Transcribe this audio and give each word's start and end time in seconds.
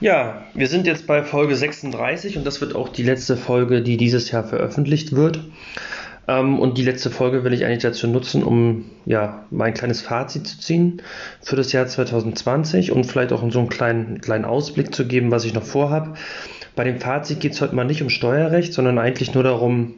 Ja, 0.00 0.44
wir 0.54 0.66
sind 0.66 0.86
jetzt 0.86 1.06
bei 1.06 1.22
Folge 1.22 1.54
36 1.54 2.38
und 2.38 2.46
das 2.46 2.62
wird 2.62 2.74
auch 2.74 2.88
die 2.88 3.02
letzte 3.02 3.36
Folge, 3.36 3.82
die 3.82 3.98
dieses 3.98 4.30
Jahr 4.30 4.44
veröffentlicht 4.44 5.14
wird. 5.14 5.40
Ähm, 6.26 6.58
und 6.58 6.78
die 6.78 6.84
letzte 6.84 7.10
Folge 7.10 7.44
will 7.44 7.52
ich 7.52 7.66
eigentlich 7.66 7.82
dazu 7.82 8.06
nutzen, 8.06 8.42
um 8.42 8.86
ja 9.04 9.44
mein 9.50 9.74
kleines 9.74 10.00
Fazit 10.00 10.46
zu 10.46 10.58
ziehen 10.58 11.02
für 11.42 11.56
das 11.56 11.72
Jahr 11.72 11.86
2020 11.86 12.92
und 12.92 13.04
vielleicht 13.04 13.30
auch 13.30 13.44
so 13.50 13.58
einen 13.58 13.68
kleinen, 13.68 14.22
kleinen 14.22 14.46
Ausblick 14.46 14.94
zu 14.94 15.06
geben, 15.06 15.30
was 15.30 15.44
ich 15.44 15.52
noch 15.52 15.64
vorhabe. 15.64 16.14
Bei 16.76 16.84
dem 16.84 16.98
Fazit 16.98 17.40
geht 17.40 17.52
es 17.52 17.60
heute 17.60 17.74
mal 17.74 17.84
nicht 17.84 18.00
um 18.00 18.08
Steuerrecht, 18.08 18.72
sondern 18.72 18.98
eigentlich 18.98 19.34
nur 19.34 19.42
darum, 19.42 19.96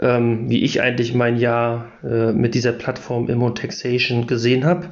ähm, 0.00 0.48
wie 0.48 0.64
ich 0.64 0.80
eigentlich 0.80 1.12
mein 1.12 1.36
Jahr 1.36 1.84
äh, 2.02 2.32
mit 2.32 2.54
dieser 2.54 2.72
Plattform 2.72 3.28
Immo 3.28 3.50
Taxation 3.50 4.26
gesehen 4.26 4.64
habe 4.64 4.88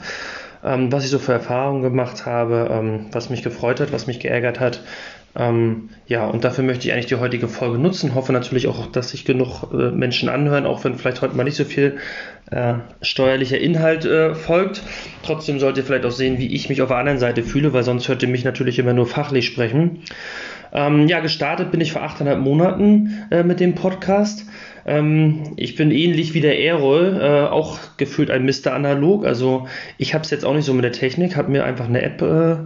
ähm, 0.65 0.91
was 0.91 1.05
ich 1.05 1.11
so 1.11 1.19
für 1.19 1.33
Erfahrungen 1.33 1.83
gemacht 1.83 2.27
habe, 2.27 2.69
ähm, 2.71 3.07
was 3.13 3.31
mich 3.31 3.43
gefreut 3.43 3.81
hat, 3.81 3.93
was 3.93 4.07
mich 4.07 4.21
geärgert 4.21 4.61
hat. 4.61 4.83
Ähm, 5.37 5.91
ja, 6.07 6.27
und 6.27 6.45
dafür 6.45 6.63
möchte 6.63 6.87
ich 6.87 6.93
eigentlich 6.93 7.07
die 7.07 7.17
heutige 7.17 7.49
Folge 7.49 7.79
nutzen. 7.79 8.15
Hoffe 8.15 8.33
natürlich 8.33 8.69
auch, 8.69 8.87
dass 8.87 9.11
sich 9.11 9.25
genug 9.25 9.65
äh, 9.73 9.91
Menschen 9.91 10.29
anhören, 10.29 10.65
auch 10.65 10.85
wenn 10.85 10.95
vielleicht 10.95 11.23
heute 11.23 11.37
mal 11.37 11.43
nicht 11.43 11.57
so 11.57 11.65
viel 11.65 11.97
äh, 12.51 12.75
steuerlicher 13.03 13.59
Inhalt 13.59 14.05
äh, 14.05 14.35
folgt. 14.35 14.83
Trotzdem 15.25 15.59
sollt 15.59 15.77
ihr 15.77 15.85
vielleicht 15.85 16.07
auch 16.07 16.13
sehen, 16.13 16.39
wie 16.39 16.55
ich 16.55 16.69
mich 16.69 16.83
auf 16.83 16.89
der 16.89 16.99
anderen 16.99 17.19
Seite 17.19 17.43
fühle, 17.43 17.73
weil 17.73 17.83
sonst 17.83 18.09
hört 18.09 18.23
ihr 18.23 18.29
mich 18.29 18.45
natürlich 18.45 18.79
immer 18.79 18.93
nur 18.93 19.07
fachlich 19.07 19.47
sprechen. 19.47 20.03
Ähm, 20.73 21.09
ja, 21.09 21.21
gestartet 21.21 21.73
bin 21.73 21.81
ich 21.81 21.93
vor 21.93 22.03
achteinhalb 22.03 22.39
Monaten 22.39 23.27
äh, 23.31 23.43
mit 23.43 23.59
dem 23.59 23.75
Podcast. 23.75 24.47
Ähm, 24.87 25.55
ich 25.57 25.77
bin 25.77 25.91
ähnlich 25.91 26.35
wie 26.35 26.41
der 26.41 26.61
Erol, 26.61 27.19
äh, 27.21 27.51
auch 27.51 27.79
gefühlt 27.97 28.31
ein 28.31 28.45
Mr. 28.45 28.73
Analog. 28.73 29.25
Also 29.25 29.67
ich 29.99 30.15
habe 30.15 30.25
es 30.25 30.31
jetzt 30.31 30.45
auch 30.45 30.55
nicht 30.55 30.65
so 30.67 30.75
mit 30.75 30.85
der 30.85 30.93
Technik, 30.93 31.37
habe 31.37 31.51
mir 31.51 31.65
einfach 31.65 31.89
eine 31.89 32.03
App 32.03 32.23
äh, 32.23 32.57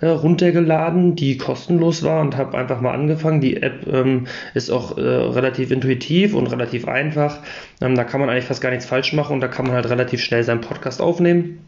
äh, 0.00 0.08
runtergeladen, 0.08 1.14
die 1.14 1.38
kostenlos 1.38 2.02
war 2.02 2.20
und 2.20 2.36
habe 2.36 2.58
einfach 2.58 2.80
mal 2.80 2.92
angefangen. 2.92 3.40
Die 3.40 3.62
App 3.62 3.86
ähm, 3.86 4.26
ist 4.54 4.70
auch 4.70 4.98
äh, 4.98 5.00
relativ 5.00 5.70
intuitiv 5.70 6.34
und 6.34 6.48
relativ 6.48 6.88
einfach. 6.88 7.38
Ähm, 7.80 7.94
da 7.94 8.04
kann 8.04 8.20
man 8.20 8.28
eigentlich 8.28 8.46
fast 8.46 8.60
gar 8.60 8.70
nichts 8.70 8.86
falsch 8.86 9.12
machen 9.12 9.34
und 9.34 9.40
da 9.40 9.48
kann 9.48 9.66
man 9.66 9.74
halt 9.74 9.88
relativ 9.88 10.20
schnell 10.20 10.42
seinen 10.42 10.60
Podcast 10.60 11.00
aufnehmen 11.00 11.60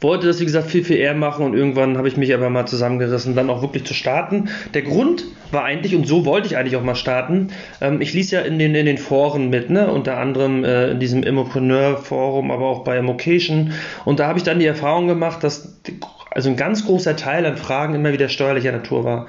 wollte 0.00 0.26
das, 0.26 0.40
wie 0.40 0.44
gesagt, 0.44 0.70
viel, 0.70 0.84
viel 0.84 0.96
eher 0.96 1.14
machen 1.14 1.44
und 1.44 1.54
irgendwann 1.54 1.96
habe 1.96 2.08
ich 2.08 2.16
mich 2.16 2.34
aber 2.34 2.50
mal 2.50 2.66
zusammengerissen, 2.66 3.34
dann 3.34 3.50
auch 3.50 3.62
wirklich 3.62 3.84
zu 3.84 3.94
starten. 3.94 4.50
Der 4.74 4.82
Grund 4.82 5.24
war 5.50 5.64
eigentlich, 5.64 5.94
und 5.94 6.06
so 6.06 6.26
wollte 6.26 6.46
ich 6.46 6.56
eigentlich 6.56 6.76
auch 6.76 6.82
mal 6.82 6.94
starten, 6.94 7.48
ähm, 7.80 8.00
ich 8.00 8.12
ließ 8.12 8.30
ja 8.30 8.40
in 8.40 8.58
den, 8.58 8.74
in 8.74 8.86
den 8.86 8.98
Foren 8.98 9.50
mit, 9.50 9.70
ne? 9.70 9.90
unter 9.90 10.18
anderem 10.18 10.64
äh, 10.64 10.90
in 10.90 11.00
diesem 11.00 11.22
Immopreneur-Forum, 11.22 12.50
aber 12.50 12.66
auch 12.66 12.84
bei 12.84 12.98
Immocation 12.98 13.72
und 14.04 14.20
da 14.20 14.26
habe 14.26 14.38
ich 14.38 14.44
dann 14.44 14.58
die 14.58 14.66
Erfahrung 14.66 15.08
gemacht, 15.08 15.42
dass 15.42 15.74
also 16.34 16.50
ein 16.50 16.56
ganz 16.56 16.84
großer 16.84 17.16
Teil 17.16 17.46
an 17.46 17.56
Fragen 17.56 17.94
immer 17.94 18.12
wieder 18.12 18.28
steuerlicher 18.28 18.72
Natur 18.72 19.04
war. 19.04 19.26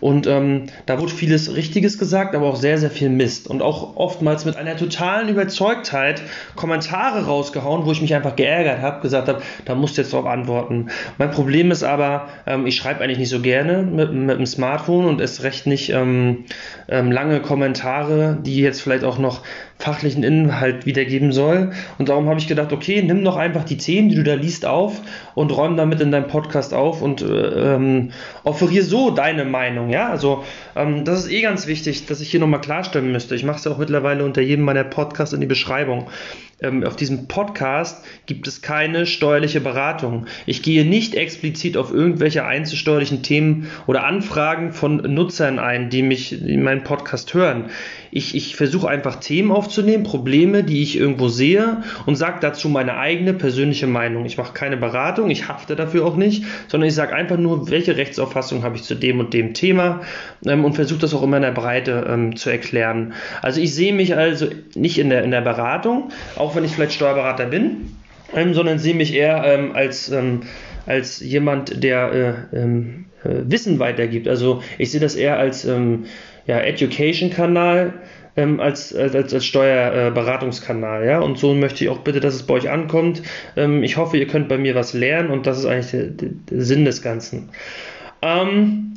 Und 0.00 0.26
ähm, 0.26 0.64
da 0.84 1.00
wurde 1.00 1.12
vieles 1.12 1.54
Richtiges 1.54 1.98
gesagt, 1.98 2.34
aber 2.34 2.46
auch 2.46 2.56
sehr, 2.56 2.76
sehr 2.76 2.90
viel 2.90 3.08
Mist. 3.08 3.48
Und 3.48 3.62
auch 3.62 3.96
oftmals 3.96 4.44
mit 4.44 4.56
einer 4.56 4.76
totalen 4.76 5.28
Überzeugtheit 5.28 6.22
Kommentare 6.54 7.24
rausgehauen, 7.24 7.86
wo 7.86 7.92
ich 7.92 8.02
mich 8.02 8.14
einfach 8.14 8.36
geärgert 8.36 8.82
habe, 8.82 9.00
gesagt 9.00 9.28
habe, 9.28 9.42
da 9.64 9.74
musst 9.74 9.96
du 9.96 10.02
jetzt 10.02 10.12
darauf 10.12 10.26
antworten. 10.26 10.88
Mein 11.18 11.30
Problem 11.30 11.70
ist 11.70 11.84
aber, 11.84 12.28
ähm, 12.46 12.66
ich 12.66 12.76
schreibe 12.76 13.02
eigentlich 13.02 13.18
nicht 13.18 13.30
so 13.30 13.40
gerne 13.40 13.82
mit, 13.82 14.12
mit 14.12 14.38
dem 14.38 14.46
Smartphone 14.46 15.06
und 15.06 15.20
es 15.20 15.42
recht 15.42 15.66
nicht 15.66 15.90
ähm, 15.90 16.44
ähm, 16.88 17.10
lange 17.10 17.40
Kommentare, 17.40 18.38
die 18.42 18.60
jetzt 18.60 18.82
vielleicht 18.82 19.04
auch 19.04 19.18
noch 19.18 19.42
fachlichen 19.82 20.22
Inhalt 20.22 20.86
wiedergeben 20.86 21.32
soll. 21.32 21.72
Und 21.98 22.08
darum 22.08 22.28
habe 22.28 22.38
ich 22.38 22.46
gedacht, 22.46 22.72
okay, 22.72 23.02
nimm 23.02 23.24
doch 23.24 23.36
einfach 23.36 23.64
die 23.64 23.76
Themen, 23.76 24.08
die 24.08 24.14
du 24.14 24.22
da 24.22 24.34
liest, 24.34 24.64
auf 24.64 25.00
und 25.34 25.50
räum 25.50 25.76
damit 25.76 26.00
in 26.00 26.12
deinem 26.12 26.28
Podcast 26.28 26.72
auf 26.72 27.02
und 27.02 27.20
äh, 27.20 27.74
ähm, 27.74 28.10
offeriere 28.44 28.84
so 28.84 29.10
deine 29.10 29.44
Meinung. 29.44 29.90
Ja, 29.90 30.08
also 30.08 30.44
ähm, 30.76 31.04
das 31.04 31.24
ist 31.24 31.32
eh 31.32 31.42
ganz 31.42 31.66
wichtig, 31.66 32.06
dass 32.06 32.20
ich 32.20 32.30
hier 32.30 32.38
nochmal 32.38 32.60
klarstellen 32.60 33.10
müsste. 33.10 33.34
Ich 33.34 33.44
mache 33.44 33.58
es 33.58 33.64
ja 33.64 33.72
auch 33.72 33.78
mittlerweile 33.78 34.24
unter 34.24 34.40
jedem 34.40 34.64
meiner 34.64 34.84
Podcasts 34.84 35.34
in 35.34 35.40
die 35.40 35.46
Beschreibung 35.46 36.06
ähm, 36.62 36.84
auf 36.84 36.96
diesem 36.96 37.28
Podcast 37.28 38.04
gibt 38.26 38.46
es 38.46 38.62
keine 38.62 39.06
steuerliche 39.06 39.60
Beratung. 39.60 40.26
Ich 40.46 40.62
gehe 40.62 40.84
nicht 40.84 41.14
explizit 41.14 41.76
auf 41.76 41.92
irgendwelche 41.92 42.44
einzelsteuerlichen 42.44 43.22
Themen 43.22 43.68
oder 43.86 44.04
Anfragen 44.04 44.72
von 44.72 44.96
Nutzern 44.96 45.58
ein, 45.58 45.90
die 45.90 46.02
mich 46.02 46.32
in 46.32 46.62
meinem 46.62 46.84
Podcast 46.84 47.34
hören. 47.34 47.70
Ich, 48.10 48.34
ich 48.34 48.56
versuche 48.56 48.88
einfach 48.88 49.16
Themen 49.16 49.50
aufzunehmen, 49.50 50.04
Probleme, 50.04 50.64
die 50.64 50.82
ich 50.82 50.98
irgendwo 50.98 51.28
sehe 51.28 51.82
und 52.04 52.16
sage 52.16 52.38
dazu 52.40 52.68
meine 52.68 52.98
eigene 52.98 53.32
persönliche 53.32 53.86
Meinung. 53.86 54.26
Ich 54.26 54.36
mache 54.36 54.52
keine 54.52 54.76
Beratung, 54.76 55.30
ich 55.30 55.48
hafte 55.48 55.76
dafür 55.76 56.04
auch 56.04 56.16
nicht, 56.16 56.44
sondern 56.68 56.88
ich 56.88 56.94
sage 56.94 57.14
einfach 57.14 57.38
nur, 57.38 57.70
welche 57.70 57.96
Rechtsauffassung 57.96 58.64
habe 58.64 58.76
ich 58.76 58.82
zu 58.82 58.94
dem 58.94 59.18
und 59.20 59.32
dem 59.32 59.54
Thema 59.54 60.02
ähm, 60.46 60.64
und 60.64 60.74
versuche 60.74 61.00
das 61.00 61.14
auch 61.14 61.22
immer 61.22 61.38
in 61.38 61.42
der 61.42 61.52
Breite 61.52 62.06
ähm, 62.08 62.36
zu 62.36 62.50
erklären. 62.50 63.14
Also 63.40 63.60
ich 63.60 63.74
sehe 63.74 63.94
mich 63.94 64.14
also 64.14 64.48
nicht 64.74 64.98
in 64.98 65.08
der, 65.08 65.24
in 65.24 65.30
der 65.30 65.40
Beratung, 65.40 66.10
auch 66.36 66.51
wenn 66.54 66.64
ich 66.64 66.72
vielleicht 66.72 66.94
Steuerberater 66.94 67.46
bin, 67.46 67.96
ähm, 68.34 68.54
sondern 68.54 68.78
sehe 68.78 68.94
mich 68.94 69.14
eher 69.14 69.44
ähm, 69.44 69.72
als, 69.74 70.10
ähm, 70.10 70.42
als 70.86 71.20
jemand, 71.20 71.82
der 71.82 72.48
äh, 72.52 72.56
ähm, 72.56 73.06
äh, 73.24 73.28
Wissen 73.44 73.78
weitergibt. 73.78 74.28
Also 74.28 74.62
ich 74.78 74.90
sehe 74.90 75.00
das 75.00 75.14
eher 75.14 75.38
als 75.38 75.66
ja, 76.46 76.58
Education-Kanal 76.58 77.92
ähm, 78.36 78.60
als, 78.60 78.94
als, 78.94 79.14
als 79.14 79.44
Steuerberatungskanal. 79.44 81.02
Äh, 81.02 81.06
ja? 81.06 81.20
Und 81.20 81.38
so 81.38 81.54
möchte 81.54 81.84
ich 81.84 81.90
auch 81.90 81.98
bitte, 81.98 82.20
dass 82.20 82.34
es 82.34 82.44
bei 82.44 82.54
euch 82.54 82.70
ankommt. 82.70 83.22
Ähm, 83.56 83.82
ich 83.82 83.96
hoffe, 83.96 84.16
ihr 84.16 84.26
könnt 84.26 84.48
bei 84.48 84.58
mir 84.58 84.74
was 84.74 84.92
lernen 84.92 85.30
und 85.30 85.46
das 85.46 85.58
ist 85.58 85.66
eigentlich 85.66 85.90
der, 85.90 86.30
der 86.50 86.62
Sinn 86.62 86.84
des 86.84 87.02
Ganzen. 87.02 87.50
Ähm, 88.22 88.91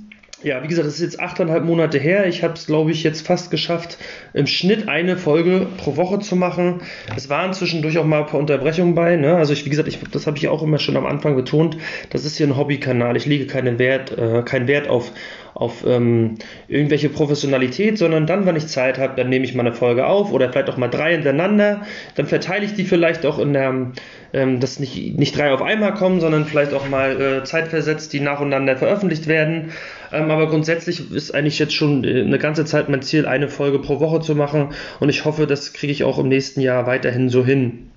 ja, 0.46 0.62
wie 0.62 0.68
gesagt, 0.68 0.88
das 0.88 0.94
ist 0.94 1.02
jetzt 1.02 1.20
achteinhalb 1.20 1.66
Monate 1.66 1.98
her. 1.98 2.28
Ich 2.28 2.44
habe 2.44 2.54
es, 2.54 2.68
glaube 2.68 2.92
ich, 2.92 3.02
jetzt 3.02 3.26
fast 3.26 3.50
geschafft, 3.50 3.98
im 4.32 4.46
Schnitt 4.46 4.88
eine 4.88 5.18
Folge 5.18 5.66
pro 5.78 5.98
Woche 5.98 6.20
zu 6.20 6.36
machen. 6.36 6.84
Es 7.16 7.32
waren 7.32 7.52
zwischendurch 7.52 7.98
auch 7.98 8.06
mal 8.06 8.20
ein 8.20 8.28
paar 8.28 8.40
Unterbrechungen 8.40 8.94
bei. 8.94 9.16
Ne? 9.16 9.36
Also 9.38 9.54
ich, 9.54 9.66
wie 9.66 9.72
gesagt, 9.72 9.88
ich, 9.88 10.00
das 10.12 10.28
habe 10.28 10.38
ich 10.38 10.48
auch 10.48 10.62
immer 10.62 10.78
schon 10.78 10.98
am 10.98 11.08
Anfang 11.08 11.36
betont. 11.36 11.78
Das 12.12 12.26
ist 12.26 12.38
hier 12.38 12.46
ein 12.46 12.58
Hobbykanal. 12.58 13.18
Ich 13.18 13.26
lege 13.26 13.48
keinen 13.48 13.80
Wert, 13.80 14.16
äh, 14.16 14.44
keinen 14.44 14.68
Wert 14.68 14.88
auf 14.88 15.12
auf 15.56 15.86
ähm, 15.88 16.36
irgendwelche 16.68 17.08
Professionalität, 17.08 17.98
sondern 17.98 18.28
dann, 18.28 18.46
wenn 18.46 18.58
ich 18.58 18.68
Zeit 18.68 19.00
habe, 19.00 19.14
dann 19.16 19.30
nehme 19.30 19.46
ich 19.46 19.56
mal 19.56 19.66
eine 19.66 19.74
Folge 19.74 20.06
auf 20.06 20.34
oder 20.34 20.52
vielleicht 20.52 20.70
auch 20.70 20.76
mal 20.76 20.90
drei 20.90 21.14
hintereinander. 21.14 21.84
Dann 22.16 22.28
verteile 22.28 22.66
ich 22.66 22.74
die 22.74 22.84
vielleicht 22.84 23.26
auch 23.26 23.40
in 23.40 23.54
der, 23.54 23.94
ähm, 24.34 24.60
dass 24.60 24.80
nicht, 24.80 25.18
nicht 25.18 25.38
drei 25.38 25.54
auf 25.54 25.62
einmal 25.62 25.94
kommen, 25.94 26.20
sondern 26.20 26.44
vielleicht 26.44 26.74
auch 26.74 26.90
mal 26.90 27.22
äh, 27.22 27.44
zeitversetzt, 27.46 28.12
die 28.12 28.20
nacheinander 28.20 28.76
veröffentlicht 28.76 29.28
werden. 29.28 29.72
Ähm, 30.12 30.32
aber 30.32 30.48
grundsätzlich 30.48 31.12
ist 31.12 31.34
eigentlich 31.34 31.60
jetzt 31.60 31.74
schon 31.74 32.04
äh, 32.04 32.22
eine 32.22 32.38
ganze 32.38 32.66
Zeit 32.66 32.90
mein 32.90 33.02
Ziel, 33.02 33.26
eine 33.26 33.48
Folge 33.48 33.80
pro 33.80 34.00
Woche 34.00 34.22
zu 34.22 34.36
machen 34.36 34.70
und 35.00 35.10
ich 35.10 35.26
hoffe, 35.26 35.48
das 35.48 35.74
kriege 35.74 35.92
ich 35.92 36.04
auch 36.04 36.20
im 36.20 36.28
nächsten 36.28 36.62
Jahr 36.62 36.88
weiterhin 36.88 37.30
so 37.30 37.46
hin. 37.46 37.92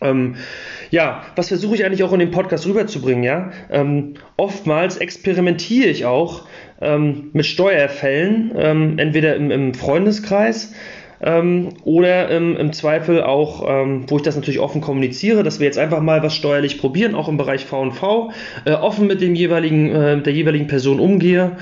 Ähm, 0.00 0.36
ja, 0.90 1.22
was 1.36 1.48
versuche 1.48 1.74
ich 1.74 1.84
eigentlich 1.84 2.02
auch 2.02 2.12
in 2.12 2.18
dem 2.18 2.30
Podcast 2.30 2.66
rüberzubringen, 2.66 3.24
ja? 3.24 3.52
Ähm, 3.70 4.14
oftmals 4.36 4.96
experimentiere 4.96 5.88
ich 5.88 6.04
auch 6.04 6.46
ähm, 6.80 7.30
mit 7.32 7.46
Steuerfällen, 7.46 8.52
ähm, 8.56 8.98
entweder 8.98 9.36
im, 9.36 9.50
im 9.50 9.74
Freundeskreis 9.74 10.74
ähm, 11.22 11.70
oder 11.84 12.30
ähm, 12.30 12.56
im 12.56 12.72
Zweifel 12.72 13.22
auch, 13.22 13.68
ähm, 13.68 14.04
wo 14.08 14.16
ich 14.16 14.22
das 14.22 14.36
natürlich 14.36 14.60
offen 14.60 14.80
kommuniziere, 14.80 15.42
dass 15.42 15.60
wir 15.60 15.66
jetzt 15.66 15.78
einfach 15.78 16.00
mal 16.00 16.22
was 16.22 16.34
steuerlich 16.34 16.78
probieren, 16.78 17.14
auch 17.14 17.28
im 17.28 17.36
Bereich 17.36 17.64
V&V, 17.64 18.32
äh, 18.64 18.72
offen 18.72 19.06
mit 19.06 19.20
dem 19.20 19.34
jeweiligen, 19.34 19.90
äh, 19.90 20.20
der 20.20 20.32
jeweiligen 20.32 20.66
Person 20.66 20.98
umgehe. 21.00 21.52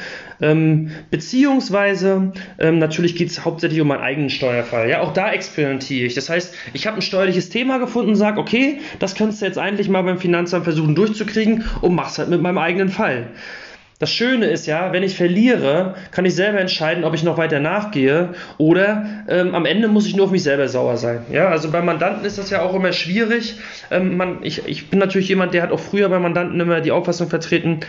Ähm, 0.43 0.91
beziehungsweise 1.11 2.33
ähm, 2.59 2.79
natürlich 2.79 3.15
geht 3.15 3.29
es 3.29 3.45
hauptsächlich 3.45 3.81
um 3.81 3.89
meinen 3.89 4.01
eigenen 4.01 4.31
Steuerfall. 4.31 4.89
Ja, 4.89 5.03
auch 5.03 5.13
da 5.13 5.33
experimentiere 5.33 6.07
ich. 6.07 6.15
Das 6.15 6.31
heißt, 6.31 6.55
ich 6.73 6.87
habe 6.87 6.97
ein 6.97 7.03
steuerliches 7.03 7.51
Thema 7.51 7.79
gefunden, 7.79 8.17
sage, 8.17 8.41
okay, 8.41 8.79
das 8.99 9.15
könntest 9.15 9.43
du 9.43 9.47
jetzt 9.47 9.59
eigentlich 9.59 9.91
mal 9.91 10.03
beim 10.03 10.19
Finanzamt 10.19 10.65
versuchen 10.65 10.95
durchzukriegen 10.95 11.65
und 11.83 11.95
mach's 11.95 12.19
halt 12.19 12.31
mit 12.31 12.41
meinem 12.41 12.59
eigenen 12.59 12.89
Fall. 12.89 13.29
Das 14.01 14.11
Schöne 14.11 14.47
ist 14.47 14.67
ja, 14.67 14.95
wenn 14.95 15.03
ich 15.03 15.15
verliere, 15.15 15.95
kann 16.11 16.25
ich 16.25 16.35
selber 16.35 16.59
entscheiden, 16.59 17.05
ob 17.05 17.13
ich 17.13 17.23
noch 17.23 17.37
weiter 17.37 17.61
nachgehe 17.61 18.31
oder 18.57 19.05
ähm, 19.29 19.55
am 19.55 19.67
Ende 19.67 19.89
muss 19.89 20.07
ich 20.07 20.17
nur 20.17 20.25
auf 20.25 20.31
mich 20.31 20.43
selber 20.43 20.69
sauer 20.69 20.97
sein. 20.97 21.21
Ja, 21.31 21.49
also 21.49 21.71
bei 21.71 21.83
Mandanten 21.83 22.25
ist 22.25 22.39
das 22.39 22.49
ja 22.49 22.63
auch 22.63 22.75
immer 22.75 22.93
schwierig. 22.93 23.57
Ähm, 23.91 24.17
man, 24.17 24.39
ich, 24.41 24.67
ich 24.67 24.89
bin 24.89 25.01
natürlich 25.01 25.29
jemand, 25.29 25.53
der 25.53 25.63
hat 25.63 25.71
auch 25.71 25.81
früher 25.81 26.09
bei 26.09 26.19
Mandanten 26.19 26.59
immer 26.59 26.81
die 26.81 26.93
Auffassung 26.93 27.29
vertreten, 27.29 27.81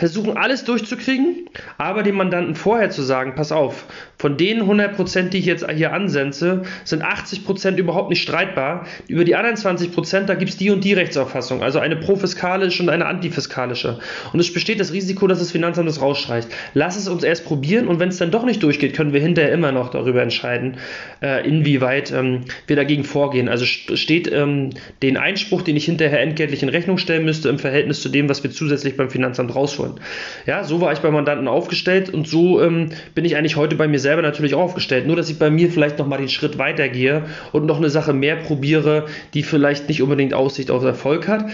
versuchen 0.00 0.38
alles 0.38 0.64
durchzukriegen, 0.64 1.46
aber 1.76 2.02
dem 2.02 2.14
Mandanten 2.14 2.54
vorher 2.54 2.88
zu 2.88 3.02
sagen, 3.02 3.34
pass 3.34 3.52
auf, 3.52 3.84
von 4.16 4.38
den 4.38 4.62
100%, 4.62 5.28
die 5.28 5.38
ich 5.38 5.44
jetzt 5.44 5.70
hier 5.70 5.92
ansetze, 5.92 6.62
sind 6.84 7.04
80% 7.04 7.76
überhaupt 7.76 8.08
nicht 8.08 8.22
streitbar. 8.22 8.86
Über 9.08 9.24
die 9.24 9.36
anderen 9.36 9.56
20%, 9.56 10.24
da 10.24 10.34
gibt 10.36 10.52
es 10.52 10.56
die 10.56 10.70
und 10.70 10.84
die 10.84 10.94
Rechtsauffassung, 10.94 11.62
also 11.62 11.80
eine 11.80 11.96
profiskalische 11.96 12.82
und 12.82 12.88
eine 12.88 13.04
antifiskalische. 13.04 13.98
Und 14.32 14.40
es 14.40 14.50
besteht 14.50 14.80
das 14.80 14.94
Risiko, 14.94 15.26
dass 15.26 15.38
das 15.38 15.52
Finanzamt 15.52 15.86
das 15.86 16.00
rausstreicht. 16.00 16.48
Lass 16.72 16.96
es 16.96 17.06
uns 17.06 17.22
erst 17.22 17.44
probieren 17.44 17.86
und 17.86 18.00
wenn 18.00 18.08
es 18.08 18.16
dann 18.16 18.30
doch 18.30 18.46
nicht 18.46 18.62
durchgeht, 18.62 18.94
können 18.94 19.12
wir 19.12 19.20
hinterher 19.20 19.52
immer 19.52 19.70
noch 19.70 19.90
darüber 19.90 20.22
entscheiden, 20.22 20.78
äh, 21.20 21.46
inwieweit 21.46 22.10
ähm, 22.10 22.46
wir 22.66 22.76
dagegen 22.76 23.04
vorgehen. 23.04 23.50
Also 23.50 23.66
steht 23.66 24.32
ähm, 24.32 24.70
den 25.02 25.18
Einspruch, 25.18 25.60
den 25.60 25.76
ich 25.76 25.84
hinterher 25.84 26.22
entgeltlich 26.22 26.62
in 26.62 26.70
Rechnung 26.70 26.96
stellen 26.96 27.26
müsste, 27.26 27.50
im 27.50 27.58
Verhältnis 27.58 28.00
zu 28.00 28.08
dem, 28.08 28.30
was 28.30 28.42
wir 28.42 28.50
zusätzlich 28.50 28.96
beim 28.96 29.10
Finanzamt 29.10 29.54
rausholen. 29.54 29.89
Rauszuholen. 29.90 30.00
Ja, 30.46 30.64
so 30.64 30.80
war 30.80 30.92
ich 30.92 31.00
bei 31.00 31.10
Mandanten 31.10 31.48
aufgestellt 31.48 32.10
und 32.10 32.28
so 32.28 32.60
ähm, 32.60 32.90
bin 33.14 33.24
ich 33.24 33.36
eigentlich 33.36 33.56
heute 33.56 33.76
bei 33.76 33.88
mir 33.88 33.98
selber 33.98 34.22
natürlich 34.22 34.54
auch 34.54 34.60
aufgestellt. 34.60 35.06
Nur, 35.06 35.16
dass 35.16 35.30
ich 35.30 35.38
bei 35.38 35.50
mir 35.50 35.70
vielleicht 35.70 35.98
nochmal 35.98 36.18
den 36.18 36.28
Schritt 36.28 36.58
weitergehe 36.58 37.24
und 37.52 37.66
noch 37.66 37.78
eine 37.78 37.90
Sache 37.90 38.12
mehr 38.12 38.36
probiere, 38.36 39.06
die 39.34 39.42
vielleicht 39.42 39.88
nicht 39.88 40.02
unbedingt 40.02 40.34
Aussicht 40.34 40.70
auf 40.70 40.84
Erfolg 40.84 41.28
hat 41.28 41.46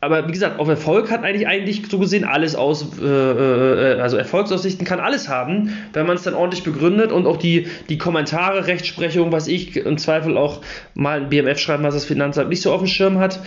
aber 0.00 0.28
wie 0.28 0.32
gesagt, 0.32 0.60
auf 0.60 0.68
Erfolg 0.68 1.10
hat 1.10 1.24
eigentlich 1.24 1.48
eigentlich 1.48 1.82
so 1.90 1.98
gesehen 1.98 2.24
alles 2.24 2.54
aus, 2.54 2.86
äh, 3.00 3.04
äh, 3.04 4.00
also 4.00 4.16
Erfolgsaussichten 4.16 4.86
kann 4.86 5.00
alles 5.00 5.28
haben, 5.28 5.76
wenn 5.92 6.06
man 6.06 6.16
es 6.16 6.22
dann 6.22 6.34
ordentlich 6.34 6.62
begründet 6.62 7.10
und 7.10 7.26
auch 7.26 7.36
die, 7.36 7.66
die 7.88 7.98
Kommentare, 7.98 8.68
Rechtsprechung, 8.68 9.32
was 9.32 9.48
ich 9.48 9.76
im 9.76 9.98
Zweifel 9.98 10.36
auch 10.38 10.60
mal 10.94 11.22
ein 11.22 11.28
BMF 11.30 11.58
schreiben, 11.58 11.82
was 11.82 11.94
das 11.94 12.04
Finanzamt 12.04 12.48
nicht 12.48 12.62
so 12.62 12.72
auf 12.72 12.78
dem 12.78 12.86
Schirm 12.86 13.18
hat, 13.18 13.40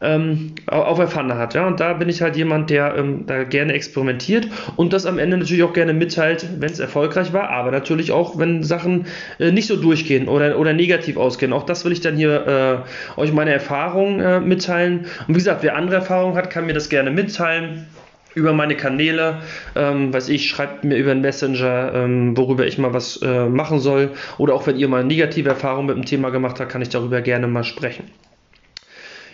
ähm, 0.00 0.54
auf 0.66 0.98
der 0.98 1.08
Pfanne 1.08 1.36
hat. 1.38 1.54
Ja? 1.54 1.66
Und 1.66 1.80
da 1.80 1.94
bin 1.94 2.08
ich 2.08 2.22
halt 2.22 2.36
jemand, 2.36 2.70
der 2.70 2.96
ähm, 2.96 3.24
da 3.26 3.44
gerne 3.44 3.72
experimentiert 3.72 4.48
und 4.76 4.92
das 4.92 5.06
am 5.06 5.18
Ende 5.18 5.38
natürlich 5.38 5.62
auch 5.62 5.72
gerne 5.72 5.94
mitteilt, 5.94 6.46
wenn 6.58 6.70
es 6.70 6.78
erfolgreich 6.78 7.32
war, 7.32 7.50
aber 7.50 7.70
natürlich 7.70 8.12
auch, 8.12 8.38
wenn 8.38 8.62
Sachen 8.62 9.06
äh, 9.38 9.50
nicht 9.50 9.66
so 9.66 9.76
durchgehen 9.76 10.28
oder, 10.28 10.58
oder 10.58 10.72
negativ 10.72 11.16
ausgehen. 11.16 11.52
Auch 11.52 11.64
das 11.64 11.84
will 11.84 11.92
ich 11.92 12.00
dann 12.00 12.16
hier 12.16 12.84
äh, 13.16 13.20
euch 13.20 13.32
meine 13.32 13.52
Erfahrungen 13.52 14.20
äh, 14.20 14.40
mitteilen. 14.40 15.06
Und 15.26 15.34
wie 15.34 15.38
gesagt, 15.38 15.62
wer 15.62 15.76
andere 15.76 15.96
Erfahrungen 15.96 16.36
hat, 16.36 16.50
kann 16.50 16.66
mir 16.66 16.74
das 16.74 16.88
gerne 16.88 17.10
mitteilen 17.10 17.86
über 18.34 18.52
meine 18.52 18.76
Kanäle, 18.76 19.38
ähm, 19.74 20.12
weiß 20.12 20.28
ich, 20.28 20.46
schreibt 20.46 20.84
mir 20.84 20.96
über 20.96 21.10
einen 21.10 21.22
Messenger, 21.22 21.92
ähm, 21.94 22.36
worüber 22.36 22.66
ich 22.66 22.76
mal 22.76 22.92
was 22.92 23.22
äh, 23.22 23.46
machen 23.46 23.80
soll. 23.80 24.10
Oder 24.36 24.52
auch 24.52 24.66
wenn 24.66 24.76
ihr 24.76 24.88
mal 24.88 25.02
negative 25.02 25.48
Erfahrungen 25.48 25.86
mit 25.86 25.96
dem 25.96 26.04
Thema 26.04 26.28
gemacht 26.28 26.60
habt, 26.60 26.70
kann 26.70 26.82
ich 26.82 26.90
darüber 26.90 27.22
gerne 27.22 27.46
mal 27.46 27.64
sprechen 27.64 28.04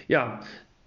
ja, 0.08 0.40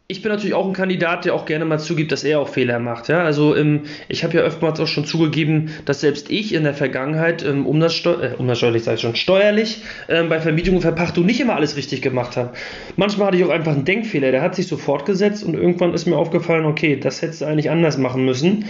ich 0.07 0.21
bin 0.21 0.31
natürlich 0.31 0.53
auch 0.53 0.67
ein 0.67 0.73
Kandidat, 0.73 1.25
der 1.25 1.33
auch 1.33 1.45
gerne 1.45 1.65
mal 1.65 1.79
zugibt, 1.79 2.11
dass 2.11 2.23
er 2.23 2.39
auch 2.39 2.47
Fehler 2.47 2.77
macht. 2.77 3.07
Ja? 3.07 3.23
Also 3.23 3.55
ähm, 3.55 3.81
ich 4.07 4.23
habe 4.23 4.37
ja 4.37 4.45
oftmals 4.45 4.79
auch 4.79 4.85
schon 4.87 5.05
zugegeben, 5.05 5.71
dass 5.85 6.01
selbst 6.01 6.29
ich 6.29 6.53
in 6.53 6.63
der 6.63 6.75
Vergangenheit 6.75 7.43
ähm, 7.43 7.65
Umsatzsteu 7.65 8.13
äh, 8.13 8.35
umsatzsteuerlich, 8.37 8.83
sage 8.83 8.95
ich 8.95 9.01
schon, 9.01 9.15
steuerlich 9.15 9.81
ähm, 10.07 10.29
bei 10.29 10.39
Vermietung 10.39 10.75
und 10.75 10.81
Verpachtung 10.81 11.25
nicht 11.25 11.39
immer 11.39 11.55
alles 11.55 11.75
richtig 11.75 12.03
gemacht 12.03 12.37
habe. 12.37 12.53
Manchmal 12.97 13.27
hatte 13.27 13.37
ich 13.37 13.43
auch 13.45 13.49
einfach 13.49 13.71
einen 13.71 13.85
Denkfehler, 13.85 14.31
der 14.31 14.43
hat 14.43 14.53
sich 14.53 14.67
so 14.67 14.77
fortgesetzt 14.77 15.43
und 15.43 15.55
irgendwann 15.55 15.95
ist 15.95 16.05
mir 16.05 16.17
aufgefallen, 16.17 16.65
okay, 16.65 16.99
das 16.99 17.23
hättest 17.23 17.41
du 17.41 17.45
eigentlich 17.45 17.71
anders 17.71 17.97
machen 17.97 18.25
müssen. 18.25 18.65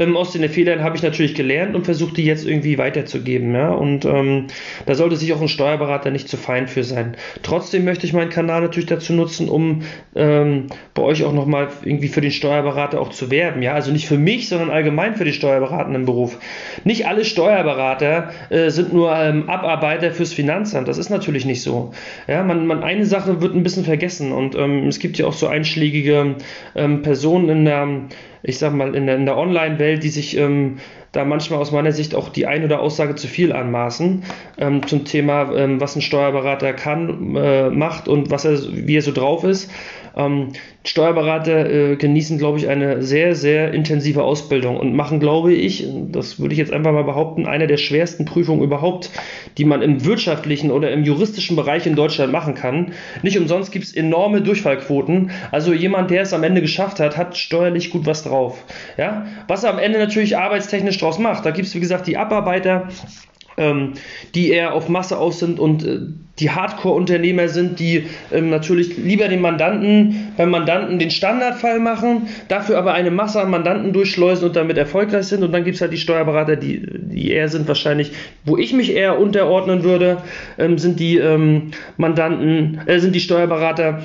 Ähm, 0.00 0.16
aus 0.16 0.32
den 0.32 0.48
Fehlern 0.48 0.82
habe 0.82 0.96
ich 0.96 1.04
natürlich 1.04 1.36
gelernt 1.36 1.76
und 1.76 1.84
versuche 1.84 2.14
die 2.14 2.24
jetzt 2.24 2.44
irgendwie 2.44 2.78
weiterzugeben. 2.78 3.54
Ja? 3.54 3.70
Und 3.70 4.04
ähm, 4.06 4.48
da 4.86 4.96
sollte 4.96 5.14
sich 5.14 5.32
auch 5.32 5.40
ein 5.40 5.46
Steuerberater 5.46 6.10
nicht 6.10 6.28
zu 6.28 6.36
fein 6.36 6.66
für 6.66 6.82
sein. 6.82 7.16
Trotzdem 7.44 7.84
möchte 7.84 8.06
ich 8.06 8.12
meinen 8.12 8.30
Kanal 8.30 8.62
natürlich 8.62 8.88
dazu 8.88 9.12
nutzen, 9.12 9.48
um 9.48 9.82
ähm, 10.16 10.66
bei 10.94 11.02
euch 11.02 11.24
auch 11.24 11.32
nochmal 11.32 11.68
irgendwie 11.84 12.08
für 12.08 12.20
den 12.20 12.30
Steuerberater 12.30 13.00
auch 13.00 13.10
zu 13.10 13.30
werben. 13.30 13.62
Ja, 13.62 13.74
also 13.74 13.92
nicht 13.92 14.06
für 14.06 14.18
mich, 14.18 14.48
sondern 14.48 14.70
allgemein 14.70 15.14
für 15.14 15.24
den 15.24 15.32
steuerberatenden 15.32 16.04
Beruf. 16.04 16.38
Nicht 16.84 17.06
alle 17.06 17.24
Steuerberater 17.24 18.30
äh, 18.50 18.70
sind 18.70 18.92
nur 18.92 19.14
ähm, 19.16 19.48
Abarbeiter 19.48 20.10
fürs 20.10 20.32
Finanzamt. 20.32 20.88
Das 20.88 20.98
ist 20.98 21.10
natürlich 21.10 21.44
nicht 21.44 21.62
so. 21.62 21.92
Ja, 22.26 22.42
man, 22.42 22.66
man 22.66 22.82
eine 22.82 23.06
Sache 23.06 23.40
wird 23.40 23.54
ein 23.54 23.62
bisschen 23.62 23.84
vergessen 23.84 24.32
und 24.32 24.54
ähm, 24.54 24.88
es 24.88 24.98
gibt 24.98 25.18
ja 25.18 25.26
auch 25.26 25.32
so 25.32 25.46
einschlägige 25.46 26.36
ähm, 26.74 27.02
Personen 27.02 27.48
in 27.48 27.64
der 27.64 27.88
ich 28.42 28.58
sag 28.58 28.72
mal, 28.72 28.94
in 28.94 29.06
der, 29.06 29.16
in 29.16 29.26
der 29.26 29.36
Online-Welt, 29.36 30.02
die 30.02 30.08
sich 30.08 30.36
ähm, 30.36 30.78
da 31.12 31.24
manchmal 31.24 31.58
aus 31.58 31.72
meiner 31.72 31.92
Sicht 31.92 32.14
auch 32.14 32.28
die 32.28 32.46
ein 32.46 32.64
oder 32.64 32.80
Aussage 32.80 33.16
zu 33.16 33.26
viel 33.26 33.52
anmaßen 33.52 34.22
ähm, 34.58 34.86
zum 34.86 35.04
Thema, 35.04 35.52
ähm, 35.54 35.80
was 35.80 35.96
ein 35.96 36.02
Steuerberater 36.02 36.72
kann, 36.72 37.36
äh, 37.36 37.70
macht 37.70 38.08
und 38.08 38.30
was 38.30 38.44
er, 38.44 38.58
wie 38.72 38.96
er 38.96 39.02
so 39.02 39.12
drauf 39.12 39.44
ist. 39.44 39.70
Ähm, 40.16 40.48
Steuerberater 40.84 41.70
äh, 41.70 41.96
genießen, 41.96 42.38
glaube 42.38 42.58
ich, 42.58 42.68
eine 42.68 43.02
sehr, 43.02 43.34
sehr 43.34 43.72
intensive 43.74 44.22
Ausbildung 44.24 44.76
und 44.76 44.94
machen, 44.94 45.20
glaube 45.20 45.52
ich, 45.52 45.86
das 46.10 46.40
würde 46.40 46.54
ich 46.54 46.58
jetzt 46.58 46.72
einfach 46.72 46.92
mal 46.92 47.04
behaupten, 47.04 47.46
eine 47.46 47.66
der 47.66 47.76
schwersten 47.76 48.24
Prüfungen 48.24 48.62
überhaupt, 48.62 49.10
die 49.58 49.64
man 49.64 49.82
im 49.82 50.04
wirtschaftlichen 50.04 50.70
oder 50.70 50.90
im 50.90 51.04
juristischen 51.04 51.56
Bereich 51.56 51.86
in 51.86 51.96
Deutschland 51.96 52.32
machen 52.32 52.54
kann. 52.54 52.92
Nicht 53.22 53.38
umsonst 53.38 53.72
gibt 53.72 53.84
es 53.84 53.94
enorme 53.94 54.40
Durchfallquoten. 54.40 55.30
Also 55.50 55.72
jemand, 55.72 56.10
der 56.10 56.22
es 56.22 56.32
am 56.32 56.42
Ende 56.42 56.60
geschafft 56.60 56.98
hat, 57.00 57.16
hat 57.16 57.36
steuerlich 57.36 57.90
gut 57.90 58.06
was 58.06 58.24
drauf. 58.24 58.64
Ja? 58.96 59.26
Was 59.48 59.64
er 59.64 59.70
am 59.70 59.78
Ende 59.78 59.98
natürlich 59.98 60.36
arbeitstechnisch 60.38 60.98
draus 60.98 61.18
macht. 61.18 61.44
Da 61.44 61.50
gibt 61.50 61.68
es, 61.68 61.74
wie 61.74 61.80
gesagt, 61.80 62.06
die 62.06 62.16
Abarbeiter, 62.16 62.88
ähm, 63.60 63.92
die 64.34 64.50
eher 64.50 64.74
auf 64.74 64.88
Masse 64.88 65.18
aus 65.18 65.38
sind 65.38 65.60
und 65.60 65.84
äh, 65.86 66.00
die 66.40 66.50
Hardcore-Unternehmer 66.50 67.48
sind, 67.48 67.78
die 67.78 68.06
ähm, 68.32 68.50
natürlich 68.50 68.96
lieber 68.96 69.28
den 69.28 69.42
Mandanten 69.42 70.32
beim 70.36 70.50
Mandanten 70.50 70.98
den 70.98 71.10
Standardfall 71.10 71.78
machen, 71.78 72.28
dafür 72.48 72.78
aber 72.78 72.94
eine 72.94 73.10
Masse 73.10 73.40
an 73.40 73.50
Mandanten 73.50 73.92
durchschleusen 73.92 74.48
und 74.48 74.56
damit 74.56 74.78
erfolgreich 74.78 75.26
sind. 75.26 75.44
Und 75.44 75.52
dann 75.52 75.64
gibt 75.64 75.76
es 75.76 75.82
halt 75.82 75.92
die 75.92 75.98
Steuerberater, 75.98 76.56
die, 76.56 76.82
die 76.82 77.30
eher 77.30 77.48
sind 77.48 77.68
wahrscheinlich, 77.68 78.12
wo 78.44 78.56
ich 78.56 78.72
mich 78.72 78.94
eher 78.94 79.18
unterordnen 79.18 79.84
würde, 79.84 80.22
ähm, 80.58 80.78
sind 80.78 80.98
die 80.98 81.18
ähm, 81.18 81.72
Mandanten, 81.98 82.80
äh, 82.86 82.98
sind 82.98 83.14
die 83.14 83.20
Steuerberater, 83.20 84.00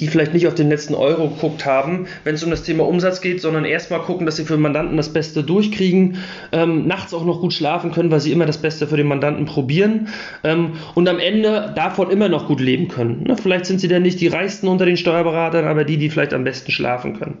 die 0.00 0.08
vielleicht 0.08 0.34
nicht 0.34 0.46
auf 0.46 0.54
den 0.54 0.68
letzten 0.68 0.94
Euro 0.94 1.28
geguckt 1.28 1.64
haben, 1.64 2.06
wenn 2.24 2.34
es 2.34 2.42
um 2.42 2.50
das 2.50 2.62
Thema 2.62 2.86
Umsatz 2.86 3.20
geht, 3.20 3.40
sondern 3.40 3.64
erstmal 3.64 4.00
gucken, 4.00 4.26
dass 4.26 4.36
sie 4.36 4.44
für 4.44 4.54
den 4.54 4.62
Mandanten 4.62 4.96
das 4.96 5.12
Beste 5.12 5.42
durchkriegen, 5.42 6.18
ähm, 6.52 6.86
nachts 6.86 7.14
auch 7.14 7.24
noch 7.24 7.40
gut 7.40 7.52
schlafen 7.52 7.92
können, 7.92 8.10
weil 8.10 8.20
sie 8.20 8.32
immer 8.32 8.46
das 8.46 8.58
Beste 8.58 8.86
für 8.86 8.96
den 8.96 9.06
Mandanten 9.06 9.46
probieren 9.46 10.08
ähm, 10.44 10.72
und 10.94 11.08
am 11.08 11.18
Ende 11.18 11.72
davon 11.74 12.10
immer 12.10 12.28
noch 12.28 12.46
gut 12.46 12.60
leben 12.60 12.88
können. 12.88 13.24
Ne? 13.24 13.36
Vielleicht 13.36 13.66
sind 13.66 13.80
sie 13.80 13.88
dann 13.88 14.02
nicht 14.02 14.20
die 14.20 14.28
reichsten 14.28 14.68
unter 14.68 14.84
den 14.84 14.96
Steuerberatern, 14.96 15.66
aber 15.66 15.84
die, 15.84 15.96
die 15.96 16.10
vielleicht 16.10 16.34
am 16.34 16.44
besten 16.44 16.72
schlafen 16.72 17.18
können. 17.18 17.38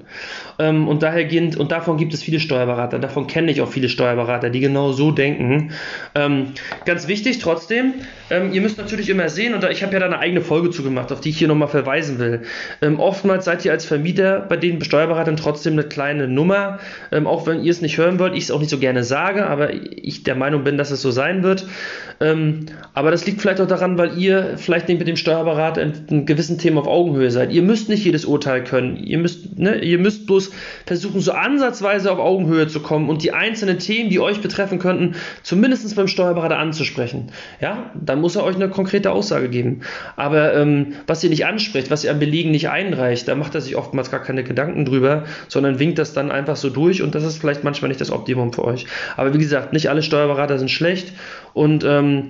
Ähm, 0.58 0.88
und 0.88 1.02
dahergehend, 1.02 1.56
und 1.56 1.72
davon 1.72 1.96
gibt 1.96 2.14
es 2.14 2.22
viele 2.22 2.40
Steuerberater, 2.40 2.98
davon 2.98 3.26
kenne 3.26 3.50
ich 3.50 3.60
auch 3.60 3.68
viele 3.70 3.88
Steuerberater, 3.88 4.50
die 4.50 4.60
genau 4.60 4.92
so 4.92 5.10
denken. 5.10 5.72
Ähm, 6.14 6.52
ganz 6.84 7.08
wichtig 7.08 7.38
trotzdem, 7.38 7.94
ähm, 8.30 8.52
ihr 8.52 8.60
müsst 8.60 8.78
natürlich 8.78 9.08
immer 9.08 9.28
sehen, 9.28 9.54
und 9.54 9.62
da, 9.62 9.70
ich 9.70 9.82
habe 9.82 9.92
ja 9.92 9.98
da 9.98 10.06
eine 10.06 10.18
eigene 10.18 10.40
Folge 10.40 10.70
zu 10.70 10.82
gemacht, 10.82 11.12
auf 11.12 11.20
die 11.20 11.30
ich 11.30 11.38
hier 11.38 11.48
nochmal 11.48 11.68
verweisen 11.68 12.18
will 12.18 12.27
will. 12.30 12.42
Ähm, 12.82 13.00
oftmals 13.00 13.44
seid 13.44 13.64
ihr 13.64 13.72
als 13.72 13.84
Vermieter 13.84 14.40
bei 14.40 14.56
den 14.56 14.82
Steuerberatern 14.82 15.36
trotzdem 15.36 15.74
eine 15.74 15.84
kleine 15.84 16.28
Nummer, 16.28 16.78
ähm, 17.12 17.26
auch 17.26 17.46
wenn 17.46 17.62
ihr 17.62 17.70
es 17.70 17.80
nicht 17.80 17.98
hören 17.98 18.18
wollt, 18.18 18.34
ich 18.34 18.44
es 18.44 18.50
auch 18.50 18.60
nicht 18.60 18.70
so 18.70 18.78
gerne 18.78 19.04
sage, 19.04 19.46
aber 19.46 19.72
ich 19.72 20.22
der 20.22 20.34
Meinung 20.34 20.64
bin, 20.64 20.78
dass 20.78 20.90
es 20.90 21.02
so 21.02 21.10
sein 21.10 21.42
wird. 21.42 21.66
Ähm, 22.20 22.66
aber 22.94 23.10
das 23.10 23.26
liegt 23.26 23.40
vielleicht 23.40 23.60
auch 23.60 23.66
daran, 23.66 23.96
weil 23.96 24.18
ihr 24.18 24.54
vielleicht 24.56 24.88
nicht 24.88 24.98
mit 24.98 25.06
dem 25.06 25.16
Steuerberater 25.16 25.82
in, 25.82 25.92
in 26.08 26.26
gewissen 26.26 26.58
Themen 26.58 26.78
auf 26.78 26.86
Augenhöhe 26.86 27.30
seid. 27.30 27.52
Ihr 27.52 27.62
müsst 27.62 27.88
nicht 27.88 28.04
jedes 28.04 28.24
Urteil 28.24 28.64
können. 28.64 28.96
Ihr 28.96 29.18
müsst, 29.18 29.58
ne, 29.58 29.78
ihr 29.78 29.98
müsst 29.98 30.26
bloß 30.26 30.50
versuchen, 30.86 31.20
so 31.20 31.32
ansatzweise 31.32 32.10
auf 32.10 32.18
Augenhöhe 32.18 32.66
zu 32.66 32.80
kommen 32.80 33.08
und 33.08 33.22
die 33.22 33.32
einzelnen 33.32 33.78
Themen, 33.78 34.10
die 34.10 34.18
euch 34.18 34.40
betreffen 34.40 34.78
könnten, 34.78 35.14
zumindest 35.42 35.94
beim 35.94 36.08
Steuerberater 36.08 36.58
anzusprechen. 36.58 37.30
Ja, 37.60 37.90
dann 37.94 38.20
muss 38.20 38.36
er 38.36 38.44
euch 38.44 38.56
eine 38.56 38.68
konkrete 38.68 39.12
Aussage 39.12 39.48
geben. 39.48 39.82
Aber 40.16 40.54
ähm, 40.54 40.94
was 41.06 41.22
ihr 41.22 41.30
nicht 41.30 41.46
anspricht, 41.46 41.90
was 41.90 42.04
ihr 42.04 42.10
an 42.18 42.20
Belegen 42.20 42.50
nicht 42.50 42.68
einreicht, 42.68 43.28
da 43.28 43.34
macht 43.34 43.54
er 43.54 43.60
sich 43.60 43.76
oftmals 43.76 44.10
gar 44.10 44.22
keine 44.22 44.42
Gedanken 44.42 44.84
drüber, 44.84 45.24
sondern 45.46 45.78
winkt 45.78 45.98
das 45.98 46.12
dann 46.12 46.30
einfach 46.30 46.56
so 46.56 46.68
durch 46.68 47.02
und 47.02 47.14
das 47.14 47.24
ist 47.24 47.38
vielleicht 47.38 47.64
manchmal 47.64 47.88
nicht 47.88 48.00
das 48.00 48.10
Optimum 48.10 48.52
für 48.52 48.64
euch. 48.64 48.86
Aber 49.16 49.32
wie 49.32 49.38
gesagt, 49.38 49.72
nicht 49.72 49.88
alle 49.88 50.02
Steuerberater 50.02 50.58
sind 50.58 50.70
schlecht 50.70 51.12
und 51.54 51.84
ähm, 51.84 52.24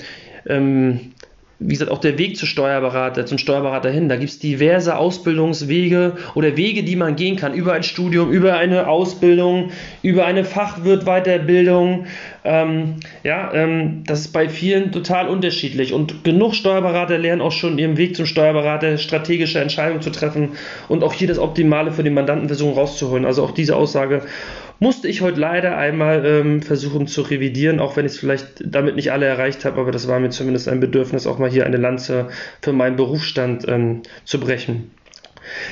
ähm, 0.46 1.12
wie 1.60 1.72
gesagt, 1.72 1.90
auch 1.90 1.98
der 1.98 2.18
Weg 2.18 2.36
zum 2.36 2.46
Steuerberater, 2.46 3.26
zum 3.26 3.36
Steuerberater 3.36 3.90
hin. 3.90 4.08
Da 4.08 4.16
gibt 4.16 4.30
es 4.30 4.38
diverse 4.38 4.96
Ausbildungswege 4.96 6.16
oder 6.34 6.56
Wege, 6.56 6.84
die 6.84 6.94
man 6.94 7.16
gehen 7.16 7.34
kann, 7.34 7.52
über 7.52 7.72
ein 7.72 7.82
Studium, 7.82 8.30
über 8.30 8.56
eine 8.56 8.86
Ausbildung, 8.86 9.70
über 10.02 10.24
eine 10.24 10.44
Fachwirt-Weiterbildung. 10.44 12.06
Ähm, 12.44 12.94
ja, 13.24 13.52
ähm, 13.52 14.04
das 14.06 14.20
ist 14.20 14.32
bei 14.32 14.48
vielen 14.48 14.92
total 14.92 15.28
unterschiedlich. 15.28 15.92
Und 15.92 16.22
genug 16.22 16.54
Steuerberater 16.54 17.18
lernen 17.18 17.42
auch 17.42 17.52
schon 17.52 17.76
ihren 17.76 17.96
Weg 17.96 18.14
zum 18.14 18.26
Steuerberater, 18.26 18.96
strategische 18.96 19.58
Entscheidungen 19.58 20.00
zu 20.00 20.10
treffen 20.10 20.50
und 20.88 21.02
auch 21.02 21.12
hier 21.12 21.26
das 21.26 21.40
Optimale 21.40 21.90
für 21.90 22.04
den 22.04 22.14
Mandanten 22.14 22.48
rauszuholen. 22.72 23.24
Also 23.24 23.42
auch 23.42 23.50
diese 23.50 23.74
Aussage 23.74 24.22
musste 24.80 25.08
ich 25.08 25.20
heute 25.20 25.40
leider 25.40 25.76
einmal 25.76 26.24
ähm, 26.24 26.62
versuchen 26.62 27.06
zu 27.06 27.22
revidieren, 27.22 27.80
auch 27.80 27.96
wenn 27.96 28.06
ich 28.06 28.12
es 28.12 28.18
vielleicht 28.18 28.62
damit 28.64 28.96
nicht 28.96 29.12
alle 29.12 29.26
erreicht 29.26 29.64
habe, 29.64 29.80
aber 29.80 29.90
das 29.90 30.08
war 30.08 30.20
mir 30.20 30.30
zumindest 30.30 30.68
ein 30.68 30.80
Bedürfnis, 30.80 31.26
auch 31.26 31.38
mal 31.38 31.50
hier 31.50 31.66
eine 31.66 31.76
Lanze 31.76 32.28
für 32.62 32.72
meinen 32.72 32.96
Berufsstand 32.96 33.66
ähm, 33.68 34.02
zu 34.24 34.38
brechen. 34.40 34.90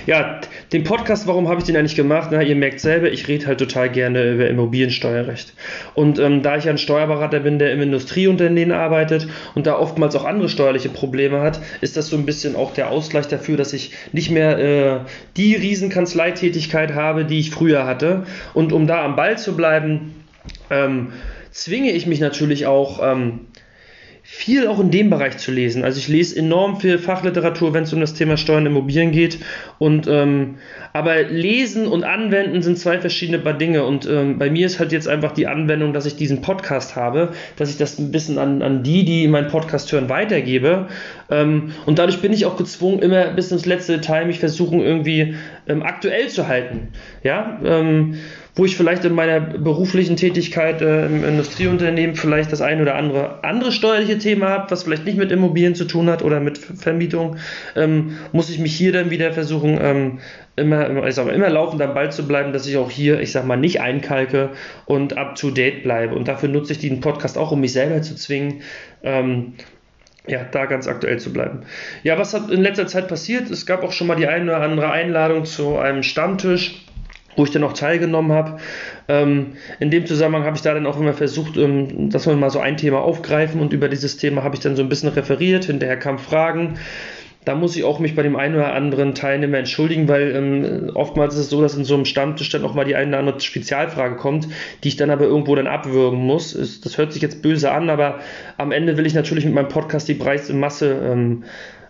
Ja, 0.06 0.40
den 0.73 0.85
Podcast, 0.85 1.26
warum 1.26 1.49
habe 1.49 1.61
ich 1.61 1.66
den 1.66 1.76
eigentlich 1.76 1.97
gemacht? 1.97 2.28
Na, 2.33 2.42
ihr 2.42 2.56
merkt 2.56 2.80
selber, 2.80 3.11
ich 3.11 3.28
rede 3.28 3.47
halt 3.47 3.59
total 3.59 3.90
gerne 3.90 4.33
über 4.33 4.49
Immobiliensteuerrecht. 4.49 5.54
Und 5.95 6.18
ähm, 6.18 6.42
da 6.42 6.56
ich 6.56 6.68
ein 6.68 6.78
Steuerberater 6.78 7.40
bin, 7.40 7.59
der 7.59 7.73
im 7.73 7.83
Industrieunternehmen 7.83 8.76
arbeitet 8.76 9.28
und 9.54 9.66
da 9.66 9.78
oftmals 9.78 10.16
auch 10.16 10.25
andere 10.25 10.49
steuerliche 10.49 10.88
Probleme 10.88 11.40
hat, 11.40 11.61
ist 11.80 11.97
das 11.97 12.09
so 12.09 12.16
ein 12.16 12.26
bisschen 12.26 12.56
auch 12.56 12.73
der 12.75 12.90
Ausgleich 12.90 13.28
dafür, 13.28 13.56
dass 13.56 13.73
ich 13.73 13.92
nicht 14.12 14.30
mehr 14.30 14.59
äh, 14.59 15.00
die 15.37 15.54
Riesenkanzleitätigkeit 15.54 16.95
habe, 16.95 17.25
die 17.25 17.38
ich 17.38 17.50
früher 17.50 17.87
hatte. 17.87 18.25
Und 18.54 18.73
um 18.73 18.87
da 18.87 19.04
am 19.04 19.16
Ball 19.16 19.38
zu 19.38 19.56
bleiben, 19.56 20.14
ähm, 20.71 21.12
zwinge 21.50 21.92
ich 21.92 22.06
mich 22.06 22.21
natürlich 22.21 22.66
auch, 22.66 23.00
ähm, 23.02 23.40
viel 24.28 24.66
auch 24.66 24.80
in 24.80 24.90
dem 24.90 25.09
Bereich 25.09 25.38
zu 25.38 25.52
lesen. 25.52 25.85
Also 25.85 25.99
ich 25.99 26.09
lese 26.09 26.37
enorm 26.37 26.80
viel 26.80 26.99
Fachliteratur, 26.99 27.73
wenn 27.73 27.85
es 27.85 27.92
um 27.92 28.00
das 28.00 28.12
Thema 28.12 28.37
Steuern 28.37 28.66
Immobilien 28.66 29.12
geht. 29.12 29.38
Und 29.78 30.09
ähm, 30.09 30.56
aber 30.92 31.23
lesen 31.23 31.87
und 31.87 32.02
anwenden 32.02 32.61
sind 32.61 32.76
zwei 32.76 32.99
verschiedene 32.99 33.38
Dinge. 33.54 33.85
Und 33.85 34.04
ähm, 34.11 34.37
bei 34.37 34.50
mir 34.50 34.66
ist 34.66 34.80
halt 34.80 34.90
jetzt 34.90 35.06
einfach 35.06 35.30
die 35.30 35.47
Anwendung, 35.47 35.92
dass 35.92 36.06
ich 36.06 36.16
diesen 36.16 36.42
Podcast 36.42 36.97
habe, 36.97 37.35
dass 37.54 37.71
ich 37.71 37.76
das 37.76 38.00
ein 38.00 38.11
bisschen 38.11 38.38
an, 38.38 38.62
an 38.62 38.83
die, 38.83 39.04
die 39.04 39.28
meinen 39.28 39.47
Podcast 39.47 39.92
hören, 39.92 40.09
weitergebe. 40.09 40.88
Ähm, 41.30 41.71
und 41.87 42.00
dadurch 42.00 42.21
bin 42.21 42.33
ich 42.33 42.47
auch 42.47 42.56
gezwungen, 42.56 42.99
immer 42.99 43.28
bis 43.28 43.52
ins 43.52 43.64
letzte 43.64 43.92
Detail 43.92 44.26
mich 44.26 44.40
versuchen, 44.40 44.80
irgendwie 44.80 45.37
ähm, 45.68 45.85
aktuell 45.85 46.26
zu 46.28 46.49
halten. 46.49 46.88
Ja, 47.23 47.61
ähm, 47.64 48.16
wo 48.56 48.64
ich 48.64 48.75
vielleicht 48.76 49.04
in 49.04 49.14
meiner 49.14 49.38
beruflichen 49.38 50.16
Tätigkeit 50.16 50.80
äh, 50.80 51.06
im 51.06 51.22
Industrieunternehmen 51.25 52.16
vielleicht 52.16 52.52
das 52.52 52.62
ein 52.62 52.80
oder 52.80 52.94
andere 52.94 53.44
andere 53.44 53.70
steuerliche 53.70 54.18
Thema 54.18 54.48
habe, 54.48 54.70
was 54.70 54.84
vielleicht 54.84 55.04
nicht 55.04 55.18
mit 55.18 55.30
Immobilien 55.30 55.75
zu 55.75 55.84
tun 55.84 56.08
hat 56.08 56.22
oder 56.22 56.40
mit 56.40 56.56
Vermietung, 56.56 57.36
ähm, 57.76 58.16
muss 58.32 58.48
ich 58.48 58.58
mich 58.58 58.75
hier 58.75 58.92
dann 58.92 59.10
wieder 59.10 59.32
versuchen, 59.32 59.78
ähm, 59.80 60.18
immer, 60.56 61.06
ich 61.06 61.14
sag 61.14 61.26
mal, 61.26 61.34
immer 61.34 61.50
laufend 61.50 61.82
am 61.82 61.92
Ball 61.92 62.10
zu 62.10 62.26
bleiben, 62.26 62.54
dass 62.54 62.66
ich 62.66 62.78
auch 62.78 62.90
hier, 62.90 63.20
ich 63.20 63.30
sag 63.30 63.44
mal, 63.44 63.58
nicht 63.58 63.82
einkalke 63.82 64.50
und 64.86 65.18
up 65.18 65.34
to 65.34 65.50
date 65.50 65.82
bleibe. 65.82 66.14
Und 66.14 66.26
dafür 66.26 66.48
nutze 66.48 66.72
ich 66.72 66.78
diesen 66.78 67.00
Podcast 67.00 67.36
auch, 67.36 67.52
um 67.52 67.60
mich 67.60 67.75
selber 67.75 68.00
zu 68.00 68.16
zwingen, 68.16 68.62
ähm, 69.02 69.52
ja, 70.26 70.44
da 70.44 70.64
ganz 70.64 70.88
aktuell 70.88 71.18
zu 71.18 71.30
bleiben. 71.30 71.60
Ja, 72.02 72.18
was 72.18 72.32
hat 72.32 72.50
in 72.50 72.62
letzter 72.62 72.86
Zeit 72.86 73.06
passiert? 73.06 73.50
Es 73.50 73.66
gab 73.66 73.84
auch 73.84 73.92
schon 73.92 74.06
mal 74.06 74.16
die 74.16 74.26
eine 74.26 74.44
oder 74.44 74.60
andere 74.62 74.90
Einladung 74.90 75.44
zu 75.44 75.76
einem 75.76 76.02
Stammtisch 76.02 76.86
wo 77.37 77.45
ich 77.45 77.50
dann 77.50 77.64
auch 77.64 77.75
teilgenommen 77.75 78.33
habe. 78.33 78.59
Ähm, 79.09 79.52
in 79.78 79.90
dem 79.90 80.07
Zusammenhang 80.07 80.45
habe 80.45 80.57
ich 80.57 80.62
da 80.62 80.75
dann 80.75 80.87
auch 80.87 80.99
immer 80.99 81.12
versucht, 81.14 81.57
ähm, 81.57 82.11
dass 82.11 82.26
wir 82.26 82.35
mal 82.35 82.50
so 82.50 82.59
ein 82.59 82.76
Thema 82.76 83.00
aufgreifen 83.00 83.61
und 83.61 83.73
über 83.73 83.88
dieses 83.88 84.16
Thema 84.16 84.43
habe 84.43 84.57
ich 84.57 84.61
dann 84.61 84.76
so 84.76 84.83
ein 84.83 84.88
bisschen 84.88 85.11
referiert. 85.11 85.66
Hinterher 85.66 85.99
kamen 85.99 86.19
Fragen. 86.19 86.78
Da 87.47 87.55
muss 87.55 87.76
ich 87.76 87.85
auch 87.85 88.00
mich 88.00 88.16
bei 88.16 88.25
dem 88.25 88.35
einen 88.35 88.57
oder 88.57 88.75
anderen 88.75 89.14
Teilnehmer 89.14 89.59
entschuldigen, 89.59 90.09
weil 90.09 90.35
ähm, 90.35 90.90
oftmals 90.95 91.35
ist 91.35 91.43
es 91.43 91.50
so, 91.50 91.62
dass 91.62 91.76
in 91.76 91.85
so 91.85 91.95
einem 91.95 92.05
Stammtisch 92.05 92.50
dann 92.50 92.64
auch 92.64 92.75
mal 92.75 92.85
die 92.85 92.97
eine 92.97 93.11
oder 93.11 93.19
andere 93.21 93.40
Spezialfrage 93.40 94.16
kommt, 94.16 94.49
die 94.83 94.88
ich 94.88 94.97
dann 94.97 95.11
aber 95.11 95.26
irgendwo 95.26 95.55
dann 95.55 95.69
abwürgen 95.69 96.19
muss. 96.19 96.55
Das 96.83 96.99
hört 96.99 97.12
sich 97.12 97.23
jetzt 97.23 97.43
böse 97.43 97.71
an, 97.71 97.88
aber 97.88 98.19
am 98.57 98.73
Ende 98.73 98.97
will 98.97 99.07
ich 99.07 99.14
natürlich 99.14 99.45
mit 99.45 99.55
meinem 99.55 99.69
Podcast 99.69 100.09
die 100.09 100.14
breite 100.14 100.55
Masse 100.55 101.00
ähm, 101.05 101.45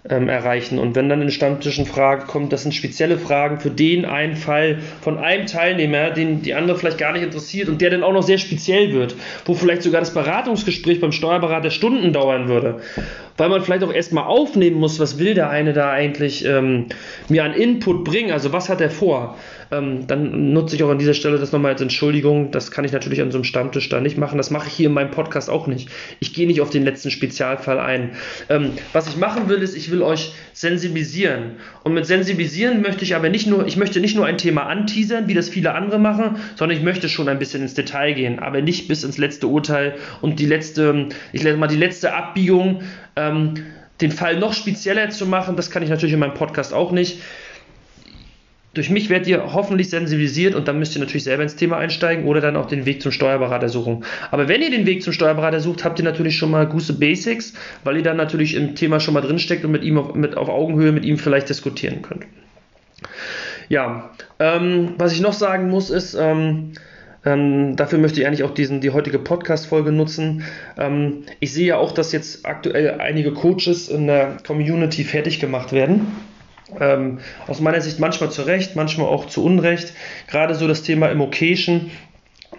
ähm, 0.08 0.28
erreichen. 0.28 0.78
Und 0.78 0.94
wenn 0.94 1.08
dann 1.08 1.22
in 1.22 1.30
Stammtischen 1.30 1.86
Fragen 1.86 2.26
kommt, 2.26 2.52
das 2.52 2.62
sind 2.62 2.74
spezielle 2.74 3.18
Fragen 3.18 3.60
für 3.60 3.70
den 3.70 4.04
einen 4.04 4.36
Fall 4.36 4.78
von 5.00 5.18
einem 5.18 5.46
Teilnehmer, 5.46 6.10
den 6.10 6.42
die 6.42 6.54
andere 6.54 6.78
vielleicht 6.78 6.98
gar 6.98 7.12
nicht 7.12 7.22
interessiert 7.22 7.68
und 7.68 7.80
der 7.80 7.90
dann 7.90 8.02
auch 8.02 8.12
noch 8.12 8.22
sehr 8.22 8.38
speziell 8.38 8.92
wird, 8.92 9.14
wo 9.44 9.54
vielleicht 9.54 9.82
sogar 9.82 10.00
das 10.00 10.14
Beratungsgespräch 10.14 11.00
beim 11.00 11.12
Steuerberater 11.12 11.70
Stunden 11.70 12.12
dauern 12.12 12.48
würde 12.48 12.80
weil 13.36 13.48
man 13.48 13.62
vielleicht 13.62 13.84
auch 13.84 13.92
erstmal 13.92 14.24
aufnehmen 14.24 14.78
muss, 14.78 14.98
was 14.98 15.18
will 15.18 15.34
der 15.34 15.50
eine 15.50 15.72
da 15.72 15.90
eigentlich 15.90 16.44
ähm, 16.44 16.86
mir 17.28 17.44
an 17.44 17.52
Input 17.52 18.04
bringen, 18.04 18.32
also 18.32 18.52
was 18.52 18.68
hat 18.68 18.80
er 18.80 18.90
vor. 18.90 19.36
Ähm, 19.70 20.06
dann 20.06 20.52
nutze 20.52 20.76
ich 20.76 20.82
auch 20.82 20.90
an 20.90 20.98
dieser 20.98 21.14
Stelle 21.14 21.38
das 21.38 21.52
nochmal 21.52 21.72
als 21.72 21.80
Entschuldigung, 21.80 22.50
das 22.50 22.70
kann 22.70 22.84
ich 22.84 22.92
natürlich 22.92 23.20
an 23.20 23.30
so 23.30 23.38
einem 23.38 23.44
Stammtisch 23.44 23.88
da 23.88 24.00
nicht 24.00 24.18
machen, 24.18 24.38
das 24.38 24.50
mache 24.50 24.68
ich 24.68 24.74
hier 24.74 24.86
in 24.86 24.94
meinem 24.94 25.10
Podcast 25.10 25.50
auch 25.50 25.66
nicht. 25.66 25.88
Ich 26.20 26.32
gehe 26.32 26.46
nicht 26.46 26.60
auf 26.60 26.70
den 26.70 26.84
letzten 26.84 27.10
Spezialfall 27.10 27.78
ein. 27.78 28.10
Ähm, 28.48 28.72
was 28.92 29.08
ich 29.08 29.16
machen 29.16 29.48
will, 29.48 29.62
ist, 29.62 29.76
ich 29.76 29.90
will 29.90 30.02
euch 30.02 30.32
sensibilisieren. 30.52 31.56
Und 31.84 31.94
mit 31.94 32.06
sensibilisieren 32.06 32.82
möchte 32.82 33.04
ich 33.04 33.14
aber 33.14 33.28
nicht 33.28 33.46
nur, 33.46 33.66
ich 33.66 33.76
möchte 33.76 34.00
nicht 34.00 34.16
nur 34.16 34.26
ein 34.26 34.38
Thema 34.38 34.66
anteasern, 34.66 35.28
wie 35.28 35.34
das 35.34 35.48
viele 35.48 35.74
andere 35.74 35.98
machen, 35.98 36.36
sondern 36.54 36.76
ich 36.76 36.84
möchte 36.84 37.08
schon 37.08 37.28
ein 37.28 37.38
bisschen 37.38 37.62
ins 37.62 37.74
Detail 37.74 38.12
gehen, 38.14 38.38
aber 38.38 38.62
nicht 38.62 38.88
bis 38.88 39.04
ins 39.04 39.18
letzte 39.18 39.46
Urteil 39.46 39.96
und 40.20 40.38
die 40.38 40.46
letzte, 40.46 41.08
ich 41.32 41.42
nenne 41.42 41.56
mal 41.56 41.66
die 41.66 41.76
letzte 41.76 42.14
Abbiegung 42.14 42.82
ähm, 43.16 43.54
den 44.00 44.12
Fall 44.12 44.38
noch 44.38 44.52
spezieller 44.52 45.08
zu 45.10 45.26
machen, 45.26 45.56
das 45.56 45.70
kann 45.70 45.82
ich 45.82 45.88
natürlich 45.88 46.12
in 46.12 46.18
meinem 46.20 46.34
Podcast 46.34 46.74
auch 46.74 46.92
nicht. 46.92 47.20
Durch 48.76 48.90
mich 48.90 49.08
werdet 49.08 49.26
ihr 49.26 49.54
hoffentlich 49.54 49.88
sensibilisiert 49.88 50.54
und 50.54 50.68
dann 50.68 50.78
müsst 50.78 50.94
ihr 50.94 51.00
natürlich 51.00 51.24
selber 51.24 51.42
ins 51.42 51.56
Thema 51.56 51.78
einsteigen 51.78 52.26
oder 52.26 52.42
dann 52.42 52.56
auch 52.56 52.66
den 52.66 52.84
Weg 52.84 53.00
zum 53.00 53.10
Steuerberater 53.10 53.70
suchen. 53.70 54.04
Aber 54.30 54.48
wenn 54.48 54.60
ihr 54.60 54.70
den 54.70 54.84
Weg 54.84 55.02
zum 55.02 55.14
Steuerberater 55.14 55.60
sucht, 55.60 55.82
habt 55.82 55.98
ihr 55.98 56.04
natürlich 56.04 56.36
schon 56.36 56.50
mal 56.50 56.66
gute 56.66 56.92
Basics, 56.92 57.54
weil 57.84 57.96
ihr 57.96 58.02
dann 58.02 58.18
natürlich 58.18 58.54
im 58.54 58.74
Thema 58.74 59.00
schon 59.00 59.14
mal 59.14 59.22
drinsteckt 59.22 59.64
und 59.64 59.70
mit 59.70 59.82
ihm 59.82 59.96
auf, 59.96 60.14
mit 60.14 60.36
auf 60.36 60.50
Augenhöhe 60.50 60.92
mit 60.92 61.06
ihm 61.06 61.16
vielleicht 61.16 61.48
diskutieren 61.48 62.02
könnt. 62.02 62.26
Ja, 63.70 64.10
ähm, 64.38 64.92
was 64.98 65.14
ich 65.14 65.22
noch 65.22 65.32
sagen 65.32 65.70
muss 65.70 65.88
ist, 65.88 66.12
ähm, 66.12 66.72
ähm, 67.24 67.76
dafür 67.76 67.98
möchte 67.98 68.20
ich 68.20 68.26
eigentlich 68.26 68.44
auch 68.44 68.52
diesen, 68.52 68.82
die 68.82 68.90
heutige 68.90 69.18
Podcast-Folge 69.18 69.90
nutzen. 69.90 70.44
Ähm, 70.76 71.22
ich 71.40 71.54
sehe 71.54 71.68
ja 71.68 71.76
auch, 71.78 71.92
dass 71.92 72.12
jetzt 72.12 72.44
aktuell 72.44 73.00
einige 73.00 73.32
Coaches 73.32 73.88
in 73.88 74.06
der 74.06 74.36
Community 74.46 75.02
fertig 75.02 75.40
gemacht 75.40 75.72
werden. 75.72 76.08
Ähm, 76.80 77.18
aus 77.46 77.60
meiner 77.60 77.80
Sicht 77.80 78.00
manchmal 78.00 78.30
zu 78.30 78.42
Recht, 78.42 78.76
manchmal 78.76 79.06
auch 79.06 79.26
zu 79.26 79.44
Unrecht. 79.44 79.92
Gerade 80.28 80.54
so 80.54 80.66
das 80.66 80.82
Thema 80.82 81.08
Immocation. 81.08 81.90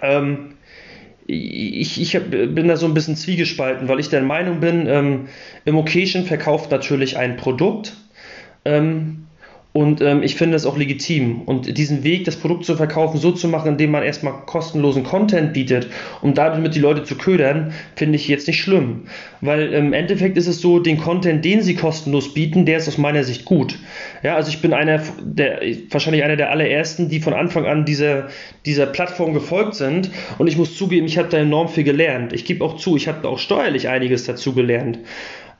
Ähm, 0.01 0.53
ich, 1.25 1.99
ich 2.01 2.17
bin 2.29 2.67
da 2.69 2.77
so 2.77 2.85
ein 2.85 2.93
bisschen 2.93 3.17
zwiegespalten, 3.17 3.89
weil 3.89 3.99
ich 3.99 4.09
der 4.09 4.21
Meinung 4.21 4.61
bin, 4.61 4.87
ähm, 4.87 5.27
Immocation 5.65 6.25
verkauft 6.25 6.71
natürlich 6.71 7.17
ein 7.17 7.35
Produkt. 7.35 7.97
Ähm, 8.63 9.26
und 9.77 10.01
ähm, 10.01 10.23
ich 10.23 10.33
finde 10.33 10.55
es 10.55 10.65
auch 10.65 10.75
legitim. 10.75 11.43
Und 11.43 11.77
diesen 11.77 12.03
Weg, 12.03 12.25
das 12.25 12.35
Produkt 12.35 12.65
zu 12.65 12.75
verkaufen, 12.75 13.19
so 13.19 13.31
zu 13.31 13.47
machen, 13.47 13.73
indem 13.73 13.91
man 13.91 14.01
erstmal 14.01 14.33
kostenlosen 14.47 15.03
Content 15.03 15.53
bietet, 15.53 15.87
um 16.23 16.33
damit 16.33 16.73
die 16.73 16.79
Leute 16.79 17.03
zu 17.03 17.15
ködern, 17.15 17.73
finde 17.95 18.15
ich 18.15 18.27
jetzt 18.27 18.47
nicht 18.47 18.59
schlimm. 18.59 19.03
Weil 19.39 19.71
im 19.73 19.93
Endeffekt 19.93 20.35
ist 20.35 20.47
es 20.47 20.61
so, 20.61 20.79
den 20.79 20.97
Content, 20.97 21.45
den 21.45 21.61
sie 21.61 21.75
kostenlos 21.75 22.33
bieten, 22.33 22.65
der 22.65 22.79
ist 22.79 22.87
aus 22.87 22.97
meiner 22.97 23.23
Sicht 23.23 23.45
gut. 23.45 23.77
Ja, 24.23 24.35
also 24.35 24.49
ich 24.49 24.63
bin 24.63 24.73
einer 24.73 24.99
der, 25.21 25.61
wahrscheinlich 25.91 26.23
einer 26.23 26.37
der 26.37 26.49
allerersten, 26.49 27.07
die 27.07 27.19
von 27.19 27.33
Anfang 27.33 27.67
an 27.67 27.85
dieser, 27.85 28.29
dieser 28.65 28.87
Plattform 28.87 29.35
gefolgt 29.35 29.75
sind. 29.75 30.09
Und 30.39 30.47
ich 30.47 30.57
muss 30.57 30.75
zugeben, 30.75 31.05
ich 31.05 31.19
habe 31.19 31.29
da 31.29 31.37
enorm 31.37 31.69
viel 31.69 31.83
gelernt. 31.83 32.33
Ich 32.33 32.45
gebe 32.45 32.65
auch 32.65 32.77
zu, 32.77 32.95
ich 32.95 33.07
habe 33.07 33.27
auch 33.27 33.37
steuerlich 33.37 33.89
einiges 33.89 34.23
dazu 34.23 34.53
gelernt. 34.53 34.97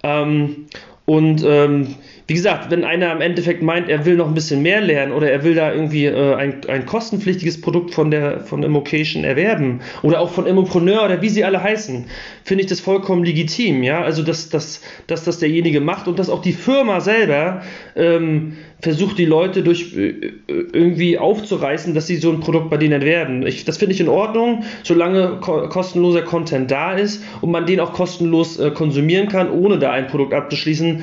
Ähm, 0.04 0.66
und 1.10 1.42
ähm, 1.48 1.96
wie 2.28 2.34
gesagt, 2.34 2.70
wenn 2.70 2.84
einer 2.84 3.14
im 3.14 3.22
Endeffekt 3.22 3.64
meint, 3.64 3.88
er 3.88 4.06
will 4.06 4.18
noch 4.18 4.28
ein 4.28 4.34
bisschen 4.34 4.62
mehr 4.62 4.82
lernen 4.82 5.14
oder 5.14 5.32
er 5.32 5.46
will 5.46 5.56
da 5.56 5.72
irgendwie 5.72 6.04
äh, 6.04 6.36
ein, 6.36 6.66
ein 6.68 6.86
kostenpflichtiges 6.86 7.62
Produkt 7.62 7.94
von 7.94 8.12
der 8.12 8.42
von 8.42 8.62
Immocation 8.62 9.24
erwerben 9.24 9.80
oder 10.04 10.20
auch 10.20 10.30
von 10.30 10.46
Immopreneur 10.46 11.06
oder 11.06 11.22
wie 11.22 11.30
sie 11.30 11.46
alle 11.46 11.64
heißen, 11.64 12.08
finde 12.44 12.64
ich 12.66 12.70
das 12.70 12.82
vollkommen 12.82 13.24
legitim. 13.24 13.84
Ja, 13.84 14.02
also 14.02 14.22
dass, 14.22 14.50
dass, 14.50 14.82
dass 15.08 15.24
das 15.24 15.40
derjenige 15.40 15.80
macht 15.80 16.10
und 16.10 16.20
dass 16.20 16.30
auch 16.30 16.42
die 16.42 16.52
Firma 16.52 17.00
selber 17.00 17.62
ähm, 17.96 18.58
versucht, 18.82 19.18
die 19.18 19.26
Leute 19.26 19.64
durch 19.64 19.96
äh, 19.96 20.34
irgendwie 20.48 21.18
aufzureißen, 21.18 21.94
dass 21.94 22.08
sie 22.08 22.18
so 22.18 22.32
ein 22.32 22.42
Produkt 22.42 22.70
bei 22.70 22.78
denen 22.78 23.02
erwerben. 23.02 23.48
Ich, 23.48 23.64
das 23.64 23.78
finde 23.78 23.96
ich 23.96 24.02
in 24.02 24.10
Ordnung, 24.10 24.66
solange 24.84 25.40
ko 25.40 25.70
kostenloser 25.70 26.24
Content 26.24 26.70
da 26.70 26.92
ist 26.92 27.24
und 27.40 27.52
man 27.52 27.66
den 27.66 27.80
auch 27.80 27.94
kostenlos 27.94 28.60
äh, 28.60 28.72
konsumieren 28.72 29.30
kann, 29.30 29.50
ohne 29.50 29.80
da 29.80 29.92
ein 29.92 30.08
Produkt 30.08 30.34
abzuschließen 30.34 30.97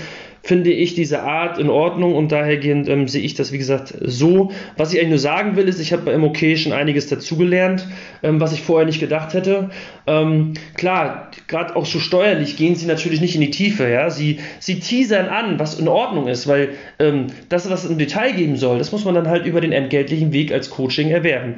finde 0.44 0.70
ich 0.70 0.94
diese 0.94 1.22
Art 1.22 1.58
in 1.58 1.70
Ordnung 1.70 2.14
und 2.14 2.30
dahergehend 2.30 2.86
ähm, 2.86 3.08
sehe 3.08 3.22
ich 3.22 3.32
das, 3.32 3.50
wie 3.50 3.58
gesagt, 3.58 3.94
so. 4.02 4.52
Was 4.76 4.92
ich 4.92 4.98
eigentlich 4.98 5.08
nur 5.08 5.18
sagen 5.18 5.56
will, 5.56 5.66
ist, 5.68 5.80
ich 5.80 5.92
habe 5.94 6.02
bei 6.02 6.18
MOK 6.18 6.38
schon 6.56 6.72
einiges 6.72 7.08
dazugelernt, 7.08 7.88
ähm, 8.22 8.40
was 8.40 8.52
ich 8.52 8.60
vorher 8.60 8.84
nicht 8.84 9.00
gedacht 9.00 9.32
hätte. 9.32 9.70
Ähm, 10.06 10.52
klar, 10.74 11.30
gerade 11.48 11.74
auch 11.74 11.86
so 11.86 11.98
steuerlich 11.98 12.58
gehen 12.58 12.76
sie 12.76 12.86
natürlich 12.86 13.22
nicht 13.22 13.34
in 13.34 13.40
die 13.40 13.50
Tiefe, 13.50 13.88
ja. 13.88 14.10
Sie, 14.10 14.38
sie 14.58 14.80
teasern 14.80 15.28
an, 15.28 15.58
was 15.58 15.80
in 15.80 15.88
Ordnung 15.88 16.28
ist, 16.28 16.46
weil 16.46 16.70
ähm, 16.98 17.28
das, 17.48 17.70
was 17.70 17.84
es 17.84 17.90
im 17.90 17.96
Detail 17.96 18.32
geben 18.34 18.56
soll, 18.56 18.76
das 18.76 18.92
muss 18.92 19.06
man 19.06 19.14
dann 19.14 19.28
halt 19.28 19.46
über 19.46 19.62
den 19.62 19.72
entgeltlichen 19.72 20.34
Weg 20.34 20.52
als 20.52 20.68
Coaching 20.68 21.10
erwerben 21.10 21.54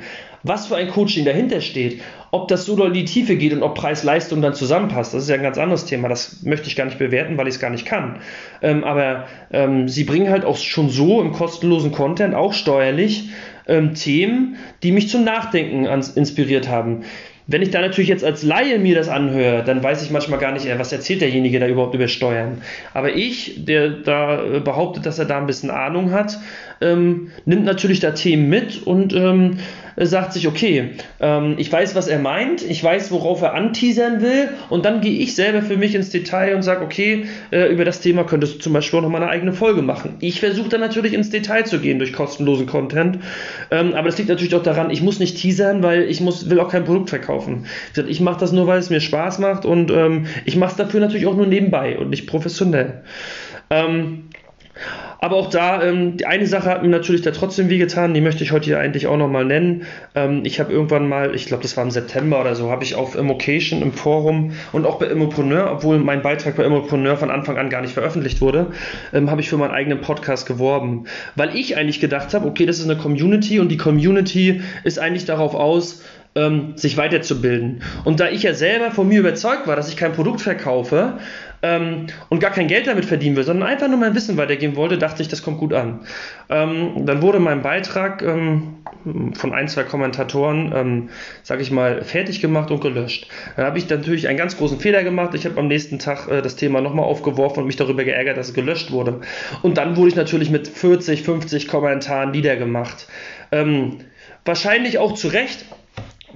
was 0.47 0.67
für 0.67 0.76
ein 0.76 0.88
Coaching 0.88 1.25
dahinter 1.25 1.61
steht, 1.61 2.00
ob 2.31 2.49
das 2.49 2.65
so 2.67 2.76
doll 2.76 2.88
in 2.88 2.95
die 2.95 3.05
Tiefe 3.05 3.37
geht 3.37 3.53
und 3.53 3.62
ob 3.62 3.75
Preis-Leistung 3.75 4.43
dann 4.43 4.55
zusammenpasst, 4.55 5.15
das 5.15 5.25
ist 5.25 5.29
ja 5.29 5.37
ein 5.37 5.43
ganz 5.43 5.59
anderes 5.59 5.87
Thema. 5.87 6.09
Das 6.09 6.43
möchte 6.43 6.69
ich 6.69 6.76
gar 6.76 6.85
nicht 6.85 6.99
bewerten, 6.99 7.37
weil 7.37 7.49
ich 7.49 7.55
es 7.55 7.61
gar 7.61 7.71
nicht 7.71 7.87
kann. 7.87 8.21
Ähm, 8.62 8.85
aber 8.85 9.26
ähm, 9.53 9.88
sie 9.88 10.05
bringen 10.05 10.31
halt 10.31 10.45
auch 10.45 10.57
schon 10.57 10.91
so 10.91 11.21
im 11.21 11.33
kostenlosen 11.33 11.93
Content, 11.93 12.35
auch 12.35 12.53
steuerlich, 12.53 13.31
ähm, 13.67 13.95
Themen, 13.95 14.57
die 14.83 14.93
mich 14.93 15.09
zum 15.09 15.25
Nachdenken 15.25 15.87
inspiriert 15.87 16.69
haben. 16.69 17.05
Wenn 17.49 17.62
ich 17.62 17.71
da 17.71 17.81
natürlich 17.81 18.09
jetzt 18.09 18.25
als 18.25 18.43
Laie 18.43 18.81
mir 18.81 18.97
das 18.97 19.09
anhöre, 19.09 19.62
dann 19.62 19.81
weiß 19.81 20.03
ich 20.03 20.11
manchmal 20.11 20.41
gar 20.41 20.50
nicht, 20.50 20.67
äh, 20.67 20.79
was 20.79 20.93
erzählt 20.93 21.21
derjenige 21.21 21.61
da 21.61 21.69
überhaupt 21.69 21.95
über 21.95 22.09
Steuern. 22.09 22.61
Aber 22.93 23.15
ich, 23.15 23.65
der 23.65 23.91
da 23.91 24.43
äh, 24.43 24.61
behauptet, 24.61 25.07
dass 25.07 25.21
er 25.21 25.26
da 25.26 25.38
ein 25.38 25.47
bisschen 25.47 25.71
Ahnung 25.71 26.11
hat, 26.11 26.38
ähm, 26.80 27.30
nimmt 27.45 27.64
natürlich 27.64 28.00
da 28.00 28.12
Themen 28.12 28.49
mit 28.49 28.87
und 28.87 29.14
ähm, 29.14 29.59
sagt 29.99 30.35
sich, 30.35 30.47
okay, 30.47 30.90
ähm, 31.21 31.54
ich 31.56 31.73
weiß, 31.73 31.95
was 31.95 32.06
er 32.06 32.18
meint, 32.18 32.62
ich 32.62 32.85
weiß, 32.85 33.11
worauf 33.12 33.40
er 33.40 33.54
anteasern 33.54 34.21
will 34.21 34.50
und 34.68 34.85
dann 34.85 35.00
gehe 35.00 35.18
ich 35.18 35.35
selber 35.35 35.62
für 35.62 35.76
mich 35.76 35.95
ins 35.95 36.11
Detail 36.11 36.54
und 36.54 36.62
sage, 36.62 36.85
okay, 36.85 37.26
äh, 37.50 37.73
über 37.73 37.85
das 37.85 38.00
Thema 38.00 38.25
könntest 38.25 38.56
du 38.56 38.59
zum 38.59 38.73
Beispiel 38.75 38.99
auch 38.99 39.02
noch 39.02 39.09
mal 39.09 39.23
eine 39.23 39.30
eigene 39.30 39.54
Folge 39.54 39.80
machen. 39.80 40.16
Ich 40.21 40.40
versuche 40.40 40.68
dann 40.68 40.80
natürlich 40.80 41.14
ins 41.14 41.30
Detail 41.30 41.64
zu 41.64 41.78
gehen 41.80 41.99
durch 41.99 42.12
kostenlosen 42.12 42.66
Content, 42.66 43.21
ähm, 43.71 43.95
aber 43.95 44.09
das 44.09 44.18
liegt 44.18 44.28
natürlich 44.28 44.54
auch 44.54 44.62
daran, 44.62 44.90
ich 44.90 45.00
muss 45.00 45.18
nicht 45.18 45.38
teasern, 45.38 45.83
weil 45.83 46.02
ich 46.02 46.21
muss, 46.21 46.50
will 46.50 46.61
auch 46.61 46.71
kein 46.71 46.85
Produkt 46.85 47.09
verkaufen. 47.09 47.66
Ich 48.06 48.21
mache 48.21 48.40
das 48.40 48.52
nur, 48.52 48.66
weil 48.66 48.78
es 48.78 48.90
mir 48.90 49.00
Spaß 49.00 49.38
macht 49.38 49.64
und 49.64 49.90
ähm, 49.90 50.26
ich 50.45 50.56
mache 50.56 50.73
es 50.73 50.76
dafür 50.76 51.00
natürlich 51.00 51.26
auch 51.26 51.37
nur 51.37 51.47
nebenbei 51.47 51.99
und 51.99 52.11
nicht 52.11 52.26
professionell. 52.26 53.02
Ähm, 53.71 54.25
aber 55.26 55.38
auch 55.38 55.50
da, 55.50 55.83
ähm, 55.83 56.16
die 56.16 56.25
eine 56.25 56.47
Sache 56.47 56.71
hat 56.71 56.85
mir 56.85 56.88
natürlich 56.88 57.21
da 57.23 57.33
trotzdem 57.33 57.68
wehgetan, 57.68 58.14
die 58.14 58.21
möchte 58.21 58.45
ich 58.45 58.52
heute 58.52 58.66
hier 58.66 58.78
eigentlich 58.78 59.09
auch 59.09 59.16
nochmal 59.16 59.45
nennen. 59.45 59.83
Ähm, 60.14 60.42
ich 60.45 60.61
habe 60.61 60.73
irgendwann 60.73 61.09
mal, 61.09 61.35
ich 61.35 61.47
glaube, 61.47 61.64
das 61.64 61.76
war 61.76 61.83
im 61.83 61.90
September 61.90 62.40
oder 62.40 62.54
so, 62.54 62.71
habe 62.71 62.85
ich 62.85 62.95
auf 62.95 63.16
Immocation 63.16 63.83
im 63.83 63.92
Forum 63.92 64.52
und 64.71 64.87
auch 64.87 65.00
bei 65.00 65.06
Immopreneur, 65.06 65.68
obwohl 65.73 65.99
mein 65.99 66.23
Beitrag 66.23 66.54
bei 66.54 66.62
Immopreneur 66.62 67.16
von 67.16 67.33
Anfang 67.33 67.59
an 67.59 67.71
gar 67.71 67.80
nicht 67.80 67.92
veröffentlicht 67.95 68.40
wurde, 68.40 68.68
ähm, 69.12 69.28
habe 69.28 69.40
ich 69.40 69.49
für 69.49 69.56
meinen 69.56 69.73
eigenen 69.73 70.00
Podcast 70.00 70.47
geworben. 70.47 71.06
Weil 71.35 71.56
ich 71.56 71.76
eigentlich 71.76 71.99
gedacht 71.99 72.33
habe, 72.33 72.47
okay, 72.47 72.64
das 72.64 72.78
ist 72.78 72.88
eine 72.88 72.97
Community 72.97 73.59
und 73.59 73.68
die 73.73 73.78
Community 73.78 74.61
ist 74.85 75.00
eigentlich 75.00 75.25
darauf 75.25 75.56
aus, 75.56 76.04
ähm, 76.37 76.76
sich 76.76 76.97
weiterzubilden. 76.97 77.83
Und 78.05 78.21
da 78.21 78.28
ich 78.28 78.45
ja 78.45 78.55
selber 78.55 78.93
von 78.93 79.09
mir 79.09 79.21
überzeugt 79.21 79.66
war, 79.66 79.75
dass 79.75 79.88
ich 79.88 79.97
kein 79.97 80.12
Produkt 80.12 80.40
verkaufe, 80.40 81.19
ähm, 81.62 82.07
und 82.28 82.40
gar 82.40 82.50
kein 82.50 82.69
Geld 82.69 82.87
damit 82.87 83.05
verdienen 83.05 83.37
will, 83.37 83.45
sondern 83.45 83.69
einfach 83.69 83.88
nur 83.88 83.99
mein 83.99 84.14
Wissen 84.14 84.37
weitergeben 84.37 84.76
wollte, 84.76 84.99
dachte 84.99 85.23
ich, 85.23 85.28
das 85.28 85.43
kommt 85.43 85.59
gut 85.59 85.73
an. 85.73 86.00
Ähm, 86.49 87.07
dann 87.07 87.23
wurde 87.23 87.40
mein 87.40 87.62
Beitrag 87.62 88.23
ähm, 88.23 88.76
von 89.35 89.52
ein, 89.52 89.69
zwei 89.69 89.85
Kommentatoren, 89.85 90.73
ähm, 90.75 91.09
sage 91.43 91.62
ich 91.62 91.71
mal, 91.71 92.02
fertig 92.05 92.40
gemacht 92.40 92.71
und 92.71 92.81
gelöscht. 92.81 93.28
Dann 93.57 93.66
habe 93.66 93.78
ich 93.78 93.88
natürlich 93.88 94.28
einen 94.28 94.38
ganz 94.38 94.57
großen 94.57 94.81
Fehler 94.81 95.02
gemacht. 95.02 95.35
Ich 95.35 95.45
habe 95.45 95.59
am 95.59 95.69
nächsten 95.69 95.99
Tag 95.99 96.28
äh, 96.28 96.43
das 96.43 96.57
Thema 96.57 96.81
nochmal 96.81 97.07
aufgeworfen 97.07 97.61
und 97.61 97.66
mich 97.66 97.76
darüber 97.76 98.05
geärgert, 98.05 98.37
dass 98.37 98.49
es 98.49 98.55
gelöscht 98.55 98.90
wurde. 98.90 99.21
Und 99.62 99.78
dann 99.78 99.97
wurde 99.97 100.09
ich 100.09 100.16
natürlich 100.16 100.50
mit 100.50 100.69
40, 100.69 101.23
50 101.23 101.69
Kommentaren 101.69 102.31
niedergemacht. 102.31 103.09
Ähm, 103.50 103.99
wahrscheinlich 104.45 104.99
auch 104.99 105.14
zu 105.14 105.28
Recht, 105.28 105.64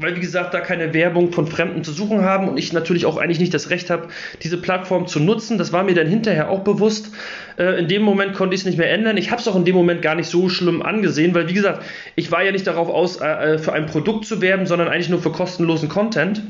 weil 0.01 0.17
wie 0.17 0.21
gesagt, 0.21 0.55
da 0.55 0.61
keine 0.61 0.95
Werbung 0.95 1.33
von 1.33 1.47
Fremden 1.47 1.85
zu 1.85 1.93
suchen 1.93 2.23
haben 2.23 2.49
und 2.49 2.59
ich 2.59 2.73
natürlich 2.73 3.07
auch 3.07 3.19
eigentlich 3.19 3.39
nicht 3.39 3.53
das 3.53 3.71
Recht 3.71 3.91
habe, 3.91 4.09
diese 4.43 4.57
Plattform 4.57 5.07
zu 5.07 5.21
nutzen. 5.21 5.59
Das 5.59 5.73
war 5.73 5.85
mir 5.85 5.95
dann 5.95 6.07
hinterher 6.07 6.51
auch 6.51 6.61
bewusst. 6.61 7.13
Äh, 7.59 7.79
in 7.79 7.89
dem 7.89 8.03
Moment 8.03 8.35
konnte 8.35 8.55
ich 8.55 8.63
es 8.63 8.67
nicht 8.67 8.79
mehr 8.79 8.91
ändern. 8.91 9.17
Ich 9.17 9.31
habe 9.31 9.41
es 9.41 9.49
auch 9.49 9.57
in 9.57 9.65
dem 9.65 9.77
Moment 9.77 10.03
gar 10.03 10.15
nicht 10.15 10.29
so 10.29 10.49
schlimm 10.49 10.83
angesehen, 10.83 11.35
weil 11.35 11.49
wie 11.49 11.55
gesagt, 11.55 11.83
ich 12.17 12.33
war 12.33 12.43
ja 12.43 12.53
nicht 12.53 12.67
darauf 12.67 12.89
aus, 12.89 13.21
äh, 13.21 13.59
für 13.59 13.73
ein 13.73 13.87
Produkt 13.87 14.25
zu 14.25 14.41
werben, 14.41 14.67
sondern 14.67 14.89
eigentlich 14.89 15.11
nur 15.11 15.21
für 15.21 15.33
kostenlosen 15.33 15.89
Content. 15.89 16.43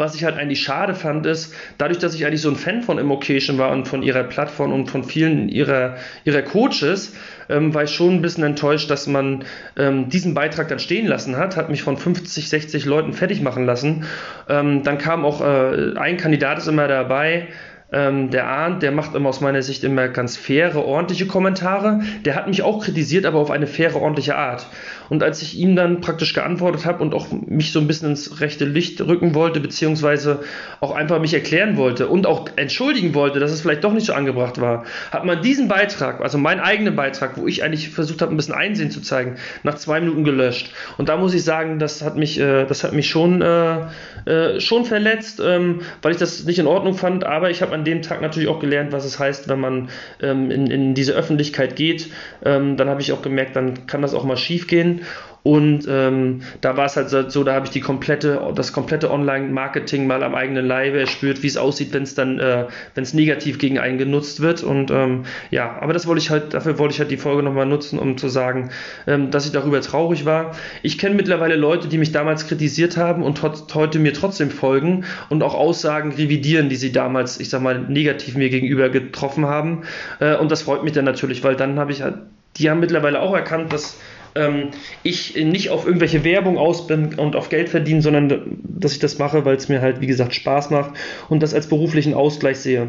Was 0.00 0.14
ich 0.14 0.24
halt 0.24 0.38
eigentlich 0.38 0.62
schade 0.62 0.94
fand, 0.94 1.26
ist, 1.26 1.54
dadurch, 1.76 1.98
dass 1.98 2.14
ich 2.14 2.24
eigentlich 2.24 2.40
so 2.40 2.48
ein 2.48 2.56
Fan 2.56 2.82
von 2.82 2.96
Immocation 2.96 3.58
war 3.58 3.70
und 3.70 3.86
von 3.86 4.02
ihrer 4.02 4.22
Plattform 4.22 4.72
und 4.72 4.90
von 4.90 5.04
vielen 5.04 5.50
ihrer, 5.50 5.96
ihrer 6.24 6.40
Coaches, 6.40 7.14
ähm, 7.50 7.74
war 7.74 7.84
ich 7.84 7.90
schon 7.90 8.14
ein 8.14 8.22
bisschen 8.22 8.44
enttäuscht, 8.44 8.90
dass 8.90 9.06
man 9.06 9.44
ähm, 9.76 10.08
diesen 10.08 10.32
Beitrag 10.32 10.68
dann 10.68 10.78
stehen 10.78 11.06
lassen 11.06 11.36
hat, 11.36 11.58
hat 11.58 11.68
mich 11.68 11.82
von 11.82 11.98
50, 11.98 12.48
60 12.48 12.86
Leuten 12.86 13.12
fertig 13.12 13.42
machen 13.42 13.66
lassen. 13.66 14.06
Ähm, 14.48 14.84
dann 14.84 14.96
kam 14.96 15.26
auch 15.26 15.42
äh, 15.42 15.92
ein 15.98 16.16
Kandidat 16.16 16.56
ist 16.56 16.66
immer 16.66 16.88
dabei, 16.88 17.48
ähm, 17.92 18.30
der 18.30 18.46
Arndt, 18.46 18.82
der 18.82 18.92
macht 18.92 19.14
immer 19.14 19.28
aus 19.28 19.40
meiner 19.40 19.62
Sicht 19.62 19.82
immer 19.82 20.08
ganz 20.08 20.36
faire, 20.36 20.84
ordentliche 20.84 21.26
Kommentare. 21.26 22.00
Der 22.24 22.36
hat 22.36 22.46
mich 22.46 22.62
auch 22.62 22.84
kritisiert, 22.84 23.26
aber 23.26 23.38
auf 23.38 23.50
eine 23.50 23.66
faire, 23.66 23.96
ordentliche 23.96 24.36
Art. 24.36 24.66
Und 25.10 25.22
als 25.22 25.42
ich 25.42 25.58
ihm 25.58 25.76
dann 25.76 26.00
praktisch 26.00 26.32
geantwortet 26.32 26.86
habe 26.86 27.02
und 27.02 27.14
auch 27.14 27.26
mich 27.46 27.72
so 27.72 27.80
ein 27.80 27.86
bisschen 27.86 28.10
ins 28.10 28.40
rechte 28.40 28.64
Licht 28.64 29.00
rücken 29.00 29.34
wollte, 29.34 29.60
beziehungsweise 29.60 30.40
auch 30.80 30.92
einfach 30.92 31.20
mich 31.20 31.34
erklären 31.34 31.76
wollte 31.76 32.08
und 32.08 32.26
auch 32.26 32.48
entschuldigen 32.56 33.12
wollte, 33.12 33.40
dass 33.40 33.50
es 33.50 33.60
vielleicht 33.60 33.84
doch 33.84 33.92
nicht 33.92 34.06
so 34.06 34.14
angebracht 34.14 34.60
war, 34.60 34.84
hat 35.10 35.26
man 35.26 35.42
diesen 35.42 35.68
Beitrag, 35.68 36.20
also 36.20 36.38
meinen 36.38 36.60
eigenen 36.60 36.96
Beitrag, 36.96 37.36
wo 37.36 37.46
ich 37.46 37.62
eigentlich 37.64 37.90
versucht 37.90 38.22
habe, 38.22 38.32
ein 38.32 38.36
bisschen 38.36 38.54
Einsehen 38.54 38.90
zu 38.90 39.02
zeigen, 39.02 39.36
nach 39.64 39.74
zwei 39.74 40.00
Minuten 40.00 40.22
gelöscht. 40.22 40.72
Und 40.96 41.08
da 41.08 41.16
muss 41.16 41.34
ich 41.34 41.42
sagen, 41.42 41.78
das 41.78 42.02
hat 42.02 42.16
mich, 42.16 42.38
äh, 42.38 42.64
das 42.64 42.84
hat 42.84 42.92
mich 42.92 43.08
schon, 43.08 43.42
äh, 43.42 43.80
äh, 44.26 44.60
schon 44.60 44.84
verletzt, 44.84 45.42
ähm, 45.44 45.80
weil 46.02 46.12
ich 46.12 46.18
das 46.18 46.44
nicht 46.44 46.60
in 46.60 46.68
Ordnung 46.68 46.94
fand. 46.94 47.24
Aber 47.24 47.50
ich 47.50 47.62
habe 47.62 47.74
an 47.74 47.84
dem 47.84 48.02
Tag 48.02 48.22
natürlich 48.22 48.48
auch 48.48 48.60
gelernt, 48.60 48.92
was 48.92 49.04
es 49.04 49.18
heißt, 49.18 49.48
wenn 49.48 49.58
man 49.58 49.88
ähm, 50.22 50.52
in, 50.52 50.68
in 50.68 50.94
diese 50.94 51.14
Öffentlichkeit 51.14 51.74
geht. 51.74 52.10
Ähm, 52.44 52.76
dann 52.76 52.88
habe 52.88 53.00
ich 53.00 53.12
auch 53.12 53.22
gemerkt, 53.22 53.56
dann 53.56 53.88
kann 53.88 54.02
das 54.02 54.14
auch 54.14 54.24
mal 54.24 54.36
schief 54.36 54.68
gehen. 54.68 54.99
Und 55.42 55.86
ähm, 55.88 56.42
da 56.60 56.76
war 56.76 56.86
es 56.86 56.96
halt 56.96 57.08
so, 57.32 57.44
da 57.44 57.54
habe 57.54 57.64
ich 57.64 57.70
die 57.70 57.80
komplette, 57.80 58.52
das 58.54 58.72
komplette 58.72 59.10
Online-Marketing 59.10 60.06
mal 60.06 60.22
am 60.22 60.34
eigenen 60.34 60.66
Leibe 60.66 61.00
erspürt, 61.00 61.42
wie 61.42 61.46
es 61.46 61.56
aussieht, 61.56 61.94
wenn 61.94 62.02
es 62.02 62.14
dann, 62.14 62.38
äh, 62.38 62.66
wenn 62.94 63.02
es 63.02 63.14
negativ 63.14 63.58
gegen 63.58 63.78
einen 63.78 63.96
genutzt 63.96 64.40
wird. 64.40 64.62
Und 64.62 64.90
ähm, 64.90 65.24
ja, 65.50 65.78
aber 65.80 65.92
das 65.92 66.06
wollte 66.06 66.20
ich 66.20 66.30
halt, 66.30 66.52
dafür 66.52 66.78
wollte 66.78 66.94
ich 66.94 67.00
halt 67.00 67.10
die 67.10 67.16
Folge 67.16 67.42
nochmal 67.42 67.66
nutzen, 67.66 67.98
um 67.98 68.18
zu 68.18 68.28
sagen, 68.28 68.70
ähm, 69.06 69.30
dass 69.30 69.46
ich 69.46 69.52
darüber 69.52 69.80
traurig 69.80 70.26
war. 70.26 70.54
Ich 70.82 70.98
kenne 70.98 71.14
mittlerweile 71.14 71.56
Leute, 71.56 71.88
die 71.88 71.98
mich 71.98 72.12
damals 72.12 72.46
kritisiert 72.46 72.98
haben 72.98 73.22
und 73.22 73.40
heute 73.74 73.98
mir 73.98 74.12
trotzdem 74.12 74.50
folgen 74.50 75.04
und 75.30 75.42
auch 75.42 75.54
Aussagen 75.54 76.12
revidieren, 76.12 76.68
die 76.68 76.76
sie 76.76 76.92
damals, 76.92 77.40
ich 77.40 77.48
sag 77.48 77.62
mal, 77.62 77.80
negativ 77.80 78.36
mir 78.36 78.50
gegenüber 78.50 78.90
getroffen 78.90 79.46
haben. 79.46 79.84
Äh, 80.18 80.36
und 80.36 80.50
das 80.50 80.62
freut 80.62 80.84
mich 80.84 80.92
dann 80.92 81.06
natürlich, 81.06 81.42
weil 81.42 81.56
dann 81.56 81.78
habe 81.78 81.92
ich 81.92 82.02
halt, 82.02 82.16
die 82.58 82.68
haben 82.68 82.80
mittlerweile 82.80 83.22
auch 83.22 83.34
erkannt, 83.34 83.72
dass 83.72 83.96
ähm, 84.34 84.68
ich 85.02 85.36
nicht 85.36 85.70
auf 85.70 85.86
irgendwelche 85.86 86.24
Werbung 86.24 86.58
aus 86.58 86.86
bin 86.86 87.18
und 87.18 87.36
auf 87.36 87.48
Geld 87.48 87.68
verdiene, 87.68 88.02
sondern 88.02 88.58
dass 88.62 88.92
ich 88.92 88.98
das 88.98 89.18
mache, 89.18 89.44
weil 89.44 89.56
es 89.56 89.68
mir 89.68 89.80
halt, 89.80 90.00
wie 90.00 90.06
gesagt, 90.06 90.34
Spaß 90.34 90.70
macht 90.70 90.92
und 91.28 91.42
das 91.42 91.54
als 91.54 91.68
beruflichen 91.68 92.14
Ausgleich 92.14 92.58
sehe. 92.58 92.88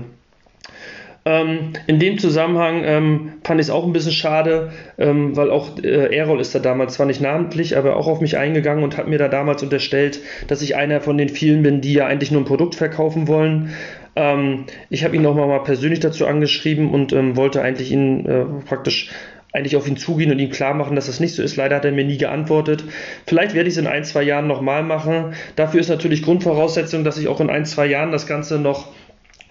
Ähm, 1.23 1.73
in 1.85 1.99
dem 1.99 2.17
Zusammenhang 2.17 2.81
ähm, 2.83 3.33
fand 3.43 3.61
ich 3.61 3.67
es 3.67 3.69
auch 3.69 3.85
ein 3.85 3.93
bisschen 3.93 4.11
schade, 4.11 4.71
ähm, 4.97 5.37
weil 5.37 5.51
auch 5.51 5.77
äh, 5.77 6.15
Errol 6.15 6.41
ist 6.41 6.55
da 6.55 6.59
damals 6.59 6.95
zwar 6.95 7.05
nicht 7.05 7.21
namentlich, 7.21 7.77
aber 7.77 7.95
auch 7.95 8.07
auf 8.07 8.21
mich 8.21 8.37
eingegangen 8.37 8.83
und 8.83 8.97
hat 8.97 9.07
mir 9.07 9.19
da 9.19 9.27
damals 9.27 9.61
unterstellt, 9.61 10.19
dass 10.47 10.63
ich 10.63 10.75
einer 10.75 10.99
von 10.99 11.19
den 11.19 11.29
vielen 11.29 11.61
bin, 11.61 11.79
die 11.79 11.93
ja 11.93 12.07
eigentlich 12.07 12.31
nur 12.31 12.41
ein 12.41 12.45
Produkt 12.45 12.73
verkaufen 12.73 13.27
wollen. 13.27 13.69
Ähm, 14.15 14.65
ich 14.89 15.03
habe 15.03 15.15
ihn 15.15 15.21
nochmal 15.21 15.47
mal 15.47 15.59
persönlich 15.63 15.99
dazu 15.99 16.25
angeschrieben 16.25 16.89
und 16.89 17.13
ähm, 17.13 17.37
wollte 17.37 17.61
eigentlich 17.61 17.91
ihn 17.91 18.25
äh, 18.25 18.45
praktisch 18.65 19.11
eigentlich 19.53 19.75
auf 19.75 19.87
ihn 19.87 19.97
zugehen 19.97 20.31
und 20.31 20.39
ihm 20.39 20.49
klar 20.49 20.73
machen, 20.73 20.95
dass 20.95 21.07
das 21.07 21.19
nicht 21.19 21.35
so 21.35 21.43
ist. 21.43 21.55
Leider 21.55 21.75
hat 21.75 21.85
er 21.85 21.91
mir 21.91 22.05
nie 22.05 22.17
geantwortet. 22.17 22.83
Vielleicht 23.25 23.53
werde 23.53 23.67
ich 23.67 23.75
es 23.75 23.79
in 23.79 23.87
ein, 23.87 24.03
zwei 24.03 24.23
Jahren 24.23 24.47
nochmal 24.47 24.83
machen. 24.83 25.33
Dafür 25.55 25.81
ist 25.81 25.89
natürlich 25.89 26.23
Grundvoraussetzung, 26.23 27.03
dass 27.03 27.17
ich 27.17 27.27
auch 27.27 27.41
in 27.41 27.49
ein, 27.49 27.65
zwei 27.65 27.85
Jahren 27.85 28.11
das 28.11 28.27
Ganze 28.27 28.59
noch 28.59 28.87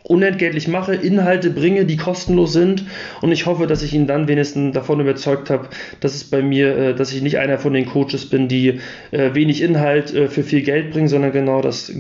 unentgeltlich 0.02 0.66
mache, 0.66 0.94
Inhalte 0.94 1.50
bringe, 1.50 1.84
die 1.84 1.96
kostenlos 1.96 2.52
sind 2.52 2.84
und 3.20 3.32
ich 3.32 3.46
hoffe, 3.46 3.66
dass 3.66 3.82
ich 3.82 3.94
ihn 3.94 4.06
dann 4.06 4.28
wenigstens 4.28 4.74
davon 4.74 4.98
überzeugt 4.98 5.50
habe, 5.50 5.68
dass 6.00 6.14
es 6.14 6.24
bei 6.24 6.42
mir, 6.42 6.76
äh, 6.76 6.94
dass 6.94 7.12
ich 7.12 7.22
nicht 7.22 7.38
einer 7.38 7.58
von 7.58 7.74
den 7.74 7.86
Coaches 7.86 8.28
bin, 8.28 8.48
die 8.48 8.80
äh, 9.10 9.34
wenig 9.34 9.62
Inhalt 9.62 10.12
äh, 10.14 10.28
für 10.28 10.42
viel 10.42 10.62
Geld 10.62 10.90
bringen, 10.90 11.08
sondern 11.08 11.32
genau 11.32 11.60
das, 11.60 11.92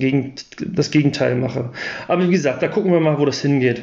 das 0.66 0.90
Gegenteil 0.90 1.36
mache. 1.36 1.70
Aber 2.08 2.26
wie 2.26 2.32
gesagt, 2.32 2.62
da 2.62 2.68
gucken 2.68 2.90
wir 2.90 3.00
mal, 3.00 3.18
wo 3.18 3.26
das 3.26 3.42
hingeht. 3.42 3.82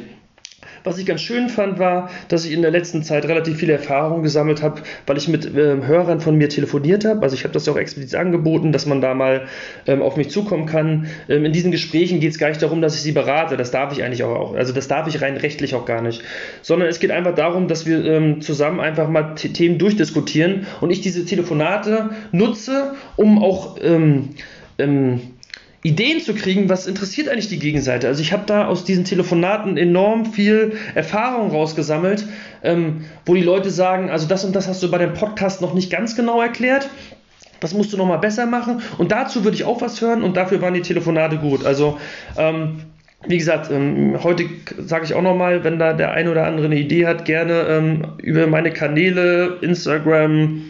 Was 0.84 0.98
ich 0.98 1.06
ganz 1.06 1.20
schön 1.20 1.48
fand, 1.48 1.78
war, 1.78 2.10
dass 2.28 2.44
ich 2.44 2.52
in 2.52 2.62
der 2.62 2.70
letzten 2.70 3.02
Zeit 3.02 3.24
relativ 3.26 3.58
viele 3.58 3.72
Erfahrungen 3.72 4.22
gesammelt 4.22 4.62
habe, 4.62 4.82
weil 5.06 5.16
ich 5.16 5.28
mit 5.28 5.46
ähm, 5.46 5.86
Hörern 5.86 6.20
von 6.20 6.36
mir 6.36 6.48
telefoniert 6.48 7.04
habe. 7.04 7.22
Also 7.22 7.34
ich 7.34 7.44
habe 7.44 7.52
das 7.52 7.66
ja 7.66 7.72
auch 7.72 7.76
explizit 7.76 8.14
angeboten, 8.14 8.72
dass 8.72 8.86
man 8.86 9.00
da 9.00 9.14
mal 9.14 9.46
ähm, 9.86 10.02
auf 10.02 10.16
mich 10.16 10.30
zukommen 10.30 10.66
kann. 10.66 11.08
Ähm, 11.28 11.44
in 11.44 11.52
diesen 11.52 11.70
Gesprächen 11.70 12.20
geht 12.20 12.32
es 12.32 12.38
gar 12.38 12.48
nicht 12.48 12.62
darum, 12.62 12.80
dass 12.80 12.94
ich 12.94 13.02
sie 13.02 13.12
berate. 13.12 13.56
Das 13.56 13.70
darf 13.70 13.92
ich 13.92 14.02
eigentlich 14.02 14.24
auch. 14.24 14.54
Also 14.54 14.72
das 14.72 14.88
darf 14.88 15.06
ich 15.08 15.20
rein 15.20 15.36
rechtlich 15.36 15.74
auch 15.74 15.84
gar 15.84 16.02
nicht. 16.02 16.22
Sondern 16.62 16.88
es 16.88 17.00
geht 17.00 17.10
einfach 17.10 17.34
darum, 17.34 17.68
dass 17.68 17.86
wir 17.86 18.04
ähm, 18.04 18.40
zusammen 18.40 18.80
einfach 18.80 19.08
mal 19.08 19.34
Themen 19.34 19.78
durchdiskutieren 19.78 20.66
und 20.80 20.90
ich 20.90 21.00
diese 21.00 21.24
Telefonate 21.24 22.10
nutze, 22.32 22.94
um 23.16 23.42
auch 23.42 23.76
ähm, 23.82 24.30
ähm, 24.78 25.20
Ideen 25.82 26.20
zu 26.20 26.34
kriegen, 26.34 26.68
was 26.68 26.86
interessiert 26.86 27.28
eigentlich 27.28 27.48
die 27.48 27.58
Gegenseite. 27.58 28.08
Also 28.08 28.20
ich 28.20 28.32
habe 28.32 28.44
da 28.46 28.66
aus 28.66 28.84
diesen 28.84 29.04
Telefonaten 29.04 29.76
enorm 29.76 30.26
viel 30.26 30.76
Erfahrung 30.94 31.50
rausgesammelt, 31.50 32.24
ähm, 32.64 33.04
wo 33.24 33.34
die 33.34 33.42
Leute 33.42 33.70
sagen, 33.70 34.10
also 34.10 34.26
das 34.26 34.44
und 34.44 34.56
das 34.56 34.66
hast 34.66 34.82
du 34.82 34.90
bei 34.90 34.98
dem 34.98 35.14
Podcast 35.14 35.60
noch 35.60 35.74
nicht 35.74 35.90
ganz 35.90 36.16
genau 36.16 36.42
erklärt. 36.42 36.88
Das 37.60 37.74
musst 37.74 37.92
du 37.92 37.96
noch 37.96 38.06
mal 38.06 38.18
besser 38.18 38.46
machen. 38.46 38.82
Und 38.98 39.12
dazu 39.12 39.44
würde 39.44 39.56
ich 39.56 39.64
auch 39.64 39.80
was 39.80 40.00
hören 40.00 40.22
und 40.22 40.36
dafür 40.36 40.60
waren 40.62 40.74
die 40.74 40.82
Telefonate 40.82 41.38
gut. 41.38 41.64
Also 41.64 41.98
ähm, 42.36 42.80
wie 43.26 43.38
gesagt, 43.38 43.70
ähm, 43.70 44.18
heute 44.22 44.44
sage 44.78 45.04
ich 45.04 45.14
auch 45.14 45.22
noch 45.22 45.36
mal, 45.36 45.64
wenn 45.64 45.78
da 45.78 45.92
der 45.92 46.12
eine 46.12 46.30
oder 46.30 46.46
andere 46.46 46.66
eine 46.66 46.76
Idee 46.76 47.06
hat, 47.06 47.24
gerne 47.24 47.66
ähm, 47.68 48.04
über 48.18 48.46
meine 48.46 48.72
Kanäle, 48.72 49.58
Instagram, 49.60 50.62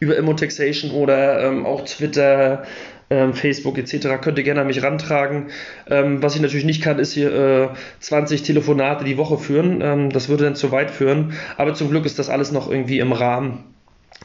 über 0.00 0.16
Immotaxation 0.16 0.90
oder 0.90 1.44
ähm, 1.46 1.64
auch 1.64 1.84
Twitter, 1.84 2.64
ähm, 3.10 3.34
Facebook 3.34 3.76
etc. 3.76 4.20
könnt 4.20 4.38
ihr 4.38 4.44
gerne 4.44 4.60
an 4.60 4.68
mich 4.68 4.82
rantragen. 4.82 5.48
Ähm, 5.88 6.22
was 6.22 6.36
ich 6.36 6.40
natürlich 6.40 6.64
nicht 6.64 6.82
kann, 6.82 6.98
ist 6.98 7.12
hier 7.12 7.32
äh, 7.32 7.68
20 7.98 8.42
Telefonate 8.42 9.04
die 9.04 9.18
Woche 9.18 9.36
führen. 9.36 9.80
Ähm, 9.82 10.10
das 10.10 10.28
würde 10.28 10.44
dann 10.44 10.54
zu 10.54 10.70
weit 10.72 10.90
führen. 10.90 11.34
Aber 11.56 11.74
zum 11.74 11.90
Glück 11.90 12.06
ist 12.06 12.18
das 12.18 12.30
alles 12.30 12.52
noch 12.52 12.70
irgendwie 12.70 13.00
im 13.00 13.12
Rahmen 13.12 13.64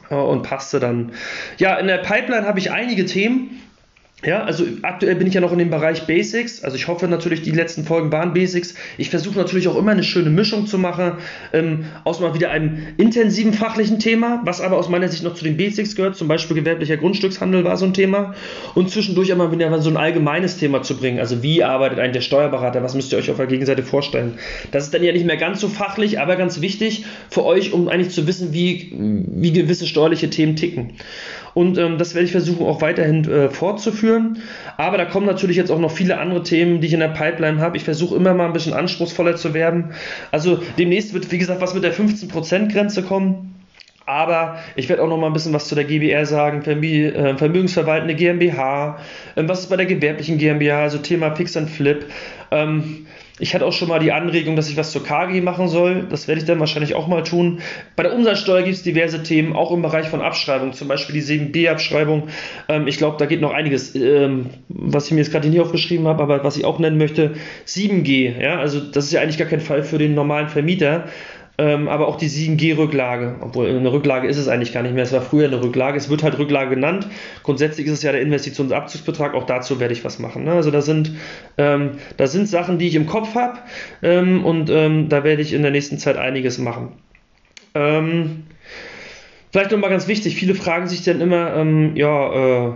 äh, 0.08 0.14
und 0.14 0.42
passte 0.42 0.80
dann. 0.80 1.12
Ja, 1.58 1.76
in 1.76 1.88
der 1.88 1.98
Pipeline 1.98 2.46
habe 2.46 2.60
ich 2.60 2.70
einige 2.70 3.04
Themen. 3.06 3.60
Ja, 4.26 4.42
also 4.42 4.64
aktuell 4.82 5.14
bin 5.14 5.28
ich 5.28 5.34
ja 5.34 5.40
noch 5.40 5.52
in 5.52 5.58
dem 5.58 5.70
Bereich 5.70 6.08
Basics. 6.08 6.64
Also 6.64 6.76
ich 6.76 6.88
hoffe 6.88 7.06
natürlich, 7.06 7.42
die 7.42 7.52
letzten 7.52 7.84
Folgen 7.84 8.10
waren 8.10 8.34
Basics. 8.34 8.74
Ich 8.98 9.08
versuche 9.08 9.38
natürlich 9.38 9.68
auch 9.68 9.76
immer 9.76 9.92
eine 9.92 10.02
schöne 10.02 10.30
Mischung 10.30 10.66
zu 10.66 10.78
machen 10.78 11.12
ähm, 11.52 11.84
aus 12.02 12.18
mal 12.18 12.34
wieder 12.34 12.50
einem 12.50 12.78
intensiven 12.96 13.52
fachlichen 13.52 14.00
Thema, 14.00 14.42
was 14.44 14.60
aber 14.60 14.78
aus 14.78 14.88
meiner 14.88 15.06
Sicht 15.06 15.22
noch 15.22 15.34
zu 15.34 15.44
den 15.44 15.56
Basics 15.56 15.94
gehört. 15.94 16.16
Zum 16.16 16.26
Beispiel 16.26 16.56
gewerblicher 16.56 16.96
Grundstückshandel 16.96 17.62
war 17.62 17.76
so 17.76 17.86
ein 17.86 17.94
Thema. 17.94 18.34
Und 18.74 18.90
zwischendurch 18.90 19.28
immer 19.28 19.52
wieder 19.52 19.80
so 19.80 19.90
ein 19.90 19.96
allgemeines 19.96 20.56
Thema 20.56 20.82
zu 20.82 20.96
bringen. 20.96 21.20
Also 21.20 21.44
wie 21.44 21.62
arbeitet 21.62 22.00
eigentlich 22.00 22.14
der 22.14 22.20
Steuerberater? 22.22 22.82
Was 22.82 22.96
müsst 22.96 23.12
ihr 23.12 23.18
euch 23.18 23.30
auf 23.30 23.36
der 23.36 23.46
Gegenseite 23.46 23.84
vorstellen? 23.84 24.40
Das 24.72 24.82
ist 24.82 24.92
dann 24.92 25.04
ja 25.04 25.12
nicht 25.12 25.24
mehr 25.24 25.36
ganz 25.36 25.60
so 25.60 25.68
fachlich, 25.68 26.18
aber 26.18 26.34
ganz 26.34 26.60
wichtig 26.60 27.04
für 27.30 27.44
euch, 27.44 27.72
um 27.72 27.88
eigentlich 27.88 28.12
zu 28.12 28.26
wissen, 28.26 28.52
wie, 28.52 28.92
wie 28.98 29.52
gewisse 29.52 29.86
steuerliche 29.86 30.30
Themen 30.30 30.56
ticken. 30.56 30.94
Und 31.56 31.78
ähm, 31.78 31.96
das 31.96 32.14
werde 32.14 32.26
ich 32.26 32.32
versuchen 32.32 32.66
auch 32.66 32.82
weiterhin 32.82 33.24
äh, 33.24 33.48
fortzuführen. 33.48 34.42
Aber 34.76 34.98
da 34.98 35.06
kommen 35.06 35.24
natürlich 35.24 35.56
jetzt 35.56 35.70
auch 35.70 35.78
noch 35.78 35.90
viele 35.90 36.18
andere 36.18 36.42
Themen, 36.42 36.82
die 36.82 36.88
ich 36.88 36.92
in 36.92 37.00
der 37.00 37.08
Pipeline 37.08 37.62
habe. 37.62 37.78
Ich 37.78 37.84
versuche 37.84 38.14
immer 38.14 38.34
mal 38.34 38.44
ein 38.44 38.52
bisschen 38.52 38.74
anspruchsvoller 38.74 39.36
zu 39.36 39.54
werden. 39.54 39.94
Also 40.32 40.60
demnächst 40.76 41.14
wird, 41.14 41.32
wie 41.32 41.38
gesagt, 41.38 41.62
was 41.62 41.72
mit 41.72 41.82
der 41.82 41.94
15%-Grenze 41.94 43.04
kommen. 43.04 43.54
Aber 44.04 44.58
ich 44.76 44.90
werde 44.90 45.02
auch 45.02 45.08
noch 45.08 45.16
mal 45.16 45.28
ein 45.28 45.32
bisschen 45.32 45.54
was 45.54 45.66
zu 45.66 45.74
der 45.74 45.84
GBR 45.84 46.26
sagen, 46.26 46.62
äh, 46.62 47.36
vermögensverwaltende 47.38 48.14
GmbH, 48.14 48.98
ähm, 49.34 49.48
was 49.48 49.60
ist 49.60 49.70
bei 49.70 49.76
der 49.76 49.86
gewerblichen 49.86 50.36
GmbH, 50.36 50.82
also 50.82 50.98
Thema 50.98 51.34
Fix 51.34 51.56
and 51.56 51.70
Flip. 51.70 52.04
Ähm, 52.50 53.06
ich 53.38 53.54
hatte 53.54 53.66
auch 53.66 53.72
schon 53.72 53.88
mal 53.88 53.98
die 53.98 54.12
Anregung, 54.12 54.56
dass 54.56 54.70
ich 54.70 54.76
was 54.76 54.92
zur 54.92 55.04
KG 55.04 55.42
machen 55.42 55.68
soll. 55.68 56.06
Das 56.08 56.26
werde 56.26 56.40
ich 56.40 56.46
dann 56.46 56.58
wahrscheinlich 56.58 56.94
auch 56.94 57.06
mal 57.06 57.22
tun. 57.22 57.60
Bei 57.94 58.02
der 58.02 58.14
Umsatzsteuer 58.14 58.62
gibt 58.62 58.76
es 58.76 58.82
diverse 58.82 59.22
Themen, 59.22 59.54
auch 59.54 59.72
im 59.72 59.82
Bereich 59.82 60.08
von 60.08 60.22
Abschreibung, 60.22 60.72
zum 60.72 60.88
Beispiel 60.88 61.14
die 61.14 61.22
7b-Abschreibung. 61.22 62.28
Ähm, 62.68 62.86
ich 62.86 62.96
glaube, 62.96 63.16
da 63.18 63.26
geht 63.26 63.42
noch 63.42 63.52
einiges, 63.52 63.94
ähm, 63.94 64.46
was 64.68 65.06
ich 65.06 65.12
mir 65.12 65.18
jetzt 65.18 65.32
gerade 65.32 65.48
nicht 65.48 65.60
aufgeschrieben 65.60 66.06
habe, 66.08 66.22
aber 66.22 66.44
was 66.44 66.56
ich 66.56 66.64
auch 66.64 66.78
nennen 66.78 66.96
möchte. 66.96 67.34
7G, 67.66 68.40
ja, 68.40 68.58
also 68.58 68.80
das 68.80 69.04
ist 69.04 69.12
ja 69.12 69.20
eigentlich 69.20 69.38
gar 69.38 69.48
kein 69.48 69.60
Fall 69.60 69.82
für 69.82 69.98
den 69.98 70.14
normalen 70.14 70.48
Vermieter 70.48 71.04
ähm, 71.58 71.88
aber 71.88 72.06
auch 72.06 72.16
die 72.16 72.28
7G-Rücklage, 72.28 73.36
obwohl 73.40 73.68
eine 73.68 73.90
Rücklage 73.90 74.28
ist 74.28 74.36
es 74.36 74.48
eigentlich 74.48 74.74
gar 74.74 74.82
nicht 74.82 74.94
mehr, 74.94 75.04
es 75.04 75.12
war 75.12 75.22
früher 75.22 75.46
eine 75.46 75.62
Rücklage, 75.62 75.96
es 75.96 76.10
wird 76.10 76.22
halt 76.22 76.38
Rücklage 76.38 76.70
genannt. 76.70 77.06
Grundsätzlich 77.42 77.86
ist 77.86 77.94
es 77.94 78.02
ja 78.02 78.12
der 78.12 78.20
Investitionsabzugsbetrag, 78.20 79.34
auch 79.34 79.44
dazu 79.44 79.80
werde 79.80 79.94
ich 79.94 80.04
was 80.04 80.18
machen. 80.18 80.44
Ne? 80.44 80.52
Also 80.52 80.70
da 80.70 80.82
sind, 80.82 81.12
ähm, 81.56 81.92
da 82.18 82.26
sind 82.26 82.48
Sachen, 82.48 82.78
die 82.78 82.88
ich 82.88 82.94
im 82.94 83.06
Kopf 83.06 83.34
habe 83.34 83.58
ähm, 84.02 84.44
und 84.44 84.68
ähm, 84.68 85.08
da 85.08 85.24
werde 85.24 85.40
ich 85.40 85.54
in 85.54 85.62
der 85.62 85.70
nächsten 85.70 85.98
Zeit 85.98 86.18
einiges 86.18 86.58
machen. 86.58 86.92
Ähm, 87.74 88.44
vielleicht 89.50 89.70
nochmal 89.70 89.90
ganz 89.90 90.08
wichtig, 90.08 90.36
viele 90.36 90.54
fragen 90.54 90.88
sich 90.88 91.04
dann 91.04 91.22
immer, 91.22 91.56
ähm, 91.56 91.96
ja, 91.96 92.68
äh, 92.68 92.72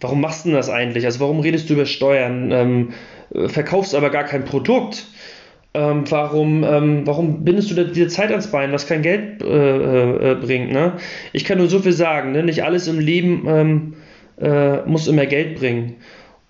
warum 0.00 0.20
machst 0.20 0.46
du 0.46 0.52
das 0.52 0.70
eigentlich? 0.70 1.04
Also 1.04 1.18
warum 1.18 1.40
redest 1.40 1.68
du 1.68 1.74
über 1.74 1.86
Steuern? 1.86 2.52
Äh, 3.32 3.48
verkaufst 3.48 3.94
aber 3.94 4.10
gar 4.10 4.24
kein 4.24 4.44
Produkt 4.44 5.06
ähm, 5.72 6.04
warum, 6.10 6.64
ähm, 6.64 7.06
warum 7.06 7.44
bindest 7.44 7.70
du 7.70 7.84
dir 7.84 8.08
Zeit 8.08 8.30
ans 8.30 8.50
Bein, 8.50 8.72
was 8.72 8.86
kein 8.86 9.02
Geld 9.02 9.42
äh, 9.42 10.32
äh, 10.32 10.34
bringt? 10.34 10.72
Ne? 10.72 10.94
Ich 11.32 11.44
kann 11.44 11.58
nur 11.58 11.68
so 11.68 11.78
viel 11.78 11.92
sagen, 11.92 12.32
ne? 12.32 12.42
nicht 12.42 12.64
alles 12.64 12.88
im 12.88 12.98
Leben 12.98 13.44
ähm, 13.46 13.94
äh, 14.40 14.82
muss 14.86 15.06
immer 15.06 15.26
Geld 15.26 15.58
bringen. 15.58 15.96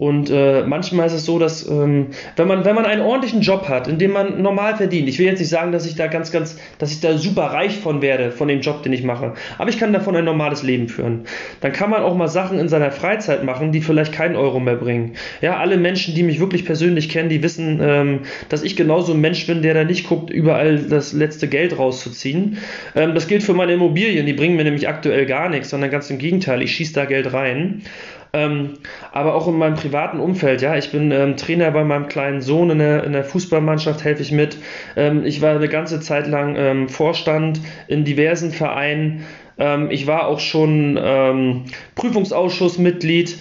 Und 0.00 0.30
äh, 0.30 0.62
manchmal 0.62 1.08
ist 1.08 1.12
es 1.12 1.26
so, 1.26 1.38
dass 1.38 1.68
ähm, 1.68 2.06
wenn 2.36 2.48
man 2.48 2.64
wenn 2.64 2.74
man 2.74 2.86
einen 2.86 3.02
ordentlichen 3.02 3.42
Job 3.42 3.68
hat, 3.68 3.86
in 3.86 3.98
dem 3.98 4.12
man 4.12 4.40
normal 4.40 4.74
verdient, 4.74 5.10
ich 5.10 5.18
will 5.18 5.26
jetzt 5.26 5.40
nicht 5.40 5.50
sagen, 5.50 5.72
dass 5.72 5.84
ich 5.84 5.94
da 5.94 6.06
ganz 6.06 6.32
ganz, 6.32 6.58
dass 6.78 6.90
ich 6.90 7.00
da 7.00 7.18
super 7.18 7.42
reich 7.42 7.76
von 7.80 8.00
werde 8.00 8.30
von 8.30 8.48
dem 8.48 8.62
Job, 8.62 8.82
den 8.82 8.94
ich 8.94 9.02
mache, 9.02 9.34
aber 9.58 9.68
ich 9.68 9.78
kann 9.78 9.92
davon 9.92 10.16
ein 10.16 10.24
normales 10.24 10.62
Leben 10.62 10.88
führen. 10.88 11.26
Dann 11.60 11.72
kann 11.72 11.90
man 11.90 12.02
auch 12.02 12.16
mal 12.16 12.28
Sachen 12.28 12.58
in 12.58 12.70
seiner 12.70 12.92
Freizeit 12.92 13.44
machen, 13.44 13.72
die 13.72 13.82
vielleicht 13.82 14.14
keinen 14.14 14.36
Euro 14.36 14.58
mehr 14.58 14.76
bringen. 14.76 15.16
Ja, 15.42 15.58
alle 15.58 15.76
Menschen, 15.76 16.14
die 16.14 16.22
mich 16.22 16.40
wirklich 16.40 16.64
persönlich 16.64 17.10
kennen, 17.10 17.28
die 17.28 17.42
wissen, 17.42 17.78
ähm, 17.82 18.20
dass 18.48 18.62
ich 18.62 18.76
genauso 18.76 19.12
ein 19.12 19.20
Mensch 19.20 19.46
bin, 19.46 19.60
der 19.60 19.74
da 19.74 19.84
nicht 19.84 20.08
guckt, 20.08 20.30
überall 20.30 20.78
das 20.78 21.12
letzte 21.12 21.46
Geld 21.46 21.78
rauszuziehen. 21.78 22.56
Ähm, 22.96 23.14
das 23.14 23.28
gilt 23.28 23.42
für 23.42 23.52
meine 23.52 23.74
Immobilien, 23.74 24.24
die 24.24 24.32
bringen 24.32 24.56
mir 24.56 24.64
nämlich 24.64 24.88
aktuell 24.88 25.26
gar 25.26 25.50
nichts, 25.50 25.68
sondern 25.68 25.90
ganz 25.90 26.08
im 26.08 26.16
Gegenteil, 26.16 26.62
ich 26.62 26.74
schieße 26.74 26.94
da 26.94 27.04
Geld 27.04 27.34
rein. 27.34 27.82
Ähm, 28.32 28.74
aber 29.12 29.34
auch 29.34 29.48
in 29.48 29.58
meinem 29.58 29.74
privaten 29.74 30.20
Umfeld, 30.20 30.62
ja. 30.62 30.76
Ich 30.76 30.92
bin 30.92 31.10
ähm, 31.10 31.36
Trainer 31.36 31.70
bei 31.70 31.84
meinem 31.84 32.08
kleinen 32.08 32.42
Sohn 32.42 32.70
in 32.70 32.78
der, 32.78 33.04
in 33.04 33.12
der 33.12 33.24
Fußballmannschaft, 33.24 34.04
helfe 34.04 34.22
ich 34.22 34.32
mit. 34.32 34.56
Ähm, 34.96 35.24
ich 35.24 35.42
war 35.42 35.54
eine 35.54 35.68
ganze 35.68 36.00
Zeit 36.00 36.26
lang 36.28 36.56
ähm, 36.56 36.88
Vorstand 36.88 37.60
in 37.88 38.04
diversen 38.04 38.52
Vereinen. 38.52 39.24
Ähm, 39.58 39.90
ich 39.90 40.06
war 40.06 40.26
auch 40.26 40.40
schon 40.40 40.98
ähm, 41.02 41.64
Prüfungsausschussmitglied. 41.96 43.38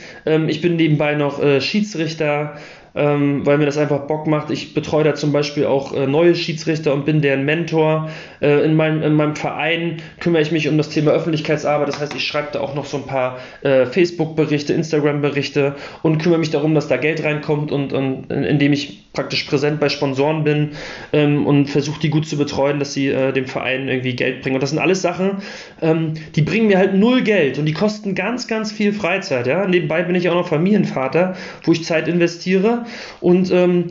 ich 0.48 0.62
bin 0.62 0.76
nebenbei 0.76 1.16
noch 1.16 1.42
äh, 1.42 1.62
Schiedsrichter 1.62 2.58
ähm, 3.00 3.46
weil 3.46 3.58
mir 3.58 3.66
das 3.66 3.78
einfach 3.78 4.02
Bock 4.02 4.28
macht. 4.28 4.52
Ich 4.52 4.74
betreue 4.74 5.06
da 5.06 5.16
zum 5.16 5.32
Beispiel 5.32 5.66
auch 5.66 5.94
äh, 5.94 6.06
neue 6.06 6.36
Schiedsrichter 6.36 6.94
und 6.94 7.06
bin 7.06 7.22
deren 7.22 7.46
Mentor. 7.46 8.10
Äh, 8.42 8.66
in, 8.66 8.76
mein, 8.76 9.02
in 9.02 9.14
meinem 9.14 9.38
Verein 9.38 9.98
kümmere 10.20 10.42
ich 10.42 10.52
mich 10.52 10.68
um 10.68 10.78
das 10.78 10.90
Thema 10.90 11.12
Öffentlichkeitsarbeit. 11.12 11.88
Das 11.88 12.02
heißt, 12.02 12.14
ich 12.14 12.28
schreibe 12.28 12.50
da 12.52 12.60
auch 12.60 12.76
noch 12.76 12.86
so 12.86 12.98
ein 12.98 13.06
paar 13.06 13.38
äh, 13.62 13.86
Facebook-Berichte, 13.86 14.74
Instagram-Berichte 14.74 15.76
und 16.04 16.18
kümmere 16.18 16.40
mich 16.40 16.50
darum, 16.50 16.76
dass 16.76 16.90
da 16.90 16.98
Geld 16.98 17.24
reinkommt 17.24 17.72
und, 17.72 17.94
und 17.94 18.30
indem 18.30 18.74
ich 18.74 19.10
praktisch 19.14 19.44
präsent 19.44 19.80
bei 19.80 19.90
Sponsoren 19.90 20.44
bin 20.44 20.70
ähm, 21.14 21.48
und 21.48 21.68
versuche 21.70 22.00
die 22.00 22.10
gut 22.10 22.28
zu 22.28 22.38
betreuen, 22.38 22.80
dass 22.80 22.94
sie 22.94 23.08
äh, 23.08 23.34
dem 23.34 23.48
Verein 23.48 23.88
irgendwie 23.88 24.16
Geld 24.16 24.42
bringen. 24.42 24.56
Und 24.56 24.62
das 24.62 24.70
sind 24.70 24.80
alles 24.80 25.02
Sachen, 25.02 25.38
ähm, 25.82 26.14
die 26.36 26.42
bringen 26.42 26.68
mir 26.68 26.78
halt 26.78 26.94
null 26.94 27.22
Geld 27.24 27.58
und 27.58 27.66
die 27.66 27.74
kosten 27.74 28.14
ganz, 28.14 28.48
ganz 28.48 28.72
viel 28.72 28.94
Freizeit. 28.94 29.48
Ja? 29.48 29.66
Nebenbei 29.66 30.04
bin 30.04 30.16
ich 30.16 30.30
auch 30.30 30.36
noch 30.36 30.48
Familienvater, 30.48 31.36
wo 31.64 31.72
ich 31.72 31.84
Zeit 31.84 32.08
investiere 32.08 32.86
und 33.22 33.52
ähm, 33.52 33.86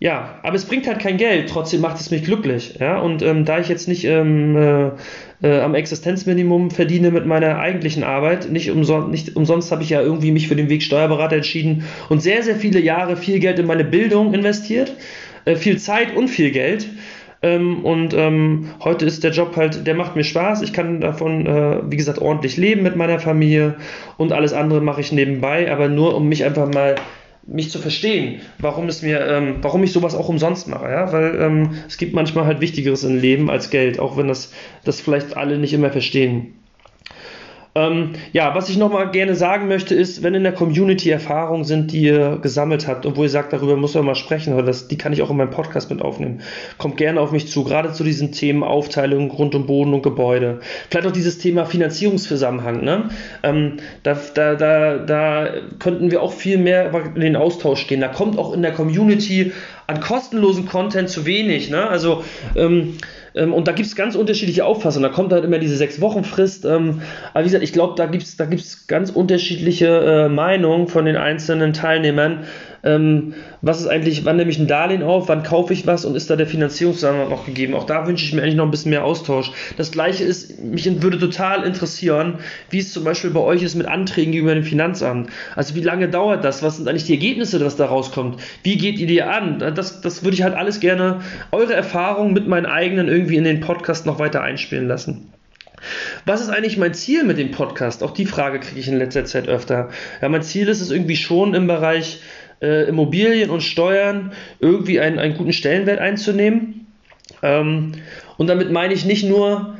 ja, 0.00 0.38
aber 0.42 0.56
es 0.56 0.66
bringt 0.66 0.86
halt 0.86 0.98
kein 0.98 1.16
Geld, 1.16 1.48
trotzdem 1.48 1.80
macht 1.80 2.00
es 2.00 2.10
mich 2.10 2.24
glücklich. 2.24 2.74
Ja? 2.78 2.98
Und 2.98 3.22
ähm, 3.22 3.44
da 3.44 3.60
ich 3.60 3.68
jetzt 3.68 3.88
nicht 3.88 4.04
ähm, 4.04 4.54
äh, 4.54 4.90
äh, 5.42 5.60
am 5.60 5.74
Existenzminimum 5.74 6.70
verdiene 6.70 7.10
mit 7.10 7.24
meiner 7.26 7.58
eigentlichen 7.58 8.04
Arbeit, 8.04 8.50
nicht, 8.50 8.70
umson 8.70 9.10
nicht 9.10 9.34
umsonst 9.36 9.72
habe 9.72 9.82
ich 9.82 9.90
ja 9.90 10.02
irgendwie 10.02 10.32
mich 10.32 10.48
für 10.48 10.56
den 10.56 10.68
Weg 10.68 10.82
Steuerberater 10.82 11.36
entschieden 11.36 11.84
und 12.08 12.20
sehr, 12.20 12.42
sehr 12.42 12.56
viele 12.56 12.80
Jahre 12.80 13.16
viel 13.16 13.38
Geld 13.38 13.58
in 13.58 13.66
meine 13.66 13.84
Bildung 13.84 14.34
investiert, 14.34 14.92
äh, 15.44 15.56
viel 15.56 15.78
Zeit 15.78 16.14
und 16.14 16.28
viel 16.28 16.50
Geld. 16.50 16.86
Ähm, 17.40 17.84
und 17.84 18.14
ähm, 18.14 18.70
heute 18.82 19.06
ist 19.06 19.22
der 19.22 19.30
Job 19.30 19.56
halt, 19.56 19.86
der 19.86 19.94
macht 19.94 20.16
mir 20.16 20.24
Spaß. 20.24 20.62
Ich 20.62 20.72
kann 20.72 21.00
davon, 21.00 21.46
äh, 21.46 21.78
wie 21.90 21.96
gesagt, 21.96 22.18
ordentlich 22.18 22.56
leben 22.56 22.82
mit 22.82 22.96
meiner 22.96 23.20
Familie 23.20 23.76
und 24.16 24.32
alles 24.32 24.52
andere 24.52 24.80
mache 24.80 25.00
ich 25.00 25.12
nebenbei, 25.12 25.70
aber 25.70 25.88
nur 25.88 26.14
um 26.16 26.28
mich 26.28 26.44
einfach 26.44 26.70
mal 26.72 26.96
mich 27.46 27.70
zu 27.70 27.78
verstehen, 27.78 28.40
warum 28.58 28.88
es 28.88 29.02
mir, 29.02 29.20
ähm, 29.26 29.56
warum 29.60 29.82
ich 29.84 29.92
sowas 29.92 30.14
auch 30.14 30.28
umsonst 30.28 30.68
mache, 30.68 30.90
ja, 30.90 31.12
weil 31.12 31.38
ähm, 31.40 31.70
es 31.86 31.98
gibt 31.98 32.14
manchmal 32.14 32.46
halt 32.46 32.60
Wichtigeres 32.60 33.04
im 33.04 33.20
Leben 33.20 33.50
als 33.50 33.70
Geld, 33.70 33.98
auch 33.98 34.16
wenn 34.16 34.28
das, 34.28 34.52
das 34.84 35.00
vielleicht 35.00 35.36
alle 35.36 35.58
nicht 35.58 35.72
immer 35.72 35.90
verstehen. 35.90 36.54
Ähm, 37.76 38.10
ja, 38.32 38.54
was 38.54 38.68
ich 38.68 38.76
nochmal 38.78 39.10
gerne 39.10 39.34
sagen 39.34 39.66
möchte, 39.66 39.96
ist, 39.96 40.22
wenn 40.22 40.34
in 40.34 40.44
der 40.44 40.52
Community 40.52 41.10
Erfahrungen 41.10 41.64
sind, 41.64 41.90
die 41.90 42.02
ihr 42.02 42.38
gesammelt 42.40 42.86
habt 42.86 43.04
und 43.04 43.16
wo 43.16 43.24
ihr 43.24 43.28
sagt, 43.28 43.52
darüber 43.52 43.76
muss 43.76 43.94
man 43.94 44.04
mal 44.04 44.14
sprechen, 44.14 44.54
oder 44.54 44.62
das, 44.62 44.86
die 44.86 44.96
kann 44.96 45.12
ich 45.12 45.22
auch 45.22 45.30
in 45.30 45.36
meinem 45.36 45.50
Podcast 45.50 45.90
mit 45.90 46.00
aufnehmen, 46.00 46.40
kommt 46.78 46.98
gerne 46.98 47.20
auf 47.20 47.32
mich 47.32 47.48
zu, 47.48 47.64
gerade 47.64 47.92
zu 47.92 48.04
diesen 48.04 48.30
Themen 48.30 48.62
Aufteilung, 48.62 49.28
Grund 49.28 49.56
und 49.56 49.66
Boden 49.66 49.92
und 49.92 50.02
Gebäude. 50.02 50.60
Vielleicht 50.88 51.08
auch 51.08 51.12
dieses 51.12 51.38
Thema 51.38 51.64
Finanzierungszusammenhang, 51.64 52.84
ne? 52.84 53.08
Ähm, 53.42 53.78
da, 54.04 54.16
da, 54.34 54.54
da, 54.54 54.98
da 54.98 55.48
könnten 55.80 56.12
wir 56.12 56.22
auch 56.22 56.32
viel 56.32 56.58
mehr 56.58 56.92
in 57.16 57.20
den 57.20 57.34
Austausch 57.34 57.88
gehen. 57.88 58.00
Da 58.00 58.08
kommt 58.08 58.38
auch 58.38 58.52
in 58.52 58.62
der 58.62 58.72
Community 58.72 59.52
an 59.88 59.98
kostenlosen 60.00 60.66
Content 60.66 61.08
zu 61.08 61.26
wenig, 61.26 61.70
ne? 61.70 61.88
Also, 61.88 62.22
ähm, 62.54 62.98
und 63.34 63.66
da 63.66 63.72
gibt 63.72 63.86
es 63.86 63.96
ganz 63.96 64.14
unterschiedliche 64.14 64.64
Auffassungen. 64.64 65.08
Da 65.08 65.14
kommt 65.14 65.32
halt 65.32 65.44
immer 65.44 65.58
diese 65.58 65.76
sechs 65.76 66.00
Wochen 66.00 66.22
Frist. 66.22 66.64
Ähm, 66.64 67.02
aber 67.32 67.40
wie 67.40 67.48
gesagt, 67.48 67.64
ich 67.64 67.72
glaube, 67.72 67.94
da 67.96 68.06
gibt 68.06 68.22
es 68.22 68.36
da 68.36 68.44
gibt's 68.44 68.86
ganz 68.86 69.10
unterschiedliche 69.10 69.86
äh, 69.86 70.28
Meinungen 70.28 70.86
von 70.86 71.04
den 71.04 71.16
einzelnen 71.16 71.72
Teilnehmern 71.72 72.44
ähm, 72.84 73.34
was 73.62 73.80
ist 73.80 73.86
eigentlich, 73.86 74.24
wann 74.24 74.36
nehme 74.36 74.50
ich 74.50 74.58
ein 74.58 74.66
Darlehen 74.66 75.02
auf, 75.02 75.28
wann 75.28 75.42
kaufe 75.42 75.72
ich 75.72 75.86
was 75.86 76.04
und 76.04 76.14
ist 76.14 76.28
da 76.28 76.36
der 76.36 76.46
Finanzierungszusammenhang 76.46 77.30
noch 77.30 77.46
gegeben? 77.46 77.74
Auch 77.74 77.84
da 77.84 78.06
wünsche 78.06 78.24
ich 78.24 78.32
mir 78.34 78.42
eigentlich 78.42 78.56
noch 78.56 78.66
ein 78.66 78.70
bisschen 78.70 78.90
mehr 78.90 79.04
Austausch. 79.04 79.52
Das 79.76 79.90
gleiche 79.90 80.24
ist, 80.24 80.62
mich 80.62 80.84
würde 81.02 81.18
total 81.18 81.64
interessieren, 81.64 82.38
wie 82.70 82.78
es 82.78 82.92
zum 82.92 83.04
Beispiel 83.04 83.30
bei 83.30 83.40
euch 83.40 83.62
ist 83.62 83.74
mit 83.74 83.86
Anträgen 83.86 84.32
gegenüber 84.32 84.54
dem 84.54 84.64
Finanzamt. 84.64 85.30
Also 85.56 85.74
wie 85.74 85.80
lange 85.80 86.08
dauert 86.08 86.44
das? 86.44 86.62
Was 86.62 86.76
sind 86.76 86.86
eigentlich 86.86 87.04
die 87.04 87.14
Ergebnisse, 87.14 87.64
was 87.64 87.76
da 87.76 87.86
rauskommt? 87.86 88.40
Wie 88.62 88.76
geht 88.76 88.98
ihr 88.98 89.06
die 89.06 89.22
an? 89.22 89.58
Das, 89.74 90.02
das 90.02 90.22
würde 90.22 90.34
ich 90.34 90.42
halt 90.42 90.54
alles 90.54 90.80
gerne, 90.80 91.20
eure 91.52 91.72
Erfahrungen 91.72 92.34
mit 92.34 92.46
meinen 92.46 92.66
eigenen 92.66 93.08
irgendwie 93.08 93.36
in 93.36 93.44
den 93.44 93.60
Podcast 93.60 94.04
noch 94.04 94.18
weiter 94.18 94.42
einspielen 94.42 94.88
lassen. 94.88 95.32
Was 96.24 96.40
ist 96.40 96.48
eigentlich 96.48 96.78
mein 96.78 96.94
Ziel 96.94 97.24
mit 97.24 97.38
dem 97.38 97.50
Podcast? 97.50 98.02
Auch 98.02 98.12
die 98.12 98.26
Frage 98.26 98.60
kriege 98.60 98.80
ich 98.80 98.88
in 98.88 98.98
letzter 98.98 99.24
Zeit 99.24 99.48
öfter. 99.48 99.90
Ja, 100.22 100.28
mein 100.28 100.42
Ziel 100.42 100.68
ist 100.68 100.80
es 100.80 100.90
irgendwie 100.90 101.16
schon 101.16 101.54
im 101.54 101.66
Bereich 101.66 102.20
äh, 102.60 102.88
Immobilien 102.88 103.50
und 103.50 103.62
Steuern 103.62 104.32
irgendwie 104.60 105.00
einen, 105.00 105.18
einen 105.18 105.36
guten 105.36 105.52
Stellenwert 105.52 105.98
einzunehmen. 105.98 106.86
Ähm, 107.42 107.92
und 108.36 108.46
damit 108.48 108.70
meine 108.70 108.94
ich 108.94 109.04
nicht 109.04 109.24
nur 109.24 109.76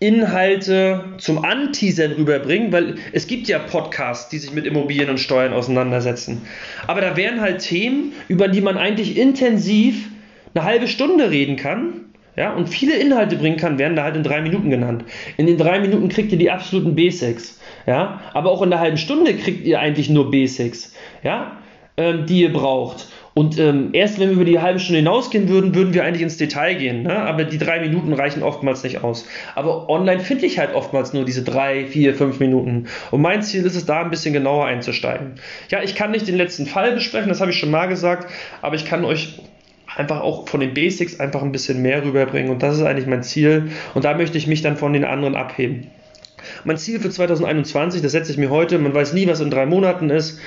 Inhalte 0.00 1.04
zum 1.18 1.44
Anteasern 1.44 2.12
rüberbringen, 2.12 2.72
weil 2.72 2.96
es 3.12 3.26
gibt 3.26 3.48
ja 3.48 3.58
Podcasts, 3.58 4.28
die 4.28 4.38
sich 4.38 4.52
mit 4.52 4.66
Immobilien 4.66 5.08
und 5.08 5.18
Steuern 5.18 5.52
auseinandersetzen. 5.52 6.42
Aber 6.86 7.00
da 7.00 7.16
wären 7.16 7.40
halt 7.40 7.60
Themen, 7.60 8.12
über 8.28 8.48
die 8.48 8.60
man 8.60 8.76
eigentlich 8.76 9.16
intensiv 9.16 10.08
eine 10.54 10.64
halbe 10.64 10.88
Stunde 10.88 11.30
reden 11.30 11.56
kann 11.56 12.04
ja, 12.36 12.52
und 12.52 12.68
viele 12.68 12.96
Inhalte 12.96 13.36
bringen 13.36 13.56
kann, 13.56 13.78
werden 13.78 13.94
da 13.94 14.02
halt 14.02 14.16
in 14.16 14.24
drei 14.24 14.40
Minuten 14.40 14.68
genannt. 14.68 15.04
In 15.36 15.46
den 15.46 15.56
drei 15.56 15.78
Minuten 15.78 16.08
kriegt 16.08 16.32
ihr 16.32 16.38
die 16.38 16.50
absoluten 16.50 16.96
Basics, 16.96 17.60
ja, 17.86 18.20
aber 18.32 18.50
auch 18.50 18.62
in 18.62 18.70
der 18.70 18.80
halben 18.80 18.96
Stunde 18.96 19.34
kriegt 19.34 19.64
ihr 19.66 19.78
eigentlich 19.78 20.10
nur 20.10 20.30
Basics, 20.30 20.94
ja, 21.22 21.58
ähm, 21.96 22.26
die 22.26 22.40
ihr 22.42 22.52
braucht. 22.52 23.06
Und 23.34 23.58
ähm, 23.58 23.90
erst 23.92 24.20
wenn 24.20 24.28
wir 24.28 24.36
über 24.36 24.44
die 24.44 24.60
halbe 24.60 24.78
Stunde 24.78 24.98
hinausgehen 24.98 25.48
würden, 25.48 25.74
würden 25.74 25.92
wir 25.92 26.04
eigentlich 26.04 26.22
ins 26.22 26.36
Detail 26.36 26.74
gehen. 26.74 27.02
Ne? 27.02 27.16
Aber 27.16 27.42
die 27.42 27.58
drei 27.58 27.80
Minuten 27.80 28.12
reichen 28.12 28.44
oftmals 28.44 28.84
nicht 28.84 29.02
aus. 29.02 29.26
Aber 29.56 29.88
online 29.88 30.20
finde 30.20 30.46
ich 30.46 30.58
halt 30.58 30.72
oftmals 30.74 31.12
nur 31.12 31.24
diese 31.24 31.42
drei, 31.42 31.86
vier, 31.86 32.14
fünf 32.14 32.38
Minuten. 32.38 32.86
Und 33.10 33.22
mein 33.22 33.42
Ziel 33.42 33.66
ist 33.66 33.74
es, 33.74 33.86
da 33.86 34.02
ein 34.02 34.10
bisschen 34.10 34.32
genauer 34.32 34.66
einzusteigen. 34.66 35.32
Ja, 35.68 35.82
ich 35.82 35.96
kann 35.96 36.12
nicht 36.12 36.28
den 36.28 36.36
letzten 36.36 36.66
Fall 36.66 36.92
besprechen, 36.92 37.28
das 37.28 37.40
habe 37.40 37.50
ich 37.50 37.58
schon 37.58 37.72
mal 37.72 37.86
gesagt, 37.86 38.30
aber 38.62 38.76
ich 38.76 38.84
kann 38.84 39.04
euch 39.04 39.40
einfach 39.96 40.20
auch 40.20 40.48
von 40.48 40.60
den 40.60 40.74
Basics 40.74 41.18
einfach 41.18 41.42
ein 41.42 41.52
bisschen 41.52 41.82
mehr 41.82 42.04
rüberbringen. 42.04 42.52
Und 42.52 42.62
das 42.62 42.76
ist 42.76 42.82
eigentlich 42.82 43.06
mein 43.06 43.24
Ziel. 43.24 43.70
Und 43.94 44.04
da 44.04 44.14
möchte 44.16 44.38
ich 44.38 44.46
mich 44.46 44.62
dann 44.62 44.76
von 44.76 44.92
den 44.92 45.04
anderen 45.04 45.34
abheben. 45.34 45.88
Mein 46.64 46.78
Ziel 46.78 46.98
für 46.98 47.10
2021, 47.10 48.00
das 48.00 48.12
setze 48.12 48.32
ich 48.32 48.38
mir 48.38 48.48
heute, 48.48 48.78
man 48.78 48.94
weiß 48.94 49.12
nie, 49.12 49.26
was 49.26 49.40
in 49.40 49.50
drei 49.50 49.66
Monaten 49.66 50.08
ist. 50.08 50.40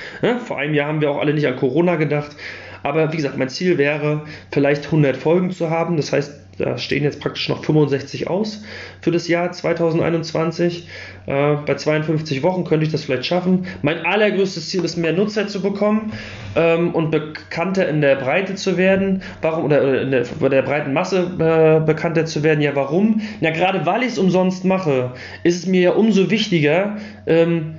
Vor 0.46 0.58
einem 0.58 0.74
Jahr 0.74 0.88
haben 0.88 1.00
wir 1.00 1.10
auch 1.10 1.18
alle 1.18 1.32
nicht 1.32 1.46
an 1.46 1.54
Corona 1.56 1.94
gedacht. 1.94 2.34
Aber 2.82 3.12
wie 3.12 3.16
gesagt, 3.16 3.38
mein 3.38 3.48
Ziel 3.48 3.78
wäre, 3.78 4.22
vielleicht 4.50 4.86
100 4.86 5.16
Folgen 5.16 5.50
zu 5.52 5.70
haben. 5.70 5.96
Das 5.96 6.12
heißt, 6.12 6.32
da 6.58 6.76
stehen 6.76 7.04
jetzt 7.04 7.20
praktisch 7.20 7.48
noch 7.48 7.64
65 7.64 8.28
aus 8.28 8.62
für 9.00 9.10
das 9.10 9.28
Jahr 9.28 9.52
2021. 9.52 10.88
Äh, 11.26 11.54
bei 11.64 11.74
52 11.74 12.42
Wochen 12.42 12.64
könnte 12.64 12.84
ich 12.84 12.92
das 12.92 13.04
vielleicht 13.04 13.26
schaffen. 13.26 13.66
Mein 13.82 14.04
allergrößtes 14.04 14.68
Ziel 14.68 14.84
ist, 14.84 14.96
mehr 14.96 15.12
Nutzer 15.12 15.46
zu 15.46 15.62
bekommen 15.62 16.12
ähm, 16.56 16.94
und 16.94 17.10
bekannter 17.10 17.88
in 17.88 18.00
der 18.00 18.16
Breite 18.16 18.56
zu 18.56 18.76
werden. 18.76 19.22
Warum? 19.40 19.66
Oder 19.66 20.02
in 20.02 20.10
der, 20.10 20.24
bei 20.40 20.48
der 20.48 20.62
breiten 20.62 20.92
Masse 20.92 21.30
äh, 21.38 21.84
bekannter 21.84 22.26
zu 22.26 22.42
werden. 22.42 22.60
Ja, 22.60 22.74
warum? 22.74 23.20
Na, 23.40 23.50
gerade 23.50 23.86
weil 23.86 24.02
ich 24.02 24.08
es 24.08 24.18
umsonst 24.18 24.64
mache, 24.64 25.12
ist 25.44 25.56
es 25.56 25.66
mir 25.66 25.80
ja 25.80 25.90
umso 25.92 26.30
wichtiger, 26.30 26.96
ähm, 27.26 27.76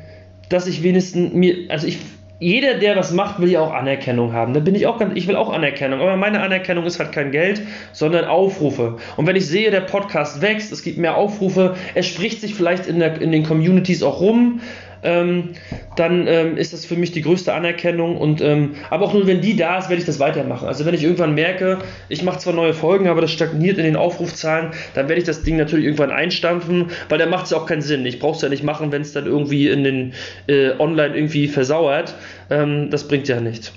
dass 0.47 0.67
ich 0.67 0.83
wenigstens 0.83 1.33
mir, 1.33 1.55
also 1.69 1.85
ich 1.85 1.99
jeder, 2.39 2.75
der 2.75 2.95
was 2.95 3.11
macht, 3.11 3.39
will 3.39 3.49
ja 3.49 3.59
auch 3.59 3.73
Anerkennung 3.73 4.31
haben. 4.33 4.53
Da 4.53 4.61
bin 4.61 4.73
ich 4.73 4.87
auch 4.87 4.97
ganz, 4.97 5.13
ich 5.15 5.27
will 5.27 5.35
auch 5.35 5.51
Anerkennung. 5.51 5.99
Aber 5.99 6.15
meine 6.15 6.41
Anerkennung 6.41 6.85
ist 6.85 6.99
halt 6.99 7.11
kein 7.11 7.31
Geld, 7.31 7.61
sondern 7.91 8.25
Aufrufe. 8.25 8.97
Und 9.17 9.27
wenn 9.27 9.35
ich 9.35 9.45
sehe, 9.45 9.71
der 9.71 9.81
Podcast 9.81 10.41
wächst, 10.41 10.71
es 10.71 10.81
gibt 10.81 10.97
mehr 10.97 11.17
Aufrufe, 11.17 11.75
er 11.93 12.03
spricht 12.03 12.39
sich 12.41 12.55
vielleicht 12.55 12.87
in, 12.87 12.99
der, 12.99 13.21
in 13.21 13.31
den 13.31 13.43
Communities 13.43 14.03
auch 14.03 14.21
rum, 14.21 14.61
ähm, 15.03 15.49
dann 15.95 16.27
ähm, 16.27 16.57
ist 16.57 16.73
das 16.73 16.85
für 16.85 16.95
mich 16.95 17.11
die 17.11 17.21
größte 17.21 17.53
Anerkennung. 17.53 18.17
Und 18.17 18.41
ähm, 18.41 18.75
aber 18.89 19.05
auch 19.05 19.13
nur 19.13 19.27
wenn 19.27 19.41
die 19.41 19.55
da 19.55 19.77
ist, 19.77 19.89
werde 19.89 19.99
ich 19.99 20.05
das 20.05 20.19
weitermachen. 20.19 20.67
Also 20.67 20.85
wenn 20.85 20.93
ich 20.93 21.03
irgendwann 21.03 21.35
merke, 21.35 21.79
ich 22.09 22.23
mache 22.23 22.39
zwar 22.39 22.53
neue 22.53 22.73
Folgen, 22.73 23.07
aber 23.07 23.21
das 23.21 23.31
stagniert 23.31 23.77
in 23.77 23.83
den 23.83 23.95
Aufrufzahlen, 23.95 24.71
dann 24.93 25.07
werde 25.07 25.19
ich 25.19 25.27
das 25.27 25.43
Ding 25.43 25.57
natürlich 25.57 25.85
irgendwann 25.85 26.11
einstampfen, 26.11 26.91
weil 27.09 27.17
da 27.17 27.25
macht 27.25 27.45
es 27.45 27.51
ja 27.51 27.57
auch 27.57 27.65
keinen 27.65 27.81
Sinn. 27.81 28.05
Ich 28.05 28.19
brauche 28.19 28.35
es 28.35 28.41
ja 28.41 28.49
nicht 28.49 28.63
machen, 28.63 28.91
wenn 28.91 29.01
es 29.01 29.13
dann 29.13 29.25
irgendwie 29.25 29.67
in 29.67 29.83
den 29.83 30.13
äh, 30.47 30.71
Online 30.79 31.15
irgendwie 31.15 31.47
versauert. 31.47 32.15
Ähm, 32.49 32.89
das 32.89 33.07
bringt 33.07 33.27
ja 33.27 33.39
nichts. 33.41 33.73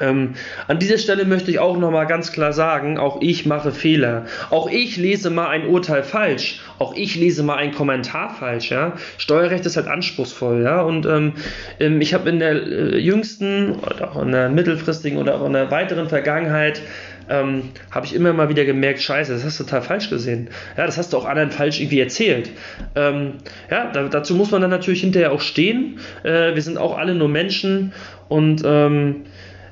Ähm, 0.00 0.34
an 0.68 0.78
dieser 0.78 0.98
Stelle 0.98 1.24
möchte 1.24 1.50
ich 1.50 1.58
auch 1.58 1.76
nochmal 1.78 2.06
ganz 2.06 2.32
klar 2.32 2.52
sagen, 2.52 2.98
auch 2.98 3.20
ich 3.20 3.46
mache 3.46 3.72
Fehler. 3.72 4.26
Auch 4.50 4.70
ich 4.70 4.96
lese 4.96 5.30
mal 5.30 5.48
ein 5.48 5.66
Urteil 5.66 6.02
falsch. 6.02 6.60
Auch 6.78 6.94
ich 6.94 7.16
lese 7.16 7.42
mal 7.42 7.56
einen 7.56 7.72
Kommentar 7.72 8.34
falsch. 8.34 8.70
Ja? 8.70 8.92
Steuerrecht 9.18 9.66
ist 9.66 9.76
halt 9.76 9.86
anspruchsvoll. 9.86 10.62
Ja? 10.62 10.82
Und 10.82 11.06
ähm, 11.06 11.32
ähm 11.80 12.00
ich 12.00 12.14
habe 12.14 12.28
in 12.28 12.38
der 12.38 12.52
äh, 12.52 12.98
jüngsten 12.98 13.76
oder 13.76 14.12
auch 14.12 14.22
in 14.22 14.32
der 14.32 14.48
mittelfristigen 14.48 15.18
oder 15.18 15.40
auch 15.40 15.46
in 15.46 15.52
der 15.52 15.70
weiteren 15.70 16.08
Vergangenheit 16.08 16.82
ähm, 17.28 17.70
habe 17.90 18.06
ich 18.06 18.14
immer 18.14 18.32
mal 18.32 18.48
wieder 18.48 18.64
gemerkt, 18.64 19.00
scheiße, 19.00 19.32
das 19.32 19.44
hast 19.44 19.58
du 19.58 19.64
total 19.64 19.82
falsch 19.82 20.10
gesehen. 20.10 20.48
Ja, 20.76 20.86
das 20.86 20.96
hast 20.96 21.12
du 21.12 21.16
auch 21.16 21.24
anderen 21.24 21.50
falsch 21.50 21.80
irgendwie 21.80 22.00
erzählt. 22.00 22.50
Ähm, 22.94 23.34
ja, 23.70 23.90
da, 23.90 24.04
dazu 24.04 24.34
muss 24.34 24.50
man 24.50 24.60
dann 24.60 24.70
natürlich 24.70 25.00
hinterher 25.00 25.32
auch 25.32 25.40
stehen. 25.40 25.98
Äh, 26.22 26.54
wir 26.54 26.62
sind 26.62 26.78
auch 26.78 26.96
alle 26.96 27.14
nur 27.14 27.28
Menschen 27.28 27.92
und 28.28 28.62
ähm, 28.64 29.24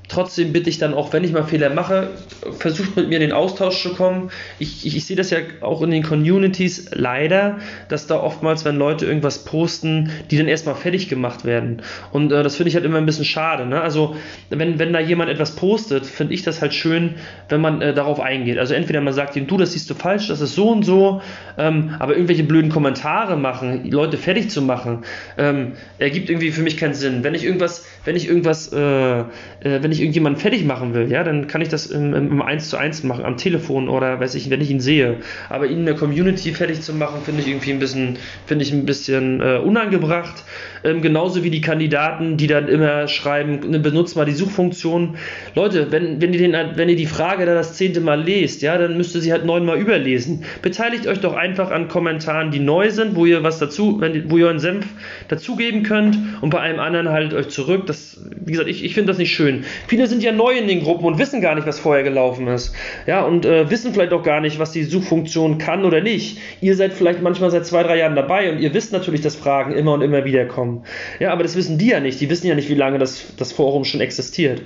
Trotzdem 0.09 0.53
bitte 0.53 0.69
ich 0.69 0.79
dann 0.79 0.93
auch, 0.93 1.13
wenn 1.15 1.25
ich 1.25 1.33
mal 1.33 1.45
Fehler 1.45 1.71
mache, 1.71 2.11
versucht 2.59 2.95
mit 2.97 3.09
mir 3.09 3.15
in 3.15 3.23
den 3.23 3.33
Austausch 3.33 3.83
zu 3.83 3.95
kommen. 3.95 4.31
Ich, 4.59 4.85
ich, 4.85 4.97
ich 4.97 5.07
sehe 5.07 5.17
das 5.17 5.31
ja 5.31 5.39
auch 5.63 5.81
in 5.81 5.91
den 5.91 6.03
Communities 6.03 6.91
leider, 6.93 7.59
dass 7.89 8.07
da 8.07 8.21
oftmals, 8.21 8.67
wenn 8.67 8.77
Leute 8.77 9.07
irgendwas 9.07 9.45
posten, 9.45 10.11
die 10.31 10.37
dann 10.37 10.47
erstmal 10.47 10.75
fertig 10.75 11.09
gemacht 11.09 11.47
werden. 11.47 11.81
Und 12.13 12.33
äh, 12.33 12.43
das 12.43 12.57
finde 12.57 12.69
ich 12.69 12.75
halt 12.75 12.85
immer 12.85 12.99
ein 12.99 13.07
bisschen 13.07 13.25
schade. 13.25 13.65
Ne? 13.65 13.81
Also, 13.81 14.15
wenn, 14.51 14.79
wenn 14.79 14.93
da 14.93 15.01
jemand 15.01 15.31
etwas 15.31 15.57
postet, 15.57 16.05
finde 16.05 16.35
ich 16.35 16.43
das 16.43 16.61
halt 16.61 16.75
schön, 16.75 17.15
wenn 17.49 17.63
man 17.63 17.81
äh, 17.81 17.95
darauf 17.95 18.21
eingeht. 18.21 18.59
Also, 18.59 18.75
entweder 18.75 19.01
man 19.01 19.15
sagt 19.15 19.37
ihm, 19.37 19.47
du, 19.47 19.57
das 19.57 19.73
siehst 19.73 19.89
du 19.89 19.95
falsch, 19.95 20.29
das 20.29 20.43
ist 20.43 20.55
so 20.55 20.69
und 20.69 20.85
so, 20.85 21.23
ähm, 21.57 21.95
aber 21.99 22.15
irgendwelche 22.15 22.45
blöden 22.45 22.71
Kommentare 22.71 23.37
machen, 23.37 23.91
Leute 23.91 24.19
fertig 24.19 24.51
zu 24.51 24.61
machen, 24.61 25.05
ähm, 25.39 25.73
ergibt 25.99 26.29
irgendwie 26.29 26.51
für 26.51 26.63
mich 26.63 26.77
keinen 26.77 26.95
Sinn. 26.95 27.25
Wenn 27.25 27.35
ich 27.35 27.45
irgendwas, 27.45 27.87
wenn 28.05 28.17
ich 28.17 28.29
irgendwas, 28.29 28.71
äh, 28.73 29.21
äh 29.21 29.25
wenn 29.61 29.93
ich 29.94 29.94
irgendjemanden 30.01 30.41
fertig 30.41 30.65
machen 30.65 30.95
will, 30.95 31.11
ja, 31.11 31.25
dann 31.25 31.47
kann 31.47 31.61
ich 31.61 31.69
das 31.69 31.87
im, 31.87 32.15
im 32.15 32.43
1 32.43 32.69
zu 32.71 32.77
1 32.77 33.03
machen, 33.05 33.25
am 33.25 33.37
Telefon 33.37 33.89
oder 33.89 34.21
weiß 34.21 34.35
ich, 34.35 34.51
wenn 34.51 34.61
ich 34.61 34.71
ihn 34.71 34.81
sehe. 34.81 35.19
Aber 35.49 35.67
ihn 35.67 35.81
in 35.81 35.87
der 35.87 35.95
Community 35.95 36.53
fertig 36.53 36.81
zu 36.81 36.95
machen, 36.95 37.23
finde 37.25 37.43
ich 37.43 37.49
irgendwie 37.49 37.73
ein 37.73 37.79
bisschen, 37.79 38.19
finde 38.47 38.65
ich 38.65 38.73
ein 38.73 38.87
bisschen 38.87 39.41
äh, 39.41 39.59
unangebracht. 39.59 40.45
Ähm, 40.85 41.01
genauso 41.01 41.43
wie 41.43 41.51
die 41.51 41.63
Kandidaten, 41.63 42.37
die 42.37 42.47
dann 42.47 42.69
immer 42.69 43.09
schreiben, 43.09 43.71
ne, 43.71 43.79
benutzt 43.79 44.17
mal 44.17 44.27
die 44.27 44.33
Suchfunktion. 44.33 45.17
Leute, 45.55 45.91
wenn, 45.91 46.21
wenn, 46.21 46.35
ihr 46.35 46.39
den, 46.39 46.55
wenn 46.77 46.91
ihr 46.91 46.97
die 46.97 47.07
Frage 47.07 47.47
da 47.47 47.55
das 47.55 47.75
zehnte 47.75 48.01
Mal 48.03 48.23
lest, 48.23 48.61
ja, 48.61 48.77
dann 48.77 48.99
müsst 48.99 49.15
ihr 49.15 49.23
sie 49.23 49.33
halt 49.33 49.47
neunmal 49.47 49.79
überlesen. 49.79 50.45
Beteiligt 50.61 51.07
euch 51.07 51.21
doch 51.21 51.35
einfach 51.35 51.71
an 51.71 51.89
Kommentaren, 51.89 52.51
die 52.51 52.59
neu 52.59 52.91
sind, 52.91 53.17
wo 53.17 53.25
ihr 53.25 53.43
was 53.43 53.59
dazu, 53.59 54.01
wenn, 54.01 54.31
wo 54.31 54.37
ihr 54.37 54.45
euren 54.45 54.59
Senf 54.59 54.87
dazugeben 55.29 55.85
könnt 55.85 56.19
und 56.43 56.51
bei 56.51 56.61
einem 56.61 56.81
anderen 56.81 57.09
haltet 57.09 57.33
euch 57.33 57.49
zurück. 57.49 57.87
Das, 57.87 58.21
wie 58.45 58.53
gesagt, 58.53 58.69
ich, 58.69 58.85
ich 58.85 58.93
finde 58.93 59.09
das 59.09 59.19
nicht 59.19 59.33
schön. 59.33 59.65
Viele 59.89 60.07
sind 60.07 60.23
ja 60.23 60.33
neu 60.33 60.53
in 60.53 60.69
den 60.69 60.83
Gruppen 60.83 61.07
und 61.07 61.19
wissen 61.19 61.41
gar 61.41 61.55
nicht, 61.55 61.67
was 61.67 61.81
vorher 61.81 62.03
gelaufen 62.03 62.47
ist. 62.47 62.75
Ja, 63.07 63.23
und 63.25 63.47
äh, 63.47 63.71
wissen 63.71 63.95
vielleicht 63.95 64.13
auch 64.13 64.23
gar 64.23 64.43
nicht, 64.43 64.59
was 64.59 64.73
die 64.73 64.85
Suchfunktion 64.85 65.57
kann 65.57 65.87
oder 65.87 66.03
nicht. 66.03 66.39
Ihr 66.61 66.77
seid 66.77 66.93
vielleicht 66.93 67.23
manchmal 67.23 67.51
seit 67.51 67.65
zwei, 67.65 67.83
drei 67.83 67.99
Jahren 67.99 68.17
dabei 68.17 68.53
und 68.53 68.59
ihr 68.59 68.75
wisst 68.75 68.93
natürlich, 68.93 69.23
dass 69.23 69.35
Fragen 69.35 69.73
immer 69.73 69.95
und 69.95 70.03
immer 70.03 70.27
wieder 70.27 70.45
kommen. 70.45 70.74
Ja, 71.21 71.33
aber 71.33 71.43
das 71.43 71.57
wissen 71.57 71.79
die 71.79 71.89
ja 71.89 72.01
nicht. 72.01 72.21
Die 72.21 72.31
wissen 72.31 72.47
ja 72.47 72.55
nicht, 72.55 72.69
wie 72.69 72.75
lange 72.75 72.99
das, 72.99 73.35
das 73.37 73.53
Forum 73.53 73.85
schon 73.85 74.01
existiert. 74.01 74.63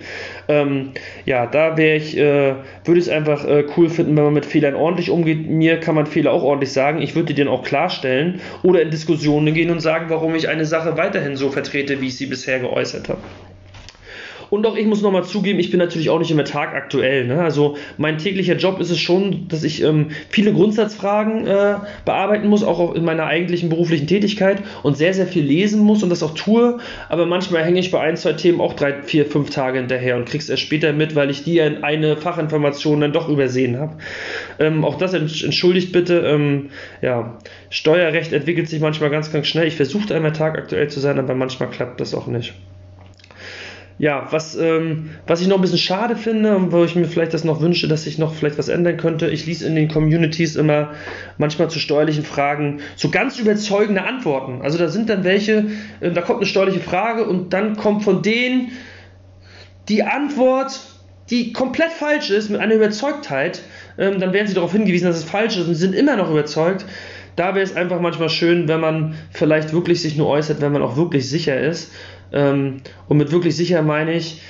Ähm, 0.48 0.92
ja, 1.24 1.46
da 1.46 1.76
wäre 1.76 1.96
ich, 1.96 2.16
äh, 2.16 2.54
würde 2.84 2.98
ich 3.00 3.06
es 3.06 3.08
einfach 3.08 3.44
äh, 3.44 3.64
cool 3.76 3.88
finden, 3.88 4.16
wenn 4.16 4.24
man 4.24 4.34
mit 4.34 4.46
Fehlern 4.46 4.74
ordentlich 4.74 5.10
umgeht. 5.10 5.48
Mir 5.48 5.80
kann 5.80 5.94
man 5.94 6.06
Fehler 6.06 6.32
auch 6.32 6.42
ordentlich 6.42 6.72
sagen. 6.72 7.02
Ich 7.02 7.14
würde 7.14 7.32
die 7.34 7.42
dann 7.42 7.48
auch 7.48 7.62
klarstellen 7.62 8.40
oder 8.62 8.82
in 8.82 8.90
Diskussionen 8.90 9.54
gehen 9.54 9.70
und 9.70 9.80
sagen, 9.80 10.06
warum 10.08 10.34
ich 10.34 10.48
eine 10.48 10.64
Sache 10.64 10.96
weiterhin 10.96 11.36
so 11.36 11.50
vertrete, 11.50 12.00
wie 12.00 12.08
ich 12.08 12.16
sie 12.16 12.26
bisher 12.26 12.58
geäußert 12.60 13.08
habe. 13.08 13.20
Und 14.50 14.66
auch 14.66 14.76
ich 14.76 14.86
muss 14.86 15.02
nochmal 15.02 15.24
zugeben, 15.24 15.58
ich 15.58 15.70
bin 15.70 15.78
natürlich 15.78 16.10
auch 16.10 16.18
nicht 16.18 16.30
immer 16.30 16.44
tagaktuell. 16.44 17.26
Ne? 17.26 17.40
Also 17.40 17.76
mein 17.96 18.18
täglicher 18.18 18.56
Job 18.56 18.80
ist 18.80 18.90
es 18.90 18.98
schon, 18.98 19.48
dass 19.48 19.64
ich 19.64 19.82
ähm, 19.82 20.08
viele 20.28 20.52
Grundsatzfragen 20.52 21.46
äh, 21.46 21.76
bearbeiten 22.04 22.48
muss, 22.48 22.62
auch 22.62 22.94
in 22.94 23.04
meiner 23.04 23.26
eigentlichen 23.26 23.68
beruflichen 23.68 24.06
Tätigkeit 24.06 24.62
und 24.82 24.96
sehr, 24.96 25.14
sehr 25.14 25.26
viel 25.26 25.44
lesen 25.44 25.80
muss 25.80 26.02
und 26.02 26.10
das 26.10 26.22
auch 26.22 26.34
tue. 26.34 26.78
Aber 27.08 27.26
manchmal 27.26 27.64
hänge 27.64 27.80
ich 27.80 27.90
bei 27.90 28.00
ein, 28.00 28.16
zwei 28.16 28.32
Themen 28.32 28.60
auch 28.60 28.74
drei, 28.74 29.02
vier, 29.02 29.26
fünf 29.26 29.50
Tage 29.50 29.78
hinterher 29.78 30.16
und 30.16 30.26
krieg's 30.26 30.48
erst 30.48 30.62
später 30.62 30.92
mit, 30.92 31.14
weil 31.14 31.30
ich 31.30 31.44
die 31.44 31.60
eine 31.60 32.16
Fachinformation 32.16 33.00
dann 33.00 33.12
doch 33.12 33.28
übersehen 33.28 33.78
habe. 33.78 33.98
Ähm, 34.58 34.84
auch 34.84 34.96
das 34.96 35.12
entschuldigt 35.14 35.92
bitte. 35.92 36.20
Ähm, 36.20 36.70
ja, 37.02 37.38
Steuerrecht 37.70 38.32
entwickelt 38.32 38.68
sich 38.68 38.80
manchmal 38.80 39.10
ganz, 39.10 39.32
ganz 39.32 39.46
schnell. 39.46 39.66
Ich 39.66 39.76
versuche 39.76 40.14
einmal 40.14 40.32
tagaktuell 40.32 40.88
zu 40.88 41.00
sein, 41.00 41.18
aber 41.18 41.34
manchmal 41.34 41.70
klappt 41.70 42.00
das 42.00 42.14
auch 42.14 42.26
nicht 42.26 42.54
ja, 43.98 44.28
was, 44.30 44.56
ähm, 44.56 45.10
was 45.26 45.40
ich 45.40 45.48
noch 45.48 45.56
ein 45.56 45.60
bisschen 45.60 45.78
schade 45.78 46.14
finde 46.14 46.56
und 46.56 46.70
wo 46.70 46.84
ich 46.84 46.94
mir 46.94 47.06
vielleicht 47.06 47.34
das 47.34 47.42
noch 47.42 47.60
wünsche, 47.60 47.88
dass 47.88 48.04
sich 48.04 48.16
noch 48.16 48.32
vielleicht 48.34 48.56
was 48.56 48.68
ändern 48.68 48.96
könnte, 48.96 49.28
ich 49.28 49.44
lese 49.46 49.66
in 49.66 49.74
den 49.74 49.88
Communities 49.88 50.54
immer 50.54 50.92
manchmal 51.36 51.68
zu 51.68 51.80
steuerlichen 51.80 52.24
Fragen 52.24 52.80
so 52.94 53.10
ganz 53.10 53.38
überzeugende 53.38 54.04
Antworten. 54.04 54.62
Also 54.62 54.78
da 54.78 54.88
sind 54.88 55.10
dann 55.10 55.24
welche, 55.24 55.66
äh, 56.00 56.12
da 56.12 56.22
kommt 56.22 56.38
eine 56.38 56.46
steuerliche 56.46 56.80
Frage 56.80 57.26
und 57.26 57.52
dann 57.52 57.76
kommt 57.76 58.04
von 58.04 58.22
denen 58.22 58.70
die 59.88 60.04
Antwort, 60.04 60.78
die 61.30 61.52
komplett 61.52 61.90
falsch 61.90 62.30
ist, 62.30 62.50
mit 62.50 62.60
einer 62.60 62.74
Überzeugtheit, 62.74 63.62
ähm, 63.98 64.20
dann 64.20 64.32
werden 64.32 64.46
sie 64.46 64.54
darauf 64.54 64.72
hingewiesen, 64.72 65.06
dass 65.06 65.16
es 65.16 65.24
falsch 65.24 65.56
ist 65.56 65.66
und 65.66 65.74
sind 65.74 65.94
immer 65.94 66.16
noch 66.16 66.30
überzeugt 66.30 66.84
da 67.38 67.54
wäre 67.54 67.64
es 67.64 67.76
einfach 67.76 68.00
manchmal 68.00 68.30
schön, 68.30 68.66
wenn 68.66 68.80
man 68.80 69.14
vielleicht 69.30 69.72
wirklich 69.72 70.02
sich 70.02 70.16
nur 70.16 70.26
äußert, 70.26 70.60
wenn 70.60 70.72
man 70.72 70.82
auch 70.82 70.96
wirklich 70.96 71.30
sicher 71.30 71.58
ist. 71.58 71.92
Ähm, 72.32 72.82
und 73.08 73.16
mit 73.16 73.32
wirklich 73.32 73.56
sicher 73.56 73.82
meine 73.82 74.14
ich, 74.14 74.40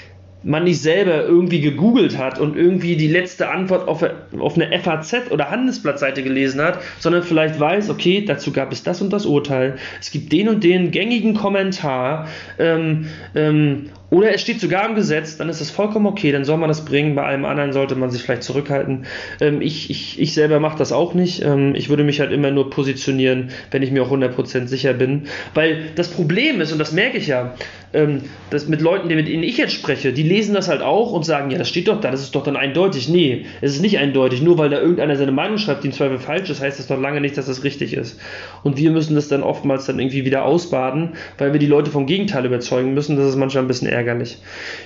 man 0.43 0.65
nicht 0.65 0.81
selber 0.81 1.25
irgendwie 1.25 1.61
gegoogelt 1.61 2.17
hat 2.17 2.39
und 2.39 2.57
irgendwie 2.57 2.97
die 2.97 3.09
letzte 3.09 3.49
Antwort 3.49 3.89
auf, 3.89 4.05
auf 4.39 4.55
eine 4.55 4.79
FAZ 4.79 5.31
oder 5.31 5.51
Handelsblattseite 5.51 6.23
gelesen 6.23 6.61
hat, 6.61 6.81
sondern 7.01 7.23
vielleicht 7.23 7.59
weiß, 7.59 7.91
okay, 7.91 8.25
dazu 8.25 8.53
gab 8.53 8.73
es 8.73 8.83
das 8.83 9.03
und 9.03 9.13
das 9.13 9.27
Urteil, 9.27 9.77
es 10.01 10.11
gibt 10.11 10.33
den 10.33 10.49
und 10.49 10.63
den 10.63 10.91
gängigen 10.91 11.35
Kommentar. 11.35 12.29
Ähm, 12.59 13.07
ähm, 13.35 13.91
oder 14.11 14.33
es 14.33 14.41
steht 14.41 14.61
sogar 14.61 14.89
im 14.89 14.95
Gesetz, 14.95 15.37
dann 15.37 15.51
ist 15.51 15.61
das 15.61 15.71
vollkommen 15.71 16.07
okay, 16.07 16.33
dann 16.33 16.45
soll 16.45 16.57
man 16.57 16.69
das 16.69 16.85
bringen. 16.85 17.15
Bei 17.15 17.25
allem 17.25 17.45
anderen 17.45 17.73
sollte 17.73 17.95
man 17.95 18.11
sich 18.11 18.23
vielleicht 18.23 18.43
zurückhalten. 18.43 19.05
Ähm, 19.41 19.61
ich, 19.61 19.91
ich, 19.91 20.19
ich 20.19 20.33
selber 20.33 20.61
mache 20.61 20.79
das 20.79 20.93
auch 20.93 21.13
nicht. 21.13 21.43
Ähm, 21.43 21.75
ich 21.75 21.91
würde 21.91 22.05
mich 22.05 22.21
halt 22.21 22.33
immer 22.33 22.51
nur 22.51 22.71
positionieren, 22.71 23.51
wenn 23.71 23.83
ich 23.83 23.91
mir 23.91 24.03
auch 24.03 24.11
100% 24.11 24.67
sicher 24.67 24.95
bin. 24.95 25.25
Weil 25.53 25.91
das 25.95 26.09
Problem 26.09 26.61
ist, 26.63 26.73
und 26.73 26.79
das 26.79 26.93
merke 26.93 27.19
ich 27.19 27.27
ja, 27.27 27.55
ähm, 27.93 28.23
dass 28.51 28.69
mit 28.69 28.81
Leuten, 28.81 29.09
mit 29.09 29.29
denen 29.29 29.43
ich 29.43 29.57
jetzt 29.57 29.73
spreche, 29.73 30.13
die 30.13 30.23
lesen 30.23 30.55
das 30.55 30.69
halt 30.69 30.83
auch 30.83 31.13
und 31.13 31.25
sagen, 31.25 31.51
ja, 31.51 31.59
das 31.59 31.69
steht 31.69 31.89
doch 31.89 32.01
da, 32.01 32.11
das 32.11 32.23
ist 32.23 32.35
doch 32.35 32.43
dann 32.43 32.57
eindeutig. 32.57 33.09
Nee, 33.09 33.47
es 33.61 33.75
ist 33.75 33.83
nicht 33.83 33.99
eindeutig. 33.99 34.43
Nur 34.43 34.57
weil 34.59 34.71
da 34.71 34.81
irgendeiner 34.81 35.17
seine 35.17 35.33
Meinung 35.33 35.59
schreibt, 35.59 35.85
die 35.85 35.89
im 35.89 35.93
Zweifel 35.93 36.19
falsch 36.19 36.49
ist, 36.49 36.63
heißt 36.63 36.79
das 36.79 36.87
doch 36.87 37.01
lange 37.01 37.21
nicht, 37.21 37.37
dass 37.37 37.47
das 37.47 37.65
richtig 37.65 37.95
ist. 37.95 38.19
Und 38.63 38.79
wir 38.79 38.91
müssen 38.91 39.15
das 39.15 39.29
dann 39.29 39.43
oftmals 39.43 39.87
dann 39.87 39.99
irgendwie 39.99 40.25
wieder 40.25 40.45
ausbaden, 40.45 41.11
weil 41.37 41.53
wir 41.53 41.61
die 41.61 41.67
Leute 41.67 41.91
vom 41.91 42.07
Gegenteil 42.07 42.47
überzeugen 42.47 42.95
müssen. 42.95 43.17
Das 43.17 43.27
ist 43.27 43.37
manchmal 43.37 43.65
ein 43.65 43.69
bisschen 43.69 43.89
ärgerlich. 43.89 43.98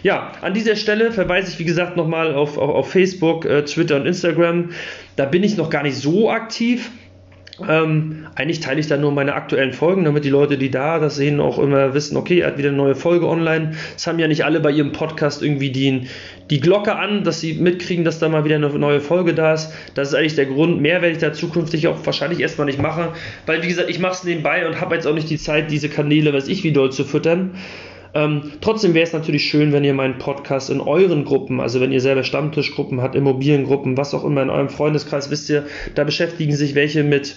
Ja, 0.03 0.33
an 0.40 0.55
dieser 0.55 0.77
Stelle 0.77 1.12
verweise 1.12 1.51
ich, 1.51 1.59
wie 1.59 1.64
gesagt, 1.64 1.96
nochmal 1.96 2.35
auf, 2.35 2.59
auf, 2.59 2.70
auf 2.70 2.90
Facebook, 2.90 3.44
äh, 3.44 3.64
Twitter 3.64 3.96
und 3.96 4.07
Instagram. 4.07 4.70
Da 5.16 5.27
bin 5.27 5.42
ich 5.42 5.57
noch 5.57 5.70
gar 5.70 5.83
nicht 5.83 5.96
so 5.96 6.31
aktiv. 6.31 6.90
Ähm, 7.68 8.27
eigentlich 8.35 8.61
teile 8.61 8.81
ich 8.81 8.87
da 8.87 8.96
nur 8.96 9.12
meine 9.12 9.35
aktuellen 9.35 9.72
Folgen, 9.72 10.05
damit 10.05 10.25
die 10.25 10.31
Leute, 10.31 10.57
die 10.57 10.70
da 10.70 10.98
das 10.98 11.16
sehen, 11.16 11.38
auch 11.40 11.59
immer 11.59 11.94
wissen, 11.94 12.16
okay, 12.16 12.40
er 12.40 12.48
hat 12.48 12.59
wieder 12.59 12.68
eine 12.68 12.79
neue 12.79 12.94
Folge 12.94 13.29
online. 13.29 13.72
Es 13.96 14.07
haben 14.07 14.18
ja 14.18 14.27
nicht 14.27 14.44
alle 14.44 14.61
bei 14.61 14.70
ihrem 14.70 14.92
Podcast 14.92 15.42
irgendwie 15.42 15.70
die, 15.70 16.09
die 16.51 16.61
Glocke 16.61 16.96
an, 16.96 17.25
dass 17.25 17.40
sie 17.40 17.55
mitkriegen, 17.55 18.05
dass 18.05 18.18
da 18.18 18.29
mal 18.29 18.44
wieder 18.44 18.57
eine 18.57 18.68
neue 18.70 19.01
Folge 19.01 19.35
da 19.35 19.55
ist. 19.55 19.72
Das 19.94 20.09
ist 20.09 20.14
eigentlich 20.14 20.35
der 20.35 20.46
Grund. 20.46 20.81
Mehr 20.81 21.03
werde 21.03 21.12
ich 21.12 21.18
da 21.18 21.33
zukünftig 21.33 21.87
auch 21.88 22.05
wahrscheinlich 22.05 22.40
erstmal 22.40 22.66
nicht 22.66 22.81
machen, 22.81 23.09
weil, 23.46 23.62
wie 23.62 23.68
gesagt, 23.68 23.90
ich 23.90 23.98
mache 23.98 24.14
es 24.14 24.25
nebenbei 24.25 24.66
und 24.66 24.81
habe 24.81 24.94
jetzt 24.94 25.07
auch 25.07 25.14
nicht 25.14 25.29
die 25.29 25.38
Zeit, 25.38 25.70
diese 25.70 25.88
Kanäle, 25.88 26.33
weiß 26.33 26.48
ich, 26.48 26.64
wie 26.64 26.72
doll 26.72 26.90
zu 26.90 27.05
füttern. 27.05 27.53
Ähm, 28.14 28.53
trotzdem 28.61 28.94
wäre 28.94 29.05
es 29.05 29.12
natürlich 29.12 29.44
schön, 29.44 29.72
wenn 29.72 29.85
ihr 29.85 29.94
meinen 29.94 30.18
Podcast 30.18 30.70
in 30.70 30.81
euren 30.81 31.25
Gruppen, 31.25 31.61
also 31.61 31.81
wenn 31.81 31.92
ihr 31.92 32.01
selber 32.01 32.25
Stammtischgruppen 32.25 33.01
habt, 33.01 33.14
Immobiliengruppen, 33.14 33.96
was 33.96 34.12
auch 34.12 34.25
immer 34.25 34.42
in 34.42 34.51
eurem 34.51 34.68
Freundeskreis, 34.68 35.31
wisst 35.31 35.48
ihr, 35.48 35.64
da 35.94 36.05
beschäftigen 36.05 36.53
sich 36.53 36.75
welche 36.75 37.05
mit 37.05 37.37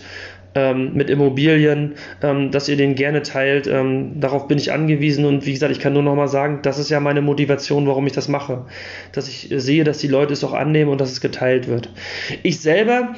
ähm, 0.56 0.94
mit 0.94 1.10
Immobilien, 1.10 1.96
ähm, 2.24 2.50
dass 2.50 2.70
ihr 2.70 2.78
den 2.78 2.96
gerne 2.96 3.22
teilt. 3.22 3.68
Ähm, 3.68 4.20
darauf 4.20 4.48
bin 4.48 4.58
ich 4.58 4.72
angewiesen 4.72 5.26
und 5.26 5.46
wie 5.46 5.52
gesagt, 5.52 5.74
ich 5.74 5.80
kann 5.80 5.94
nur 5.94 6.02
noch 6.02 6.16
mal 6.16 6.30
sagen, 6.30 6.60
das 6.64 6.80
ist 6.80 6.90
ja 6.90 7.00
meine 7.02 7.22
Motivation, 7.22 7.86
warum 7.88 8.08
ich 8.08 8.14
das 8.14 8.30
mache. 8.30 8.66
Dass 9.12 9.28
ich 9.28 9.50
sehe, 9.52 9.84
dass 9.84 9.98
die 9.98 10.08
Leute 10.08 10.34
es 10.34 10.44
auch 10.44 10.54
annehmen 10.54 10.90
und 10.90 11.02
dass 11.02 11.12
es 11.12 11.20
geteilt 11.20 11.68
wird. 11.68 11.90
Ich 12.42 12.62
selber 12.62 13.16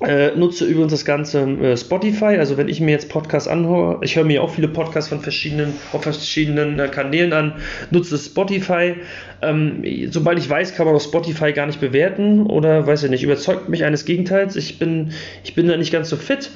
äh, 0.00 0.34
nutze 0.36 0.64
übrigens 0.64 0.92
das 0.92 1.04
ganze 1.04 1.42
äh, 1.42 1.76
Spotify, 1.76 2.36
also 2.38 2.56
wenn 2.56 2.68
ich 2.68 2.80
mir 2.80 2.90
jetzt 2.90 3.08
Podcasts 3.08 3.48
anhöre, 3.48 4.00
ich 4.02 4.16
höre 4.16 4.24
mir 4.24 4.42
auch 4.42 4.50
viele 4.50 4.68
Podcasts 4.68 5.08
von 5.08 5.20
verschiedenen, 5.20 5.72
auf 5.92 6.02
verschiedenen 6.02 6.78
äh, 6.78 6.88
Kanälen 6.88 7.32
an, 7.32 7.54
nutze 7.90 8.18
Spotify. 8.18 8.96
Ähm, 9.40 9.84
sobald 10.10 10.38
ich 10.38 10.48
weiß, 10.48 10.74
kann 10.74 10.86
man 10.86 10.94
auf 10.96 11.02
Spotify 11.02 11.52
gar 11.52 11.66
nicht 11.66 11.80
bewerten 11.80 12.46
oder 12.46 12.86
weiß 12.86 13.04
ich 13.04 13.10
nicht, 13.10 13.22
überzeugt 13.22 13.68
mich 13.68 13.84
eines 13.84 14.04
Gegenteils. 14.04 14.56
Ich 14.56 14.78
bin, 14.78 15.12
ich 15.44 15.54
bin 15.54 15.68
da 15.68 15.76
nicht 15.76 15.92
ganz 15.92 16.08
so 16.08 16.16
fit. 16.16 16.50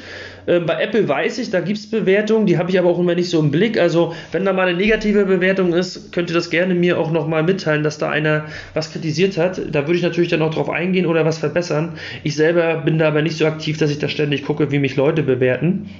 Äh, 0.49 0.61
bei 0.61 0.83
Apple 0.83 1.07
weiß 1.07 1.39
ich, 1.39 1.51
da 1.51 1.61
gibt 1.61 1.79
es 1.79 1.91
Bewertungen, 1.91 2.47
die 2.47 2.57
habe 2.57 2.71
ich 2.71 2.79
aber 2.79 2.89
auch 2.89 2.99
immer 2.99 3.15
nicht 3.15 3.29
so 3.29 3.39
im 3.39 3.51
Blick. 3.51 3.79
Also, 3.79 4.15
wenn 4.33 4.45
da 4.45 4.53
mal 4.55 4.67
eine 4.67 4.77
negative 4.77 5.27
Bewertung 5.27 5.75
ist, 5.75 6.11
könnt 6.13 6.31
ihr 6.31 6.35
das 6.35 6.49
gerne 6.49 6.75
mir 6.75 6.99
auch 6.99 7.13
nochmal 7.13 7.43
mitteilen, 7.43 7.83
dass 7.83 7.99
da 7.99 8.09
einer 8.09 8.47
was 8.73 8.91
kritisiert 8.93 9.37
hat. 9.37 9.61
Da 9.71 9.83
würde 9.87 9.97
ich 9.97 10.03
natürlich 10.03 10.31
dann 10.31 10.43
auch 10.43 10.55
drauf 10.55 10.71
eingehen 10.71 11.07
oder 11.07 11.25
was 11.27 11.39
verbessern. 11.39 11.99
Ich 12.25 12.35
selber 12.35 12.77
bin 12.77 12.99
da 12.99 13.09
aber 13.09 13.21
nicht 13.21 13.37
so 13.37 13.47
aktiv, 13.47 13.77
dass 13.77 13.91
ich 13.91 13.99
da 13.99 14.09
ständig 14.09 14.45
gucke, 14.45 14.73
wie 14.73 14.79
mich 14.79 14.97
Leute 14.97 15.23
bewerten. 15.23 15.91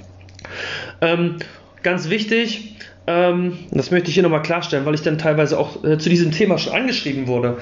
Ähm, 1.01 1.35
ganz 1.83 2.09
wichtig, 2.09 2.75
ähm, 3.05 3.57
das 3.71 3.91
möchte 3.91 4.09
ich 4.09 4.15
hier 4.15 4.23
nochmal 4.23 4.41
klarstellen, 4.41 4.85
weil 4.85 4.95
ich 4.95 5.01
dann 5.03 5.19
teilweise 5.19 5.59
auch 5.59 5.83
äh, 5.83 5.99
zu 5.99 6.09
diesem 6.09 6.31
Thema 6.31 6.57
schon 6.57 6.73
angeschrieben 6.73 7.27
wurde. 7.27 7.57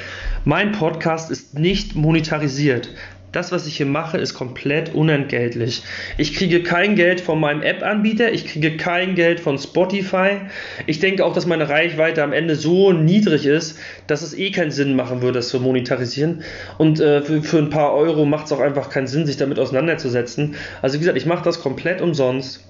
Mein 0.46 0.72
Podcast 0.72 1.32
ist 1.32 1.60
nicht 1.60 1.96
monetarisiert. 1.96 2.90
Das, 3.38 3.52
was 3.52 3.68
ich 3.68 3.78
hier 3.78 3.86
mache, 3.86 4.18
ist 4.18 4.34
komplett 4.34 4.96
unentgeltlich. 4.96 5.84
Ich 6.18 6.34
kriege 6.34 6.64
kein 6.64 6.96
Geld 6.96 7.22
von 7.22 7.40
meinem 7.40 7.62
App-Anbieter, 7.62 8.32
ich 8.32 8.48
kriege 8.48 8.78
kein 8.78 9.14
Geld 9.14 9.40
von 9.40 9.60
Spotify. 9.60 10.42
Ich 10.88 10.98
denke 10.98 11.24
auch, 11.24 11.34
dass 11.34 11.46
meine 11.46 11.70
Reichweite 11.70 12.24
am 12.24 12.34
Ende 12.34 12.56
so 12.56 12.94
niedrig 12.94 13.46
ist, 13.46 13.78
dass 14.08 14.24
es 14.24 14.36
eh 14.36 14.50
keinen 14.50 14.72
Sinn 14.72 14.96
machen 14.96 15.22
würde, 15.22 15.38
das 15.38 15.50
zu 15.50 15.60
monetarisieren. 15.60 16.42
Und 16.80 17.00
äh, 17.00 17.22
für, 17.22 17.44
für, 17.44 17.60
ein 17.60 17.70
paar 17.70 17.94
Euro 17.94 18.26
macht 18.26 18.48
es 18.48 18.54
auch 18.54 18.60
einfach 18.60 18.90
keinen 18.90 19.06
Sinn, 19.06 19.28
sich 19.28 19.38
damit 19.38 19.60
auseinanderzusetzen. 19.60 20.56
Also 20.82 20.96
wie 20.96 21.02
gesagt, 21.02 21.20
ich 21.20 21.28
mache 21.28 21.44
das 21.44 21.62
komplett 21.62 22.02
umsonst. 22.02 22.66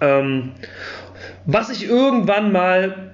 Ähm, 0.00 0.52
was 1.44 1.68
ich 1.68 1.86
irgendwann 1.86 2.52
mal 2.52 3.09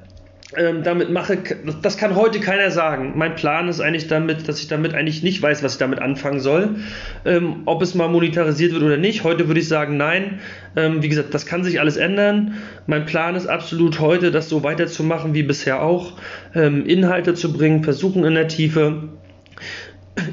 ähm, 0.55 0.85
damit 0.85 1.11
mache, 1.11 1.39
das 1.83 1.97
kann 1.97 2.15
heute 2.15 2.39
keiner 2.39 2.71
sagen. 2.71 3.15
Mein 3.17 3.35
Plan 3.35 3.69
ist 3.69 3.81
eigentlich 3.81 4.07
damit, 4.07 4.47
dass 4.47 4.61
ich 4.61 4.69
damit 4.69 4.95
eigentlich 4.95 5.25
nicht 5.25 5.43
weiß, 5.43 5.65
was 5.65 5.73
ich 5.73 5.79
damit 5.79 5.99
anfangen 5.99 6.39
soll. 6.39 6.77
Ähm, 7.25 7.63
ob 7.65 7.83
es 7.83 7.97
mal 7.97 8.09
monetarisiert 8.09 8.73
wird 8.73 8.85
oder 8.85 8.97
nicht. 8.97 9.25
Heute 9.25 9.49
würde 9.49 9.59
ich 9.59 9.67
sagen, 9.67 9.97
nein. 9.97 10.39
Ähm, 10.77 11.03
wie 11.03 11.09
gesagt, 11.09 11.35
das 11.35 11.47
kann 11.47 11.65
sich 11.65 11.81
alles 11.81 11.97
ändern. 11.97 12.55
Mein 12.87 13.07
Plan 13.07 13.35
ist 13.35 13.49
absolut 13.49 13.99
heute, 13.99 14.31
das 14.31 14.49
so 14.49 14.63
weiterzumachen 14.63 15.35
wie 15.35 15.43
bisher 15.43 15.83
auch. 15.83 16.13
Ähm, 16.55 16.87
Inhalte 16.87 17.35
zu 17.35 17.53
bringen, 17.53 17.83
versuchen 17.83 18.25
in 18.25 18.35
der 18.35 18.47
Tiefe 18.47 19.09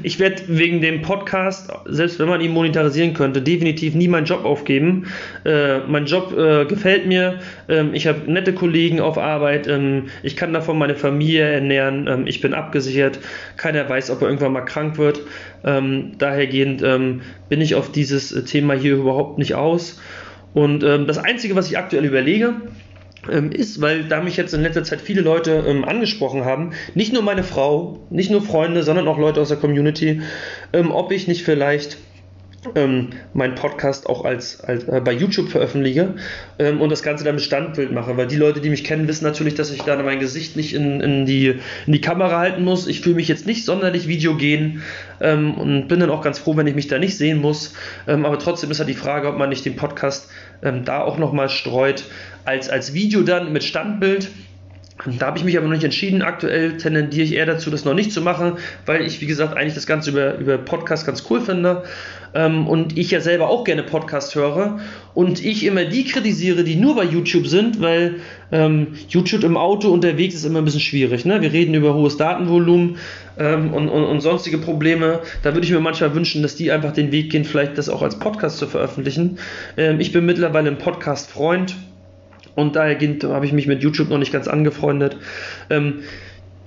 ich 0.02 0.18
werde 0.18 0.42
wegen 0.46 0.80
dem 0.80 1.02
Podcast, 1.02 1.70
selbst 1.86 2.18
wenn 2.18 2.28
man 2.28 2.40
ihn 2.40 2.52
monetarisieren 2.52 3.14
könnte, 3.14 3.42
definitiv 3.42 3.94
nie 3.94 4.08
meinen 4.08 4.24
Job 4.24 4.44
aufgeben. 4.44 5.06
Äh, 5.44 5.80
mein 5.80 6.06
Job 6.06 6.36
äh, 6.36 6.64
gefällt 6.64 7.06
mir. 7.06 7.40
Ähm, 7.68 7.92
ich 7.92 8.06
habe 8.06 8.30
nette 8.30 8.54
Kollegen 8.54 9.00
auf 9.00 9.18
Arbeit. 9.18 9.68
Ähm, 9.68 10.04
ich 10.22 10.36
kann 10.36 10.52
davon 10.52 10.78
meine 10.78 10.94
Familie 10.94 11.44
ernähren. 11.44 12.06
Ähm, 12.08 12.26
ich 12.26 12.40
bin 12.40 12.54
abgesichert. 12.54 13.18
Keiner 13.56 13.88
weiß, 13.88 14.10
ob 14.10 14.22
er 14.22 14.28
irgendwann 14.28 14.52
mal 14.52 14.62
krank 14.62 14.96
wird. 14.96 15.20
Ähm, 15.64 16.12
dahergehend 16.18 16.82
ähm, 16.82 17.22
bin 17.48 17.60
ich 17.60 17.74
auf 17.74 17.92
dieses 17.92 18.44
Thema 18.44 18.74
hier 18.74 18.94
überhaupt 18.94 19.38
nicht 19.38 19.54
aus. 19.54 20.00
Und 20.54 20.84
ähm, 20.84 21.06
das 21.06 21.18
Einzige, 21.18 21.56
was 21.56 21.68
ich 21.68 21.76
aktuell 21.76 22.04
überlege, 22.04 22.54
ähm, 23.30 23.50
ist, 23.52 23.80
weil 23.80 24.04
da 24.04 24.20
mich 24.20 24.36
jetzt 24.36 24.54
in 24.54 24.62
letzter 24.62 24.84
Zeit 24.84 25.00
viele 25.00 25.20
Leute 25.20 25.64
ähm, 25.66 25.84
angesprochen 25.84 26.44
haben, 26.44 26.72
nicht 26.94 27.12
nur 27.12 27.22
meine 27.22 27.42
Frau, 27.42 28.00
nicht 28.10 28.30
nur 28.30 28.42
Freunde, 28.42 28.82
sondern 28.82 29.08
auch 29.08 29.18
Leute 29.18 29.40
aus 29.40 29.48
der 29.48 29.58
Community, 29.58 30.22
ähm, 30.72 30.90
ob 30.90 31.12
ich 31.12 31.28
nicht 31.28 31.44
vielleicht 31.44 31.98
ähm, 32.74 33.10
meinen 33.32 33.54
Podcast 33.54 34.08
auch 34.08 34.24
als, 34.24 34.60
als 34.60 34.84
äh, 34.84 35.00
bei 35.04 35.12
YouTube 35.12 35.48
veröffentliche 35.48 36.14
ähm, 36.58 36.80
und 36.80 36.90
das 36.90 37.02
Ganze 37.02 37.24
dann 37.24 37.34
mit 37.34 37.44
Standbild 37.44 37.92
mache, 37.92 38.16
weil 38.16 38.26
die 38.26 38.36
Leute, 38.36 38.60
die 38.60 38.70
mich 38.70 38.84
kennen, 38.84 39.08
wissen 39.08 39.24
natürlich, 39.24 39.54
dass 39.54 39.70
ich 39.70 39.82
da 39.82 40.00
mein 40.02 40.20
Gesicht 40.20 40.56
nicht 40.56 40.74
in, 40.74 41.00
in, 41.00 41.26
die, 41.26 41.60
in 41.86 41.92
die 41.92 42.00
Kamera 42.00 42.38
halten 42.38 42.64
muss. 42.64 42.86
Ich 42.86 43.00
fühle 43.00 43.16
mich 43.16 43.28
jetzt 43.28 43.46
nicht 43.46 43.64
sonderlich 43.64 44.08
videogen 44.08 44.82
ähm, 45.20 45.54
und 45.54 45.88
bin 45.88 46.00
dann 46.00 46.10
auch 46.10 46.22
ganz 46.22 46.38
froh, 46.38 46.56
wenn 46.56 46.66
ich 46.66 46.74
mich 46.74 46.88
da 46.88 46.98
nicht 46.98 47.16
sehen 47.16 47.40
muss. 47.40 47.74
Ähm, 48.06 48.24
aber 48.24 48.38
trotzdem 48.38 48.70
ist 48.70 48.78
halt 48.78 48.88
die 48.88 48.94
Frage, 48.94 49.28
ob 49.28 49.38
man 49.38 49.48
nicht 49.48 49.64
den 49.64 49.76
Podcast 49.76 50.30
ähm, 50.62 50.84
da 50.84 51.02
auch 51.02 51.18
nochmal 51.18 51.48
streut, 51.48 52.04
als, 52.44 52.68
als 52.68 52.94
Video 52.94 53.22
dann 53.22 53.52
mit 53.52 53.64
Standbild. 53.64 54.30
Da 55.18 55.26
habe 55.26 55.38
ich 55.38 55.44
mich 55.44 55.56
aber 55.56 55.66
noch 55.66 55.74
nicht 55.74 55.84
entschieden. 55.84 56.22
Aktuell 56.22 56.76
tendiere 56.76 57.24
ich 57.24 57.32
eher 57.32 57.46
dazu, 57.46 57.68
das 57.68 57.84
noch 57.84 57.94
nicht 57.94 58.12
zu 58.12 58.22
machen, 58.22 58.58
weil 58.86 59.04
ich, 59.04 59.20
wie 59.20 59.26
gesagt, 59.26 59.56
eigentlich 59.56 59.74
das 59.74 59.88
Ganze 59.88 60.10
über, 60.10 60.38
über 60.38 60.56
Podcast 60.56 61.04
ganz 61.04 61.24
cool 61.28 61.40
finde. 61.40 61.82
Ähm, 62.32 62.68
und 62.68 62.96
ich 62.96 63.10
ja 63.10 63.20
selber 63.20 63.48
auch 63.48 63.64
gerne 63.64 63.82
Podcast 63.82 64.36
höre. 64.36 64.78
Und 65.12 65.44
ich 65.44 65.66
immer 65.66 65.84
die 65.84 66.04
kritisiere, 66.04 66.62
die 66.62 66.76
nur 66.76 66.94
bei 66.94 67.04
YouTube 67.04 67.48
sind, 67.48 67.80
weil 67.80 68.20
ähm, 68.52 68.94
YouTube 69.08 69.42
im 69.42 69.56
Auto 69.56 69.90
unterwegs 69.90 70.36
ist 70.36 70.44
immer 70.44 70.60
ein 70.60 70.64
bisschen 70.64 70.80
schwierig. 70.80 71.24
Ne? 71.24 71.42
Wir 71.42 71.52
reden 71.52 71.74
über 71.74 71.94
hohes 71.94 72.16
Datenvolumen 72.16 72.96
ähm, 73.36 73.74
und, 73.74 73.88
und, 73.88 74.04
und 74.04 74.20
sonstige 74.20 74.58
Probleme. 74.58 75.20
Da 75.42 75.54
würde 75.54 75.66
ich 75.66 75.72
mir 75.72 75.80
manchmal 75.80 76.14
wünschen, 76.14 76.40
dass 76.42 76.54
die 76.54 76.70
einfach 76.70 76.92
den 76.92 77.10
Weg 77.10 77.30
gehen, 77.30 77.44
vielleicht 77.44 77.78
das 77.78 77.88
auch 77.88 78.02
als 78.02 78.18
Podcast 78.20 78.58
zu 78.58 78.68
veröffentlichen. 78.68 79.38
Ähm, 79.76 79.98
ich 79.98 80.12
bin 80.12 80.24
mittlerweile 80.24 80.70
ein 80.70 80.78
Podcast-Freund 80.78 81.74
und 82.54 82.76
daher 82.76 82.98
habe 83.24 83.46
ich 83.46 83.52
mich 83.52 83.66
mit 83.66 83.82
YouTube 83.82 84.08
noch 84.10 84.18
nicht 84.18 84.32
ganz 84.32 84.48
angefreundet. 84.48 85.16
Ähm, 85.70 86.02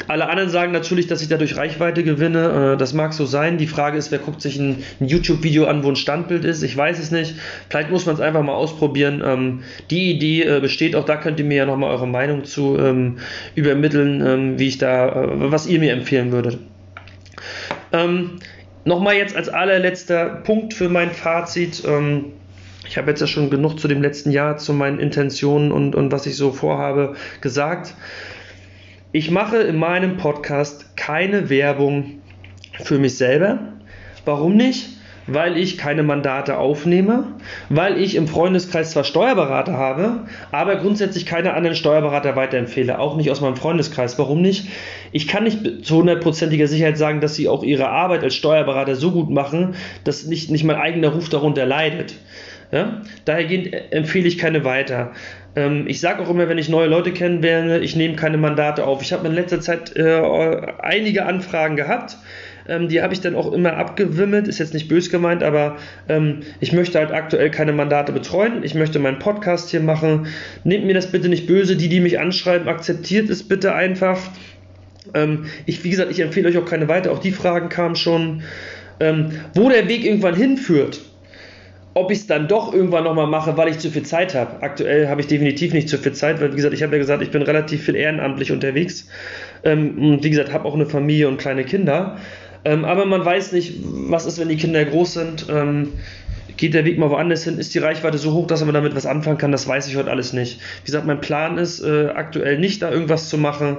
alle 0.08 0.30
anderen 0.30 0.50
sagen 0.50 0.71
natürlich, 0.71 1.08
dass 1.08 1.21
ich 1.21 1.28
dadurch 1.28 1.58
Reichweite 1.58 2.04
gewinne. 2.04 2.73
Äh, 2.73 2.78
das 2.78 2.93
mag 2.93 3.13
so 3.13 3.26
sein. 3.26 3.58
Die 3.58 3.67
Frage 3.67 3.97
ist, 3.97 4.12
wer 4.12 4.19
guckt 4.19 4.41
sich 4.41 4.58
ein, 4.58 4.84
ein 5.02 5.08
YouTube-Video 5.08 5.65
an, 5.65 5.84
wo 5.84 5.89
ein 5.89 5.95
Standbild 5.95 6.45
ist? 6.45 6.63
Ich 6.63 6.78
weiß 6.78 7.00
es 7.00 7.12
nicht. 7.12 7.36
Vielleicht 7.69 7.89
muss 7.89 8.06
man 8.06 8.15
es 8.15 8.21
einfach 8.21 8.43
mal 8.43 8.54
ausprobieren. 8.54 9.21
Ähm, 9.26 9.63
die 9.89 10.12
Idee 10.12 10.43
äh, 10.43 10.60
besteht 10.62 10.95
auch. 10.95 11.04
Da 11.04 11.17
könnt 11.17 11.39
ihr 11.39 11.45
mir 11.45 11.58
ja 11.58 11.65
nochmal 11.65 11.91
eure 11.91 12.08
Meinung 12.08 12.45
zu 12.45 12.78
ähm, 12.78 13.17
übermitteln, 13.56 14.26
ähm, 14.26 14.60
wie 14.60 14.67
ich 14.67 14.78
da, 14.78 15.23
äh, 15.23 15.52
was 15.52 15.67
ihr 15.67 15.80
mir 15.80 15.91
empfehlen 15.93 16.32
würdet. 16.32 16.60
Ähm, 17.91 18.39
nochmal 18.86 19.15
jetzt 19.15 19.36
als 19.36 19.50
allerletzter 19.50 20.41
Punkt 20.43 20.73
für 20.73 20.89
mein 20.89 21.12
Fazit. 21.12 21.83
Ähm, 21.85 22.25
Ich 22.90 22.98
habe 22.98 23.10
jetzt 23.10 23.19
ja 23.19 23.27
schon 23.27 23.50
genug 23.50 23.79
zu 23.79 23.88
dem 23.88 24.02
letzten 24.02 24.31
Jahr, 24.31 24.58
zu 24.58 24.73
meinen 24.73 25.00
Intentionen 25.00 25.71
und, 25.71 25.96
und 25.96 26.12
was 26.12 26.25
ich 26.25 26.35
so 26.35 26.52
vorhabe, 26.52 27.15
gesagt. 27.42 27.94
Ich 29.12 29.31
mache 29.31 29.58
in 29.58 29.77
meinem 29.77 30.17
Podcast 30.17 30.96
keine 30.98 31.50
Werbung 31.50 32.21
für 32.79 33.00
mich 33.00 33.17
selber. 33.17 33.60
Warum 34.25 34.56
nicht? 34.56 34.98
weil 35.27 35.58
ich 35.58 35.77
keine 35.77 36.04
Mandate 36.04 36.58
aufnehme, 36.58 37.25
weil 37.69 38.02
ich 38.02 38.15
im 38.15 38.27
Freundeskreis 38.27 38.92
zwar 38.92 39.04
Steuerberater 39.04 39.73
habe, 39.73 40.21
aber 40.52 40.77
grundsätzlich 40.77 41.25
keine 41.25 41.54
anderen 41.54 41.75
Steuerberater 41.75 42.35
weiterempfehle, 42.35 42.98
auch 42.98 43.17
nicht 43.17 43.29
aus 43.29 43.42
meinem 43.42 43.58
Freundeskreis. 43.58 44.17
Warum 44.17 44.42
nicht? 44.42 44.69
Ich 45.12 45.27
kann 45.27 45.44
nicht 45.44 45.85
zu 45.85 45.98
hundertprozentiger 45.98 46.67
Sicherheit 46.67 46.98
sagen, 46.98 47.19
dass 47.19 47.35
sie 47.35 47.50
auch 47.50 47.63
ihre 47.63 47.90
Arbeit 47.90 48.23
als 48.23 48.35
Steuerberater 48.35 48.96
so 48.96 49.12
gut 49.12 49.29
machen, 49.29 49.75
dass 50.06 50.25
nicht, 50.25 50.50
nicht 50.50 50.63
mein 50.63 50.77
eigener 50.77 51.10
Ruf 51.10 51.29
darunter 51.29 51.65
leidet. 51.65 52.15
Ja? 52.71 53.01
Dahergehend 53.25 53.73
empfehle 53.91 54.27
ich 54.27 54.37
keine 54.37 54.63
weiter. 54.63 55.13
Ähm, 55.55 55.85
ich 55.87 55.99
sage 55.99 56.21
auch 56.21 56.29
immer, 56.29 56.49
wenn 56.49 56.57
ich 56.57 56.69
neue 56.69 56.87
Leute 56.87 57.11
kennenlerne, 57.11 57.79
ich 57.79 57.95
nehme 57.95 58.15
keine 58.15 58.37
Mandate 58.37 58.85
auf. 58.85 59.01
Ich 59.01 59.13
habe 59.13 59.27
in 59.27 59.33
letzter 59.33 59.61
Zeit 59.61 59.95
äh, 59.95 60.21
einige 60.81 61.25
Anfragen 61.25 61.75
gehabt 61.75 62.17
ähm, 62.67 62.89
die 62.89 63.01
habe 63.01 63.13
ich 63.13 63.21
dann 63.21 63.35
auch 63.35 63.51
immer 63.51 63.77
abgewimmelt, 63.77 64.47
ist 64.47 64.59
jetzt 64.59 64.73
nicht 64.73 64.87
bös 64.87 65.09
gemeint, 65.09 65.43
aber 65.43 65.77
ähm, 66.09 66.41
ich 66.59 66.73
möchte 66.73 66.99
halt 66.99 67.11
aktuell 67.11 67.49
keine 67.49 67.73
Mandate 67.73 68.11
betreuen. 68.11 68.63
Ich 68.63 68.75
möchte 68.75 68.99
meinen 68.99 69.19
Podcast 69.19 69.69
hier 69.69 69.79
machen. 69.79 70.27
Nehmt 70.63 70.85
mir 70.85 70.93
das 70.93 71.11
bitte 71.11 71.29
nicht 71.29 71.47
böse. 71.47 71.75
Die, 71.75 71.89
die 71.89 71.99
mich 71.99 72.19
anschreiben, 72.19 72.67
akzeptiert 72.67 73.29
es 73.29 73.47
bitte 73.47 73.73
einfach. 73.73 74.19
Ähm, 75.13 75.45
ich, 75.65 75.83
wie 75.83 75.89
gesagt, 75.89 76.11
ich 76.11 76.19
empfehle 76.19 76.49
euch 76.49 76.57
auch 76.57 76.65
keine 76.65 76.87
weiter. 76.87 77.11
Auch 77.11 77.19
die 77.19 77.31
Fragen 77.31 77.69
kamen 77.69 77.95
schon. 77.95 78.43
Ähm, 78.99 79.31
wo 79.53 79.69
der 79.69 79.87
Weg 79.87 80.03
irgendwann 80.03 80.35
hinführt, 80.35 81.01
ob 81.98 82.12
ich 82.12 82.19
es 82.19 82.27
dann 82.27 82.48
doch 82.48 82.73
irgendwann 82.73 83.06
nochmal 83.06 83.25
mache, 83.25 83.58
weil 83.58 83.69
ich 83.69 83.79
zu 83.79 83.89
viel 83.89 84.04
Zeit 84.04 84.35
habe. 84.35 84.62
Aktuell 84.62 85.08
habe 85.10 85.19
ich 85.19 85.27
definitiv 85.27 85.73
nicht 85.73 85.89
zu 85.89 85.98
viel 85.98 86.13
Zeit, 86.13 86.39
weil, 86.39 86.52
wie 86.52 86.56
gesagt, 86.56 86.75
ich 86.75 86.83
habe 86.83 86.93
ja 86.93 87.00
gesagt, 87.00 87.23
ich 87.23 87.31
bin 87.31 87.41
relativ 87.41 87.83
viel 87.83 87.95
ehrenamtlich 87.95 88.52
unterwegs. 88.52 89.08
Ähm, 89.63 89.98
und 89.98 90.23
wie 90.23 90.29
gesagt, 90.29 90.54
habe 90.54 90.65
auch 90.65 90.75
eine 90.75 90.85
Familie 90.85 91.27
und 91.27 91.37
kleine 91.37 91.63
Kinder. 91.63 92.17
Ähm, 92.65 92.85
aber 92.85 93.08
man 93.08 93.25
weiß 93.25 93.52
nicht, 93.52 93.79
was 93.83 94.27
ist, 94.27 94.39
wenn 94.39 94.50
die 94.50 94.58
Kinder 94.58 94.85
groß 94.85 95.13
sind. 95.15 95.48
Ähm, 95.50 95.93
geht 96.58 96.75
der 96.75 96.85
Weg 96.85 97.00
mal 97.00 97.10
woanders 97.10 97.43
hin? 97.43 97.58
Ist 97.58 97.73
die 97.73 97.79
Reichweite 97.79 98.17
so 98.17 98.33
hoch, 98.33 98.45
dass 98.45 98.63
man 98.63 98.73
damit 98.73 98.95
was 98.95 99.06
anfangen 99.06 99.37
kann? 99.37 99.52
Das 99.52 99.67
weiß 99.67 99.87
ich 99.87 99.95
heute 99.95 100.12
alles 100.12 100.33
nicht. 100.33 100.60
Wie 100.60 100.85
gesagt, 100.85 101.08
mein 101.08 101.21
Plan 101.21 101.58
ist 101.58 101.79
äh, 101.79 102.10
aktuell 102.13 102.60
nicht, 102.60 102.81
da 102.81 102.91
irgendwas 102.91 103.29
zu 103.29 103.37
machen. 103.37 103.77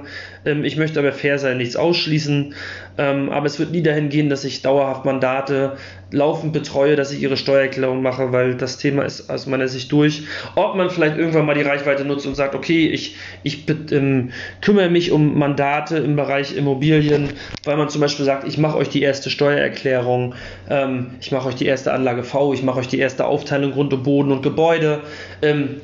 Ähm, 0.49 0.65
ich 0.65 0.77
möchte 0.77 0.99
aber 0.99 1.13
fair 1.13 1.39
sein, 1.39 1.59
nichts 1.59 1.77
ausschließen. 1.77 2.55
Ähm, 2.97 3.31
aber 3.31 3.47
es 3.47 3.59
wird 3.59 3.71
nie 3.71 3.83
dahin 3.83 4.09
gehen, 4.09 4.29
dass 4.29 4.45
ich 4.45 4.63
dauerhaft 4.63 5.05
Mandate 5.05 5.77
laufend 6.11 6.53
betreue, 6.53 6.97
dass 6.97 7.13
ich 7.13 7.23
ihre 7.23 7.37
Steuererklärung 7.37 8.03
mache, 8.03 8.33
weil 8.33 8.55
das 8.55 8.79
Thema 8.79 9.05
ist 9.05 9.31
aus 9.31 9.47
meiner 9.47 9.69
Sicht 9.69 9.93
durch. 9.93 10.23
Ob 10.57 10.75
man 10.75 10.91
vielleicht 10.91 11.17
irgendwann 11.17 11.47
mal 11.47 11.55
die 11.55 11.63
Reichweite 11.63 12.05
nutzt 12.05 12.27
und 12.27 12.35
sagt, 12.35 12.55
okay, 12.55 12.89
ich, 12.89 13.17
ich 13.43 13.67
ähm, 13.93 14.31
kümmere 14.63 14.89
mich 14.89 15.13
um 15.13 15.39
Mandate 15.39 15.99
im 15.99 16.17
Bereich 16.17 16.57
Immobilien, 16.57 17.31
weil 17.65 17.77
man 17.77 17.89
zum 17.89 18.01
Beispiel 18.01 18.25
sagt, 18.25 18.49
ich 18.49 18.59
mache 18.59 18.79
euch 18.79 18.89
die 18.89 19.03
erste 19.03 19.31
Steuererklärung, 19.31 20.35
ähm, 20.71 21.11
ich 21.21 21.31
mache 21.31 21.49
euch 21.49 21.57
die 21.57 21.67
erste 21.67 21.93
Anlage 21.93 22.25
V, 22.25 22.55
ich 22.55 22.63
mache 22.63 22.81
euch 22.81 22.89
die 22.89 22.99
erste 22.99 23.27
Aufteilung 23.27 23.73
Grund 23.73 23.93
und 23.93 24.03
Boden 24.03 24.33
und 24.33 24.43
Gebäude. 24.43 25.03
Ähm, 25.43 25.77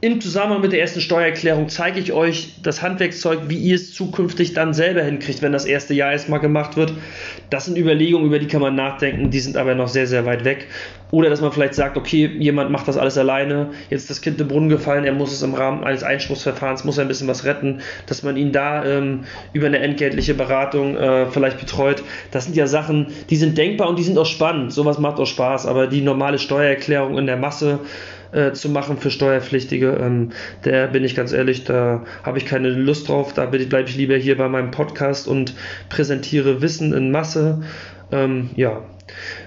im 0.00 0.20
Zusammenhang 0.20 0.60
mit 0.60 0.72
der 0.72 0.80
ersten 0.80 1.00
Steuererklärung 1.00 1.68
zeige 1.68 1.98
ich 1.98 2.12
euch 2.12 2.54
das 2.62 2.82
Handwerkszeug, 2.82 3.40
wie 3.48 3.56
ihr 3.56 3.74
es 3.74 3.92
zukünftig 3.94 4.54
dann 4.54 4.72
selber 4.72 5.02
hinkriegt, 5.02 5.42
wenn 5.42 5.50
das 5.50 5.64
erste 5.64 5.92
Jahr 5.92 6.12
erstmal 6.12 6.38
gemacht 6.38 6.76
wird. 6.76 6.92
Das 7.50 7.64
sind 7.64 7.76
Überlegungen, 7.76 8.26
über 8.26 8.38
die 8.38 8.46
kann 8.46 8.60
man 8.60 8.76
nachdenken, 8.76 9.30
die 9.30 9.40
sind 9.40 9.56
aber 9.56 9.74
noch 9.74 9.88
sehr, 9.88 10.06
sehr 10.06 10.24
weit 10.24 10.44
weg. 10.44 10.68
Oder 11.10 11.30
dass 11.30 11.40
man 11.40 11.50
vielleicht 11.50 11.74
sagt, 11.74 11.96
okay, 11.96 12.30
jemand 12.38 12.70
macht 12.70 12.86
das 12.86 12.96
alles 12.96 13.18
alleine, 13.18 13.70
jetzt 13.90 14.02
ist 14.02 14.10
das 14.10 14.20
Kind 14.20 14.40
im 14.40 14.46
Brunnen 14.46 14.68
gefallen, 14.68 15.04
er 15.04 15.14
muss 15.14 15.32
es 15.32 15.42
im 15.42 15.54
Rahmen 15.54 15.82
eines 15.82 16.04
Einspruchsverfahrens, 16.04 16.84
muss 16.84 16.98
er 16.98 17.04
ein 17.04 17.08
bisschen 17.08 17.26
was 17.26 17.44
retten, 17.44 17.80
dass 18.06 18.22
man 18.22 18.36
ihn 18.36 18.52
da 18.52 18.84
ähm, 18.84 19.24
über 19.52 19.66
eine 19.66 19.78
entgeltliche 19.78 20.34
Beratung 20.34 20.96
äh, 20.96 21.26
vielleicht 21.26 21.58
betreut. 21.58 22.04
Das 22.30 22.44
sind 22.44 22.54
ja 22.54 22.68
Sachen, 22.68 23.08
die 23.30 23.36
sind 23.36 23.58
denkbar 23.58 23.88
und 23.88 23.98
die 23.98 24.04
sind 24.04 24.18
auch 24.18 24.26
spannend. 24.26 24.72
Sowas 24.72 24.98
macht 24.98 25.18
auch 25.18 25.26
Spaß, 25.26 25.66
aber 25.66 25.88
die 25.88 26.02
normale 26.02 26.38
Steuererklärung 26.38 27.18
in 27.18 27.26
der 27.26 27.38
Masse, 27.38 27.80
äh, 28.32 28.52
zu 28.52 28.68
machen 28.68 28.98
für 28.98 29.10
Steuerpflichtige. 29.10 29.98
Ähm, 30.00 30.30
der 30.64 30.88
bin 30.88 31.04
ich 31.04 31.14
ganz 31.14 31.32
ehrlich, 31.32 31.64
da 31.64 32.04
habe 32.22 32.38
ich 32.38 32.46
keine 32.46 32.68
Lust 32.70 33.08
drauf. 33.08 33.32
Da 33.34 33.46
bleibe 33.46 33.88
ich 33.88 33.96
lieber 33.96 34.16
hier 34.16 34.36
bei 34.36 34.48
meinem 34.48 34.70
Podcast 34.70 35.28
und 35.28 35.54
präsentiere 35.88 36.62
Wissen 36.62 36.92
in 36.92 37.10
Masse. 37.10 37.62
Ähm, 38.12 38.50
ja. 38.56 38.82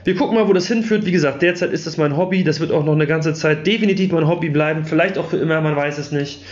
Wir 0.04 0.16
gucken 0.16 0.36
mal, 0.36 0.48
wo 0.48 0.54
das 0.54 0.68
hinführt. 0.68 1.06
Wie 1.06 1.12
gesagt, 1.12 1.42
derzeit 1.42 1.72
ist 1.72 1.86
das 1.86 1.98
mein 1.98 2.18
Hobby. 2.18 2.44
Das 2.44 2.60
wird 2.60 2.72
auch 2.72 2.84
noch 2.84 2.94
eine 2.94 3.06
ganze 3.06 3.34
Zeit 3.34 3.68
definitiv 3.68 4.12
mein 4.12 4.28
Hobby 4.28 4.50
bleiben. 4.50 4.86
Vielleicht 4.86 5.18
auch 5.18 5.30
für 5.30 5.38
immer, 5.38 5.62
man 5.62 5.76
weiß 5.76 6.00
es 6.00 6.12
nicht. 6.12 6.44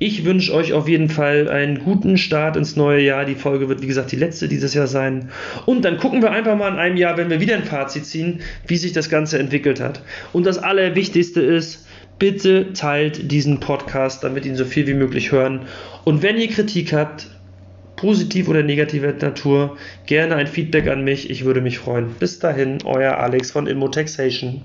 Ich 0.00 0.24
wünsche 0.24 0.54
euch 0.54 0.72
auf 0.72 0.88
jeden 0.88 1.08
Fall 1.08 1.48
einen 1.48 1.80
guten 1.80 2.18
Start 2.18 2.56
ins 2.56 2.76
neue 2.76 3.02
Jahr. 3.02 3.24
Die 3.24 3.34
Folge 3.34 3.68
wird, 3.68 3.82
wie 3.82 3.88
gesagt, 3.88 4.12
die 4.12 4.16
letzte 4.16 4.46
dieses 4.46 4.72
Jahr 4.72 4.86
sein. 4.86 5.30
Und 5.66 5.84
dann 5.84 5.98
gucken 5.98 6.22
wir 6.22 6.30
einfach 6.30 6.56
mal 6.56 6.72
in 6.72 6.78
einem 6.78 6.96
Jahr, 6.96 7.16
wenn 7.16 7.30
wir 7.30 7.40
wieder 7.40 7.56
ein 7.56 7.64
Fazit 7.64 8.06
ziehen, 8.06 8.40
wie 8.66 8.76
sich 8.76 8.92
das 8.92 9.10
Ganze 9.10 9.40
entwickelt 9.40 9.80
hat. 9.80 10.02
Und 10.32 10.46
das 10.46 10.58
Allerwichtigste 10.58 11.40
ist, 11.40 11.86
bitte 12.20 12.72
teilt 12.74 13.32
diesen 13.32 13.58
Podcast, 13.58 14.22
damit 14.22 14.46
ihn 14.46 14.54
so 14.54 14.64
viel 14.64 14.86
wie 14.86 14.94
möglich 14.94 15.32
hören. 15.32 15.62
Und 16.04 16.22
wenn 16.22 16.38
ihr 16.38 16.48
Kritik 16.48 16.92
habt, 16.92 17.26
positiv 17.96 18.48
oder 18.48 18.62
negativer 18.62 19.12
Natur, 19.12 19.76
gerne 20.06 20.36
ein 20.36 20.46
Feedback 20.46 20.86
an 20.86 21.02
mich. 21.02 21.28
Ich 21.28 21.44
würde 21.44 21.60
mich 21.60 21.78
freuen. 21.78 22.10
Bis 22.20 22.38
dahin, 22.38 22.78
euer 22.84 23.18
Alex 23.18 23.50
von 23.50 23.66
Immotaxation. 23.66 24.62